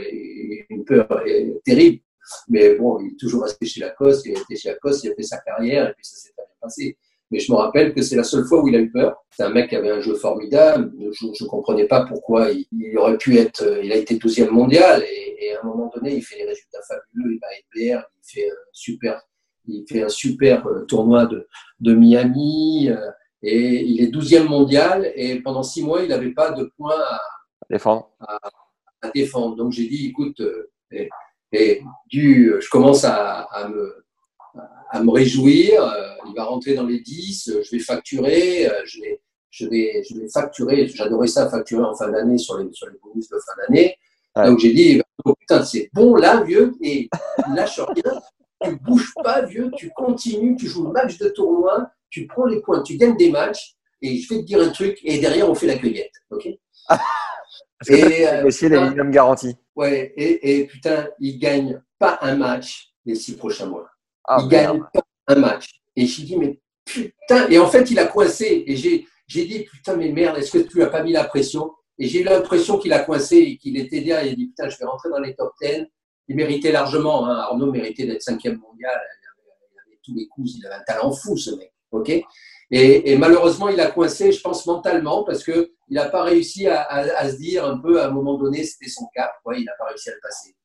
[0.69, 1.07] une peur
[1.65, 2.01] terrible.
[2.47, 5.15] Mais bon, il est toujours resté chez Lacoste, il a été chez Lacoste, il a
[5.15, 6.97] fait sa carrière, et puis ça s'est bien passé.
[7.29, 9.17] Mais je me rappelle que c'est la seule fois où il a eu peur.
[9.31, 10.93] C'est un mec qui avait un jeu formidable.
[11.11, 13.79] Je ne comprenais pas pourquoi il, aurait pu être.
[13.83, 17.33] Il a été 12e mondial et, à un moment donné, il fait des résultats fabuleux.
[17.33, 19.21] Il va à il fait un super
[19.67, 21.47] il fait un super euh, tournoi de,
[21.79, 23.11] de Miami euh,
[23.41, 27.19] et il est 12e mondial et pendant six mois, il n'avait pas de points à
[27.69, 28.11] défendre.
[28.19, 28.39] À,
[29.13, 29.55] défendre.
[29.55, 30.71] Donc j'ai dit, écoute, euh,
[31.51, 34.03] et, du, je commence à, me,
[34.89, 35.93] à me réjouir,
[36.27, 39.21] il va rentrer dans les 10, je vais facturer, je vais,
[39.51, 42.97] je vais, je vais facturer, j'adorais ça, facturer en fin d'année sur les, sur les
[43.01, 43.95] bonus de fin d'année.
[44.35, 47.09] Donc j'ai dit, oh, putain, c'est bon là, vieux, et
[47.55, 48.21] lâche rien,
[48.65, 52.61] tu bouges pas, vieux, tu continues, tu joues le match de tournoi, tu prends les
[52.61, 55.55] points, tu gagnes des matchs, et je vais te dire un truc, et derrière, on
[55.55, 56.13] fait la cueillette.
[56.31, 56.47] OK
[57.89, 59.55] et euh, aussi les minimum garanties.
[59.75, 63.89] Ouais, et, et, putain, il gagne pas un match les six prochains mois.
[64.27, 65.81] Ah, il gagne pas un match.
[65.95, 68.63] Et j'ai dit, mais putain, et en fait, il a coincé.
[68.67, 71.71] Et j'ai, j'ai dit, putain, mais merde, est-ce que tu n'as pas mis la pression?
[71.97, 74.25] Et j'ai eu l'impression qu'il a coincé et qu'il était derrière.
[74.25, 75.85] Il a dit, putain, je vais rentrer dans les top 10
[76.27, 77.27] il méritait largement.
[77.27, 77.37] Hein.
[77.37, 78.93] Arnaud méritait d'être cinquième mondial.
[78.93, 80.55] Il avait, tous les coups.
[80.55, 81.73] Il avait un talent fou, ce mec.
[81.91, 82.11] Ok?
[82.71, 87.29] Et, malheureusement, il a coincé, je pense, mentalement, parce que il n'a pas réussi à,
[87.29, 89.31] se dire un peu à un moment donné, c'était son cap.
[89.45, 90.55] Ouais, il n'a pas réussi à le passer.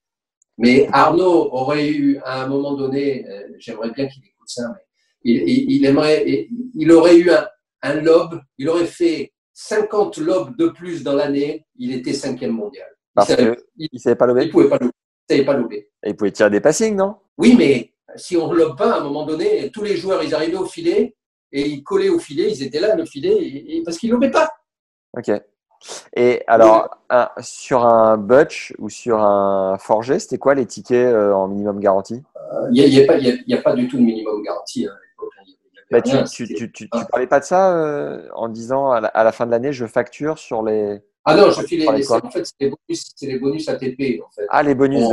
[0.57, 4.83] Mais Arnaud aurait eu à un moment donné, euh, j'aimerais bien qu'il écoute ça, mais
[5.23, 7.47] il, aimerait, il aurait eu un,
[7.83, 12.89] un lobe, il aurait fait 50 lobes de plus dans l'année, il était cinquième mondial.
[13.15, 13.57] Parce qu'il
[13.93, 14.45] ne savait pas lever.
[14.45, 14.79] Il pouvait pas
[15.35, 15.91] lever pas loupé.
[16.03, 17.17] Et il pouvait tirer des passings, non?
[17.39, 20.35] Oui, mais si on ne lobe pas, à un moment donné, tous les joueurs, ils
[20.35, 21.15] arrivaient au filet
[21.53, 24.51] et ils collaient au filet, ils étaient là, le filet, parce qu'ils ne lobaient pas.
[25.17, 25.31] Ok.
[26.15, 26.91] Et alors,
[27.41, 32.23] sur un Butch ou sur un Forger, c'était quoi les tickets euh, en minimum garantie?
[32.73, 33.01] Il n'y
[33.55, 34.87] a, pas du tout de minimum garantie.
[34.87, 34.95] Hein,
[35.91, 39.51] bah, tu, tu, tu, parlais pas de ça euh, en disant à la, fin de
[39.51, 41.01] l'année, je facture sur les.
[41.25, 44.21] Ah non, je file les, en fait, c'est les, bonus, les bonus ATP.
[44.25, 44.47] En fait.
[44.49, 45.05] Ah, les bonus.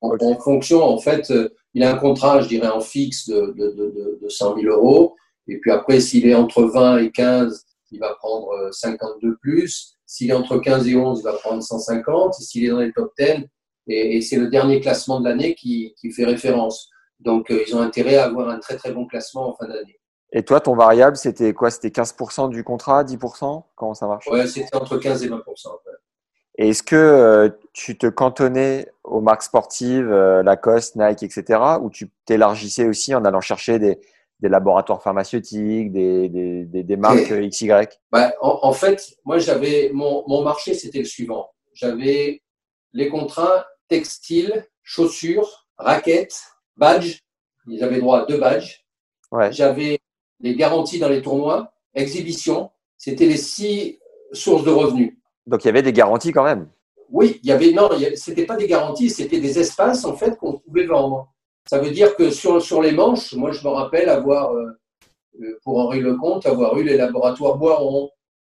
[0.00, 3.70] En, fonction, en fait, euh, il a un contrat, je dirais, en fixe de, de,
[3.70, 5.14] de, de 100 000 euros.
[5.46, 9.96] Et puis après, s'il est entre 20 et 15, il va prendre 52 euh, plus.
[10.06, 12.34] S'il est entre 15 et 11, il va prendre 150.
[12.40, 13.46] Et s'il est dans les top 10,
[13.88, 16.90] et, et c'est le dernier classement de l'année qui, qui, fait référence.
[17.20, 20.00] Donc, euh, ils ont intérêt à avoir un très très bon classement en fin d'année.
[20.32, 21.70] Et toi, ton variable, c'était quoi?
[21.70, 24.26] C'était 15% du contrat, 10% Comment ça marche?
[24.28, 25.38] Ouais, c'était entre 15 et 20%.
[26.58, 32.10] Et est-ce que tu te cantonnais aux marques sportives, euh, Lacoste, Nike, etc., ou tu
[32.26, 33.98] t'élargissais aussi en allant chercher des,
[34.40, 37.70] des laboratoires pharmaceutiques, des, des, des, marques XY
[38.10, 41.50] bah, en, fait, moi, j'avais mon, mon marché, c'était le suivant.
[41.72, 42.42] J'avais
[42.92, 46.42] les contrats textiles, chaussures, raquettes,
[46.76, 47.20] badges.
[47.66, 48.84] Ils avaient droit à deux badges.
[49.30, 49.52] Ouais.
[49.52, 50.00] J'avais
[50.42, 52.70] les garanties dans les tournois, exhibitions.
[52.98, 53.98] C'était les six
[54.32, 55.16] sources de revenus.
[55.46, 56.68] Donc il y avait des garanties quand même.
[57.10, 60.58] Oui, il y avait non, c'était pas des garanties, c'était des espaces en fait qu'on
[60.58, 61.32] pouvait vendre.
[61.68, 64.70] Ça veut dire que sur, sur les manches, moi je me rappelle avoir, euh,
[65.40, 68.10] euh, pour Henri Lecomte, avoir eu les laboratoires Boiron.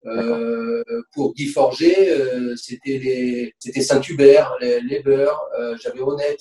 [0.06, 2.16] Euh, pour Guy Forger,
[2.54, 5.40] c'était c'était Saint-Hubert, les, les Beurs.
[5.80, 6.40] J'avais Honnête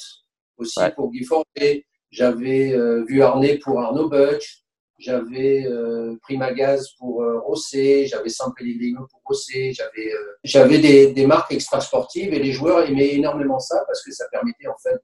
[0.58, 1.84] aussi pour Guy Forger.
[2.12, 2.78] J'avais
[3.08, 4.65] vu Arnay pour Arnaud Butch.
[4.98, 11.12] J'avais euh, Primagaz pour euh, Rosset, j'avais San Pellegrino pour Rosset, j'avais euh, j'avais des,
[11.12, 14.78] des, marques extra sportives et les joueurs aimaient énormément ça parce que ça permettait en
[14.82, 14.98] fait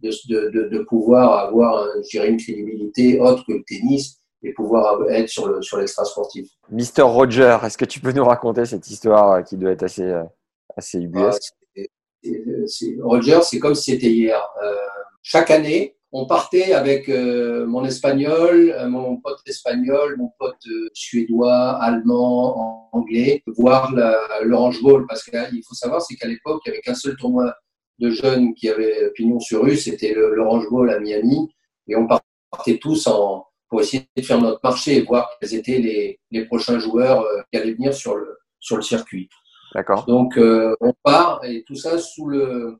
[0.00, 5.28] de, de, de, de pouvoir avoir une crédibilité autre que le tennis et pouvoir être
[5.28, 6.48] sur le sur l'extra sportif.
[6.68, 10.12] Mister Roger, est-ce que tu peux nous raconter cette histoire qui doit être assez
[10.76, 11.54] assez ubuesque?
[11.76, 11.80] Ah,
[13.02, 14.42] Roger, c'est comme si c'était hier.
[15.22, 20.88] chaque année, on partait avec euh, mon espagnol, euh, mon pote espagnol, mon pote euh,
[20.92, 23.94] suédois, allemand, anglais, voir
[24.42, 25.06] l'Orange Bowl.
[25.08, 27.54] Parce qu'il faut savoir, c'est qu'à l'époque, il n'y avait qu'un seul tournoi
[27.98, 31.48] de jeunes qui avait pignon sur rue, c'était l'Orange Bowl à Miami.
[31.88, 35.78] Et on partait tous en, pour essayer de faire notre marché et voir quels étaient
[35.78, 39.30] les, les prochains joueurs qui allaient venir sur le, sur le circuit.
[39.74, 40.04] D'accord.
[40.04, 42.76] Donc, on part et tout ça sous le,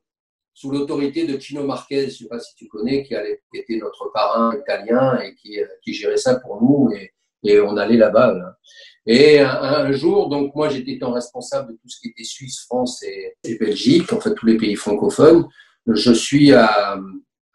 [0.53, 3.15] sous l'autorité de Chino Marquez, je ne sais pas si tu connais, qui,
[3.53, 6.91] était notre parrain italien et qui, euh, qui gérait ça pour nous.
[6.95, 7.11] Et,
[7.43, 8.57] et on allait là-bas.
[9.05, 13.03] Et un, jour, donc moi j'étais en responsable de tout ce qui était Suisse, France
[13.03, 15.45] et, Belgique, en fait tous les pays francophones.
[15.87, 16.97] Je suis à,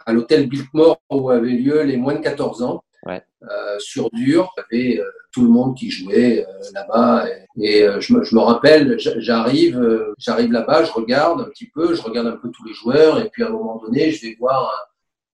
[0.05, 2.85] à l'hôtel Biltmore où avaient lieu les moins de 14 ans.
[3.07, 4.53] Euh, sur dur.
[4.57, 7.27] Il y avait euh, tout le monde qui jouait euh, là-bas.
[7.61, 12.03] Et, je, me, je, me, rappelle, j'arrive, j'arrive là-bas, je regarde un petit peu, je
[12.03, 14.73] regarde un peu tous les joueurs, et puis à un moment donné, je vais voir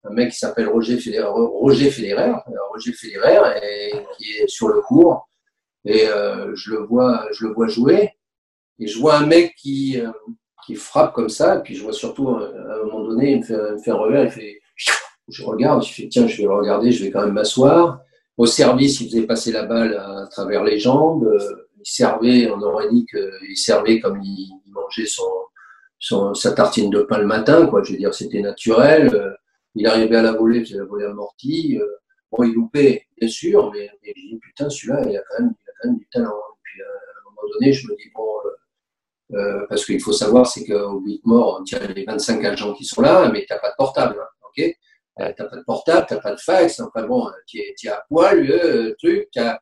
[0.04, 2.34] un, mec qui s'appelle Roger Federer, Roger Federer,
[2.72, 5.30] Roger Federer, et qui est sur le cours.
[5.86, 6.06] Et
[6.54, 8.12] je le vois, je le vois jouer.
[8.80, 10.00] Et je vois un mec qui,
[10.66, 13.44] qui frappe comme ça, et puis je vois surtout à un moment donné, il me
[13.44, 14.61] fait, il me fait un revers, il fait
[15.28, 18.02] je regarde, je fais tiens, je vais le regarder, je vais quand même m'asseoir.
[18.38, 21.30] Au service, il faisait passer la balle à travers les jambes.
[21.78, 27.20] Il servait, on aurait dit qu'il servait comme il, mangeait son, sa tartine de pain
[27.20, 27.84] le matin, quoi.
[27.84, 29.38] Je veux dire, c'était naturel.
[29.76, 31.80] Il arrivait à la volée, c'était la volée amortie.
[32.32, 35.54] Bon, il loupait, bien sûr, mais, je dis putain, celui-là, il a quand même,
[35.84, 36.30] il du talent.
[36.30, 38.28] Et puis à un moment donné, je me dis bon.
[38.46, 42.74] Euh, euh parce qu'il faut savoir, c'est qu'au mort, il y a les 25 agents
[42.74, 44.18] qui sont là, mais tu n'as pas de portable.
[44.20, 44.28] Hein,
[44.60, 44.72] euh,
[45.18, 48.96] t'as pas de portable, t'as pas de fax, enfin bon, tu es, à poil, le
[48.98, 49.62] truc, tu as,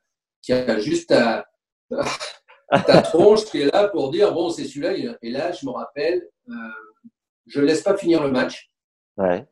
[0.50, 1.46] as, juste ta,
[2.70, 5.18] ta tronche qui est là pour dire, bon, c'est celui-là.
[5.22, 6.54] Et là, je me rappelle, euh,
[7.48, 8.70] je ne laisse pas finir le match.
[9.18, 9.46] Ouais.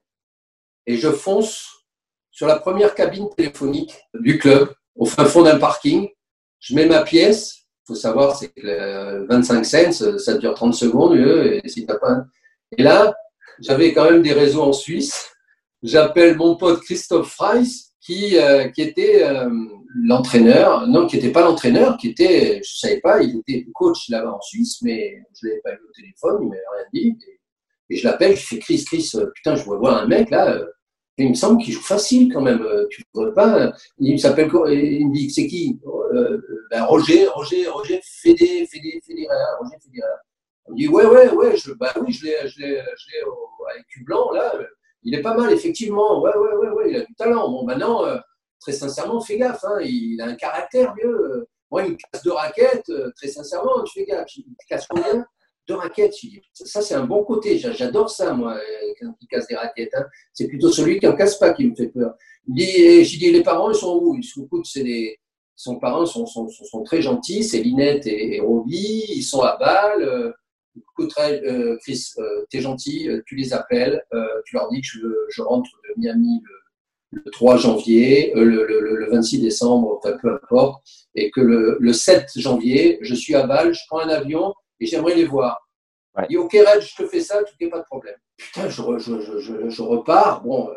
[0.86, 1.86] Et je fonce
[2.32, 6.08] sur la première cabine téléphonique du club, au fin fond d'un parking.
[6.60, 7.56] Je mets ma pièce.
[7.84, 11.16] Il faut savoir, c'est que 25 cents, ça dure 30 secondes.
[11.18, 11.98] Et, si pas...
[12.78, 13.16] et là,
[13.60, 15.32] j'avais quand même des réseaux en Suisse
[15.84, 19.50] j'appelle mon pote Christophe Freiss, qui, euh, qui était euh,
[19.94, 24.10] l'entraîneur, non, qui n'était pas l'entraîneur, qui était, je ne savais pas, il était coach
[24.10, 27.18] là-bas en Suisse, mais je ne l'avais pas vu au téléphone, il m'avait rien dit.
[27.90, 30.58] Et, je l'appelle, je fais Chris, Chris, euh, putain, je vois voir un mec là,
[31.18, 33.74] et il me semble qu'il joue facile quand même, tu ne vois pas.
[33.98, 35.80] Il s'appelle, il me dit, c'est qui?
[36.70, 40.20] Ben, Roger, Roger, Roger Fédé, Fédé, Fédéraire, Roger Fédéraire.
[40.68, 43.22] Il me dit, ouais, ouais, ouais, je, bah oui, je l'ai, je l'ai, je l'ai
[43.74, 44.54] avec Blanc là
[45.04, 46.22] il est pas mal, effectivement.
[46.22, 47.50] Ouais, ouais, ouais, ouais, il a du talent.
[47.50, 48.18] Bon, maintenant, euh,
[48.60, 49.64] très sincèrement, fais gaffe.
[49.64, 51.48] Hein, il a un caractère mieux.
[51.72, 52.90] Moi, il me casse deux raquettes.
[52.90, 54.36] Euh, très sincèrement, tu fais gaffe.
[54.38, 55.26] Il casse combien?
[55.68, 56.16] Deux raquettes.
[56.54, 57.58] Ça, c'est un bon côté.
[57.58, 59.94] J'adore ça, moi, euh, quand il casse des raquettes.
[59.96, 60.06] Hein.
[60.34, 62.16] C'est plutôt celui qui en casse pas qui me fait peur.
[62.56, 64.16] J'ai dit, les parents, ils sont où?
[64.16, 65.20] Ils sont, c'est des
[65.60, 69.58] son parents sont, sont, sont, très gentils, c'est Linette et, et Roby, ils sont à
[69.58, 70.36] Bâle,
[70.78, 74.04] écoute, euh, Chris, euh, t'es gentil, euh, tu les appelles,
[74.46, 74.88] tu leur dis que
[75.30, 76.42] je, rentre de Miami
[77.12, 80.84] le, 3 janvier, le, 26 décembre, enfin peu importe,
[81.16, 85.16] et que le, 7 janvier, je suis à Bâle, je prends un avion et j'aimerais
[85.16, 85.68] les voir.
[86.24, 88.16] Il dit, ok, Red, je te fais ça, tout n'est pas de problème.
[88.38, 88.82] Putain, je,
[89.70, 90.68] je, repars, bon,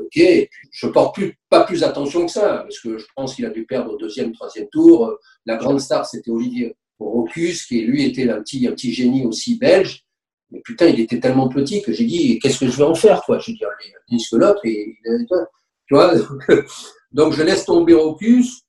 [0.00, 3.50] ok, je porte plus, pas plus attention que ça, parce que je pense qu'il a
[3.50, 5.16] dû perdre au deuxième, troisième tour.
[5.46, 9.58] La grande star, c'était Olivier Rocus, qui lui était un petit, un petit génie aussi
[9.58, 10.04] belge.
[10.50, 13.22] mais putain, il était tellement petit que j'ai dit, qu'est-ce que je vais en faire,
[13.22, 14.96] quoi Je dis, allez, que l'autre, et,
[15.86, 16.12] tu vois?
[17.12, 18.62] Donc, je laisse tomber Rocus.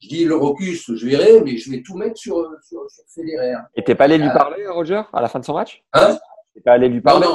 [0.00, 3.54] Je dis, le Rocus, je verrai, mais je vais tout mettre sur, sur, sur Federer.
[3.74, 5.82] Et t'es pas allé lui parler, Roger, à la fin de son match?
[5.92, 6.16] Hein?
[6.54, 7.26] T'es pas allé lui parler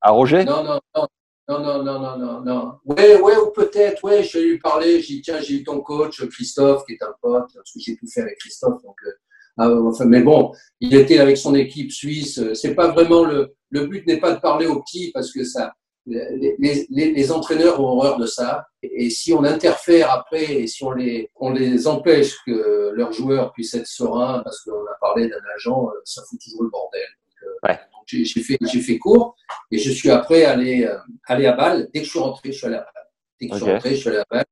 [0.00, 0.44] à Roger?
[0.44, 1.06] Non, non, non.
[1.48, 2.78] Non, non, non, non, non, non.
[2.84, 5.00] Ouais, ouais, ou peut-être, ouais, je vais lui parler.
[5.00, 7.96] J'ai dit, tiens, j'ai eu ton coach, Christophe, qui est un pote, parce que j'ai
[7.96, 8.80] tout fait avec Christophe.
[8.84, 9.29] Donc, euh, ah,
[9.60, 12.40] enfin, mais bon, il était avec son équipe suisse.
[12.54, 15.74] C'est pas vraiment le, le but n'est pas de parler aux petits parce que ça,
[16.06, 18.66] les, les, les, entraîneurs ont horreur de ça.
[18.82, 23.52] Et, si on interfère après et si on les, on les empêche que leurs joueurs
[23.52, 27.02] puissent être sereins parce qu'on a parlé d'un agent, euh, ça fout toujours le bordel.
[27.42, 28.24] Donc, ouais.
[28.24, 29.36] j'ai fait, j'ai fait court
[29.70, 30.96] et je suis après allé, euh,
[31.26, 31.88] aller à Bâle.
[31.92, 33.06] Dès que je suis rentré, je suis allé à Bâle.
[33.40, 34.44] Dès que je suis rentré, je suis allé à Bâle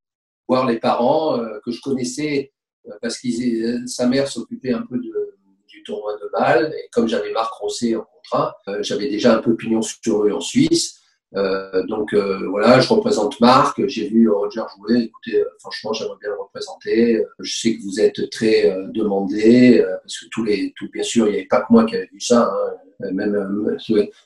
[0.49, 2.53] voir les parents euh, que je connaissais
[3.01, 7.53] parce que sa mère s'occupait un peu du tournoi de Bâle et comme j'avais Marc
[7.55, 10.99] Rosset en contrat, j'avais déjà un peu pignon sur eux en Suisse.
[11.37, 13.87] Euh, donc euh, voilà, je représente Marc.
[13.87, 15.03] J'ai vu Roger jouer.
[15.03, 17.25] Écoutez, euh, franchement, j'aimerais bien le représenter.
[17.39, 21.31] Je sais que vous êtes très demandé parce que tous les, tout, bien sûr, il
[21.31, 22.51] n'y avait pas que moi qui avait vu ça.
[22.53, 23.11] Hein.
[23.13, 23.77] Même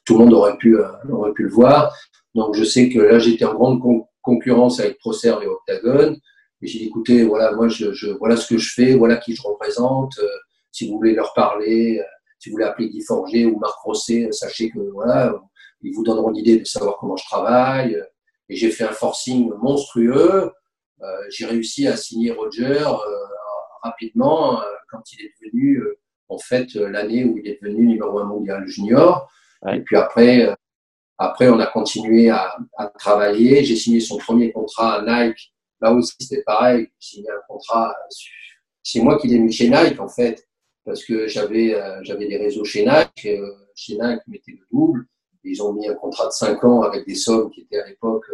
[0.05, 0.76] tout le monde aurait pu,
[1.10, 1.94] aurait pu le voir.
[2.34, 3.80] Donc je sais que là, j'étais en grande
[4.22, 6.16] concurrence avec Procer et Octagon.
[6.62, 9.34] Et j'ai dit, écoutez, voilà, moi, je, je, voilà ce que je fais, voilà qui
[9.34, 10.12] je représente.
[10.70, 12.01] si vous voulez leur parler,
[12.43, 15.32] si vous voulez appeler Guy Forger ou Marc Rosset, sachez que voilà,
[15.82, 18.02] ils vous donneront l'idée de savoir comment je travaille.
[18.48, 20.51] Et j'ai fait un forcing monstrueux.
[21.02, 22.97] Euh, j'ai réussi à signer Roger euh,
[23.82, 25.82] rapidement euh, quand il est devenu,
[26.28, 29.30] en fait, l'année où il est devenu numéro un mondial junior.
[29.72, 30.52] Et puis après,
[31.18, 33.62] après, on a continué à, à travailler.
[33.62, 35.52] J'ai signé son premier contrat à Nike.
[35.82, 36.86] Là aussi, c'était pareil.
[36.98, 37.94] J'ai signé un contrat.
[38.82, 40.48] C'est moi qui l'ai mis chez Nike, en fait,
[40.84, 43.28] parce que j'avais j'avais des réseaux chez Nike.
[43.74, 45.06] chez Nike, mettait le double.
[45.44, 48.24] Ils ont mis un contrat de 5 ans avec des sommes qui étaient à l'époque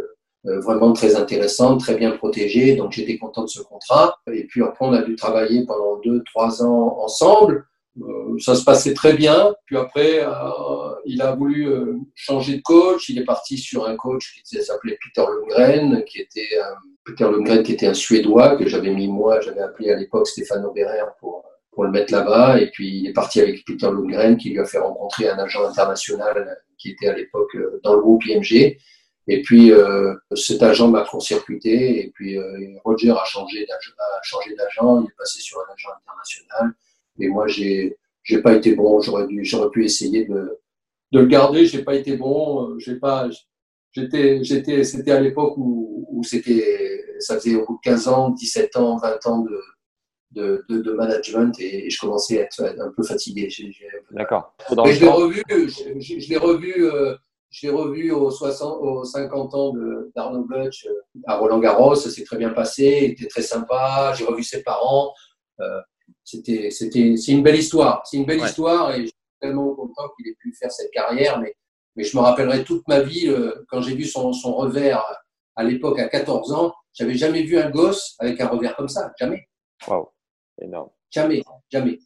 [0.47, 2.77] euh, vraiment très intéressantes, très bien protégées.
[2.77, 4.19] Donc j'étais content de ce contrat.
[4.33, 7.67] Et puis après, on a dû travailler pendant 2-3 ans ensemble.
[8.01, 9.55] Euh, ça se passait très bien.
[9.67, 10.31] Puis après, euh,
[11.07, 11.69] il a voulu
[12.15, 13.09] changer de coach.
[13.09, 16.59] Il est parti sur un coach qui s'appelait Peter Lundgren, qui était
[17.09, 20.65] Peter Lundgren, qui était un Suédois que j'avais mis moi, j'avais appelé à l'époque Stéphane
[20.65, 21.45] Oberer pour
[21.79, 22.61] pour le mettre là-bas.
[22.61, 25.65] Et puis il est parti avec Peter Lundgren, qui lui a fait rencontrer un agent
[25.65, 28.77] international qui était à l'époque euh, dans le groupe IMG.
[29.29, 35.07] Et puis euh, cet agent m'a court-circuité et puis euh, Roger a changé d'agent, il
[35.07, 36.75] est passé sur un agent international.
[37.21, 40.59] Et moi j'ai j'ai pas été bon, j'aurais pu essayer de
[41.13, 43.29] de le garder, j'ai pas été bon, j'ai pas
[43.99, 48.31] j'étais j'étais c'était à l'époque où, où c'était ça faisait au bout de 15 ans,
[48.31, 49.61] 17 ans, 20 ans de
[50.31, 53.49] de, de, de, management et, je commençais à être un peu fatigué.
[54.11, 54.55] D'accord.
[54.85, 57.17] Mais je l'ai revu, je, je l'ai revu, euh,
[57.51, 59.73] je l'ai revu aux, 60, aux 50 ans
[60.15, 61.95] d'Arnaud Butch euh, à Roland Garros.
[61.95, 64.13] Ça s'est très bien passé, il était très sympa.
[64.17, 65.13] J'ai revu ses parents.
[65.61, 65.81] Euh,
[66.25, 68.03] c'était, c'était, c'est une belle histoire.
[68.05, 71.41] C'est une belle histoire et je suis tellement content qu'il ait pu faire cette carrière.
[71.41, 71.55] Mais,
[71.99, 75.05] mais je me rappellerai toute ma vie euh, quand j'ai vu son, son revers
[75.57, 76.73] à l'époque à 14 ans.
[76.95, 79.49] J'avais jamais vu un gosse avec un revers comme ça, jamais.
[79.89, 80.09] Waouh.
[80.63, 80.91] Énorme.
[81.11, 81.99] Jamais, jamais.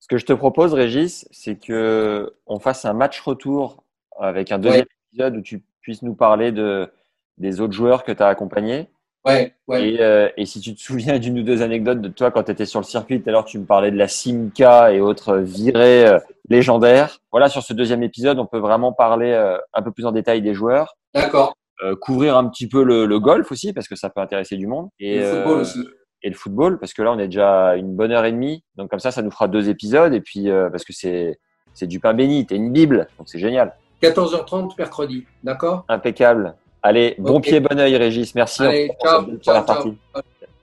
[0.00, 3.84] Ce que je te propose, Régis, c'est que on fasse un match retour
[4.18, 6.92] avec un deuxième épisode où tu puisses nous parler de,
[7.38, 8.90] des autres joueurs que tu as accompagnés.
[9.26, 9.88] Ouais, ouais.
[9.88, 12.52] Et, euh, et, si tu te souviens d'une ou deux anecdotes de toi quand tu
[12.52, 15.38] étais sur le circuit, tout à l'heure tu me parlais de la Simca et autres
[15.38, 17.18] virées euh, légendaires.
[17.32, 20.42] Voilà, sur ce deuxième épisode, on peut vraiment parler euh, un peu plus en détail
[20.42, 20.96] des joueurs.
[21.12, 21.54] D'accord.
[22.00, 24.88] couvrir un petit peu le, le, golf aussi, parce que ça peut intéresser du monde.
[25.00, 25.80] Et, le football aussi
[26.22, 28.64] et le football, parce que là, on est déjà une bonne heure et demie.
[28.76, 30.12] Donc, comme ça, ça nous fera deux épisodes.
[30.14, 31.38] Et puis, parce que c'est,
[31.74, 33.06] c'est du pain béni, t'es une Bible.
[33.18, 33.76] Donc, c'est génial.
[34.02, 35.84] 14h30 mercredi, d'accord?
[35.88, 36.54] Impeccable.
[36.86, 38.32] Allez, bon pied, bon oeil, Régis.
[38.36, 38.62] Merci.
[38.62, 39.94] Allez, ciao, ciao, ciao,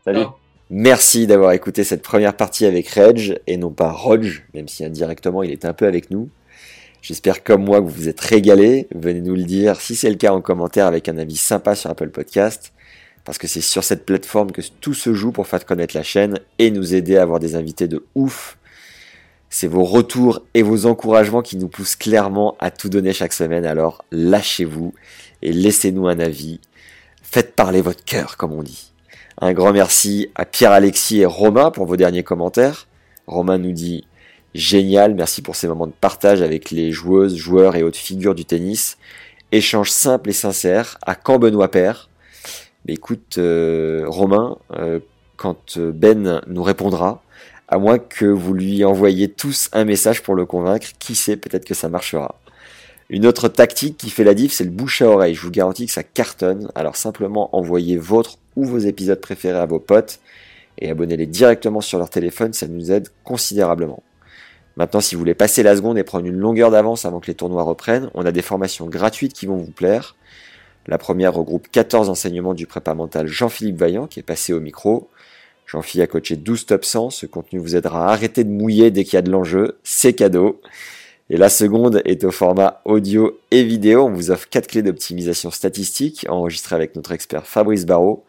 [0.05, 0.25] Salut.
[0.69, 5.43] Merci d'avoir écouté cette première partie avec Reg et non pas Rog, même si indirectement
[5.43, 6.29] il est un peu avec nous.
[7.01, 8.87] J'espère comme moi que vous vous êtes régalés.
[8.95, 11.89] Venez nous le dire si c'est le cas en commentaire avec un avis sympa sur
[11.89, 12.71] Apple Podcast
[13.25, 16.39] parce que c'est sur cette plateforme que tout se joue pour faire connaître la chaîne
[16.57, 18.57] et nous aider à avoir des invités de ouf.
[19.49, 23.65] C'est vos retours et vos encouragements qui nous poussent clairement à tout donner chaque semaine,
[23.65, 24.93] alors lâchez-vous
[25.43, 26.59] et laissez-nous un avis.
[27.21, 28.91] Faites parler votre cœur, comme on dit.
[29.39, 32.87] Un grand merci à Pierre-Alexis et Romain pour vos derniers commentaires.
[33.27, 34.05] Romain nous dit
[34.55, 38.45] Génial, merci pour ces moments de partage avec les joueuses, joueurs et autres figures du
[38.45, 38.97] tennis.
[39.51, 42.09] Échange simple et sincère à Camp Benoît Père.
[42.85, 44.99] Mais écoute, euh, Romain, euh,
[45.35, 47.23] quand euh, Ben nous répondra,
[47.67, 51.65] à moins que vous lui envoyiez tous un message pour le convaincre, qui sait, peut-être
[51.65, 52.35] que ça marchera.
[53.13, 55.35] Une autre tactique qui fait la diff, c'est le bouche à oreille.
[55.35, 56.71] Je vous garantis que ça cartonne.
[56.73, 60.19] Alors simplement envoyez votre ou vos épisodes préférés à vos potes
[60.79, 64.01] et abonnez-les directement sur leur téléphone, ça nous aide considérablement.
[64.77, 67.35] Maintenant, si vous voulez passer la seconde et prendre une longueur d'avance avant que les
[67.35, 70.15] tournois reprennent, on a des formations gratuites qui vont vous plaire.
[70.87, 75.07] La première regroupe 14 enseignements du prépa mental Jean-Philippe Vaillant qui est passé au micro.
[75.67, 77.11] Jean-Philippe a coaché 12 top 100.
[77.11, 79.77] Ce contenu vous aidera à arrêter de mouiller dès qu'il y a de l'enjeu.
[79.83, 80.59] C'est cadeau.
[81.33, 84.03] Et la seconde est au format audio et vidéo.
[84.05, 88.23] On vous offre quatre clés d'optimisation statistique enregistrées avec notre expert Fabrice Barrault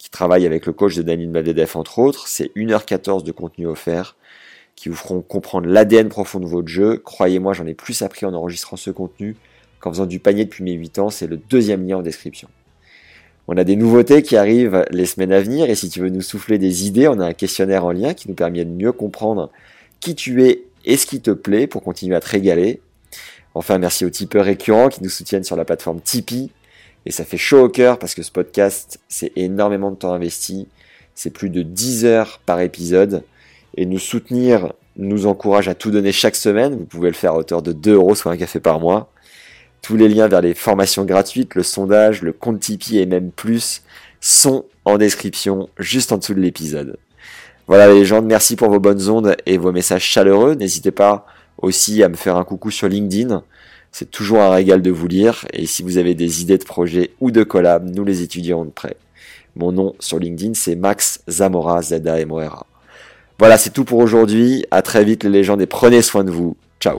[0.00, 2.26] qui travaille avec le coach de Daniel Medvedev entre autres.
[2.26, 4.16] C'est 1h14 de contenu offert
[4.74, 6.96] qui vous feront comprendre l'ADN profond de votre jeu.
[6.96, 9.36] Croyez-moi, j'en ai plus appris en enregistrant ce contenu
[9.78, 11.10] qu'en faisant du panier depuis mes 8 ans.
[11.10, 12.48] C'est le deuxième lien en description.
[13.46, 16.20] On a des nouveautés qui arrivent les semaines à venir et si tu veux nous
[16.20, 19.52] souffler des idées, on a un questionnaire en lien qui nous permet de mieux comprendre
[20.00, 22.80] qui tu es et ce qui te plaît pour continuer à te régaler.
[23.54, 26.50] Enfin, merci aux tipeurs récurrents qui nous soutiennent sur la plateforme Tipeee.
[27.06, 30.68] Et ça fait chaud au cœur parce que ce podcast, c'est énormément de temps investi.
[31.14, 33.24] C'est plus de 10 heures par épisode.
[33.76, 36.76] Et nous soutenir nous encourage à tout donner chaque semaine.
[36.76, 39.10] Vous pouvez le faire à hauteur de 2 euros, soit un café par mois.
[39.82, 43.82] Tous les liens vers les formations gratuites, le sondage, le compte Tipeee et même plus
[44.20, 46.98] sont en description juste en dessous de l'épisode.
[47.70, 50.56] Voilà les gens, merci pour vos bonnes ondes et vos messages chaleureux.
[50.56, 51.24] N'hésitez pas
[51.62, 53.44] aussi à me faire un coucou sur LinkedIn.
[53.92, 57.12] C'est toujours un régal de vous lire et si vous avez des idées de projets
[57.20, 58.96] ou de collab, nous les étudierons de près.
[59.54, 62.66] Mon nom sur LinkedIn, c'est Max Zamora, z a m o r a
[63.38, 64.66] Voilà, c'est tout pour aujourd'hui.
[64.72, 66.56] À très vite les légendes et prenez soin de vous.
[66.80, 66.98] Ciao.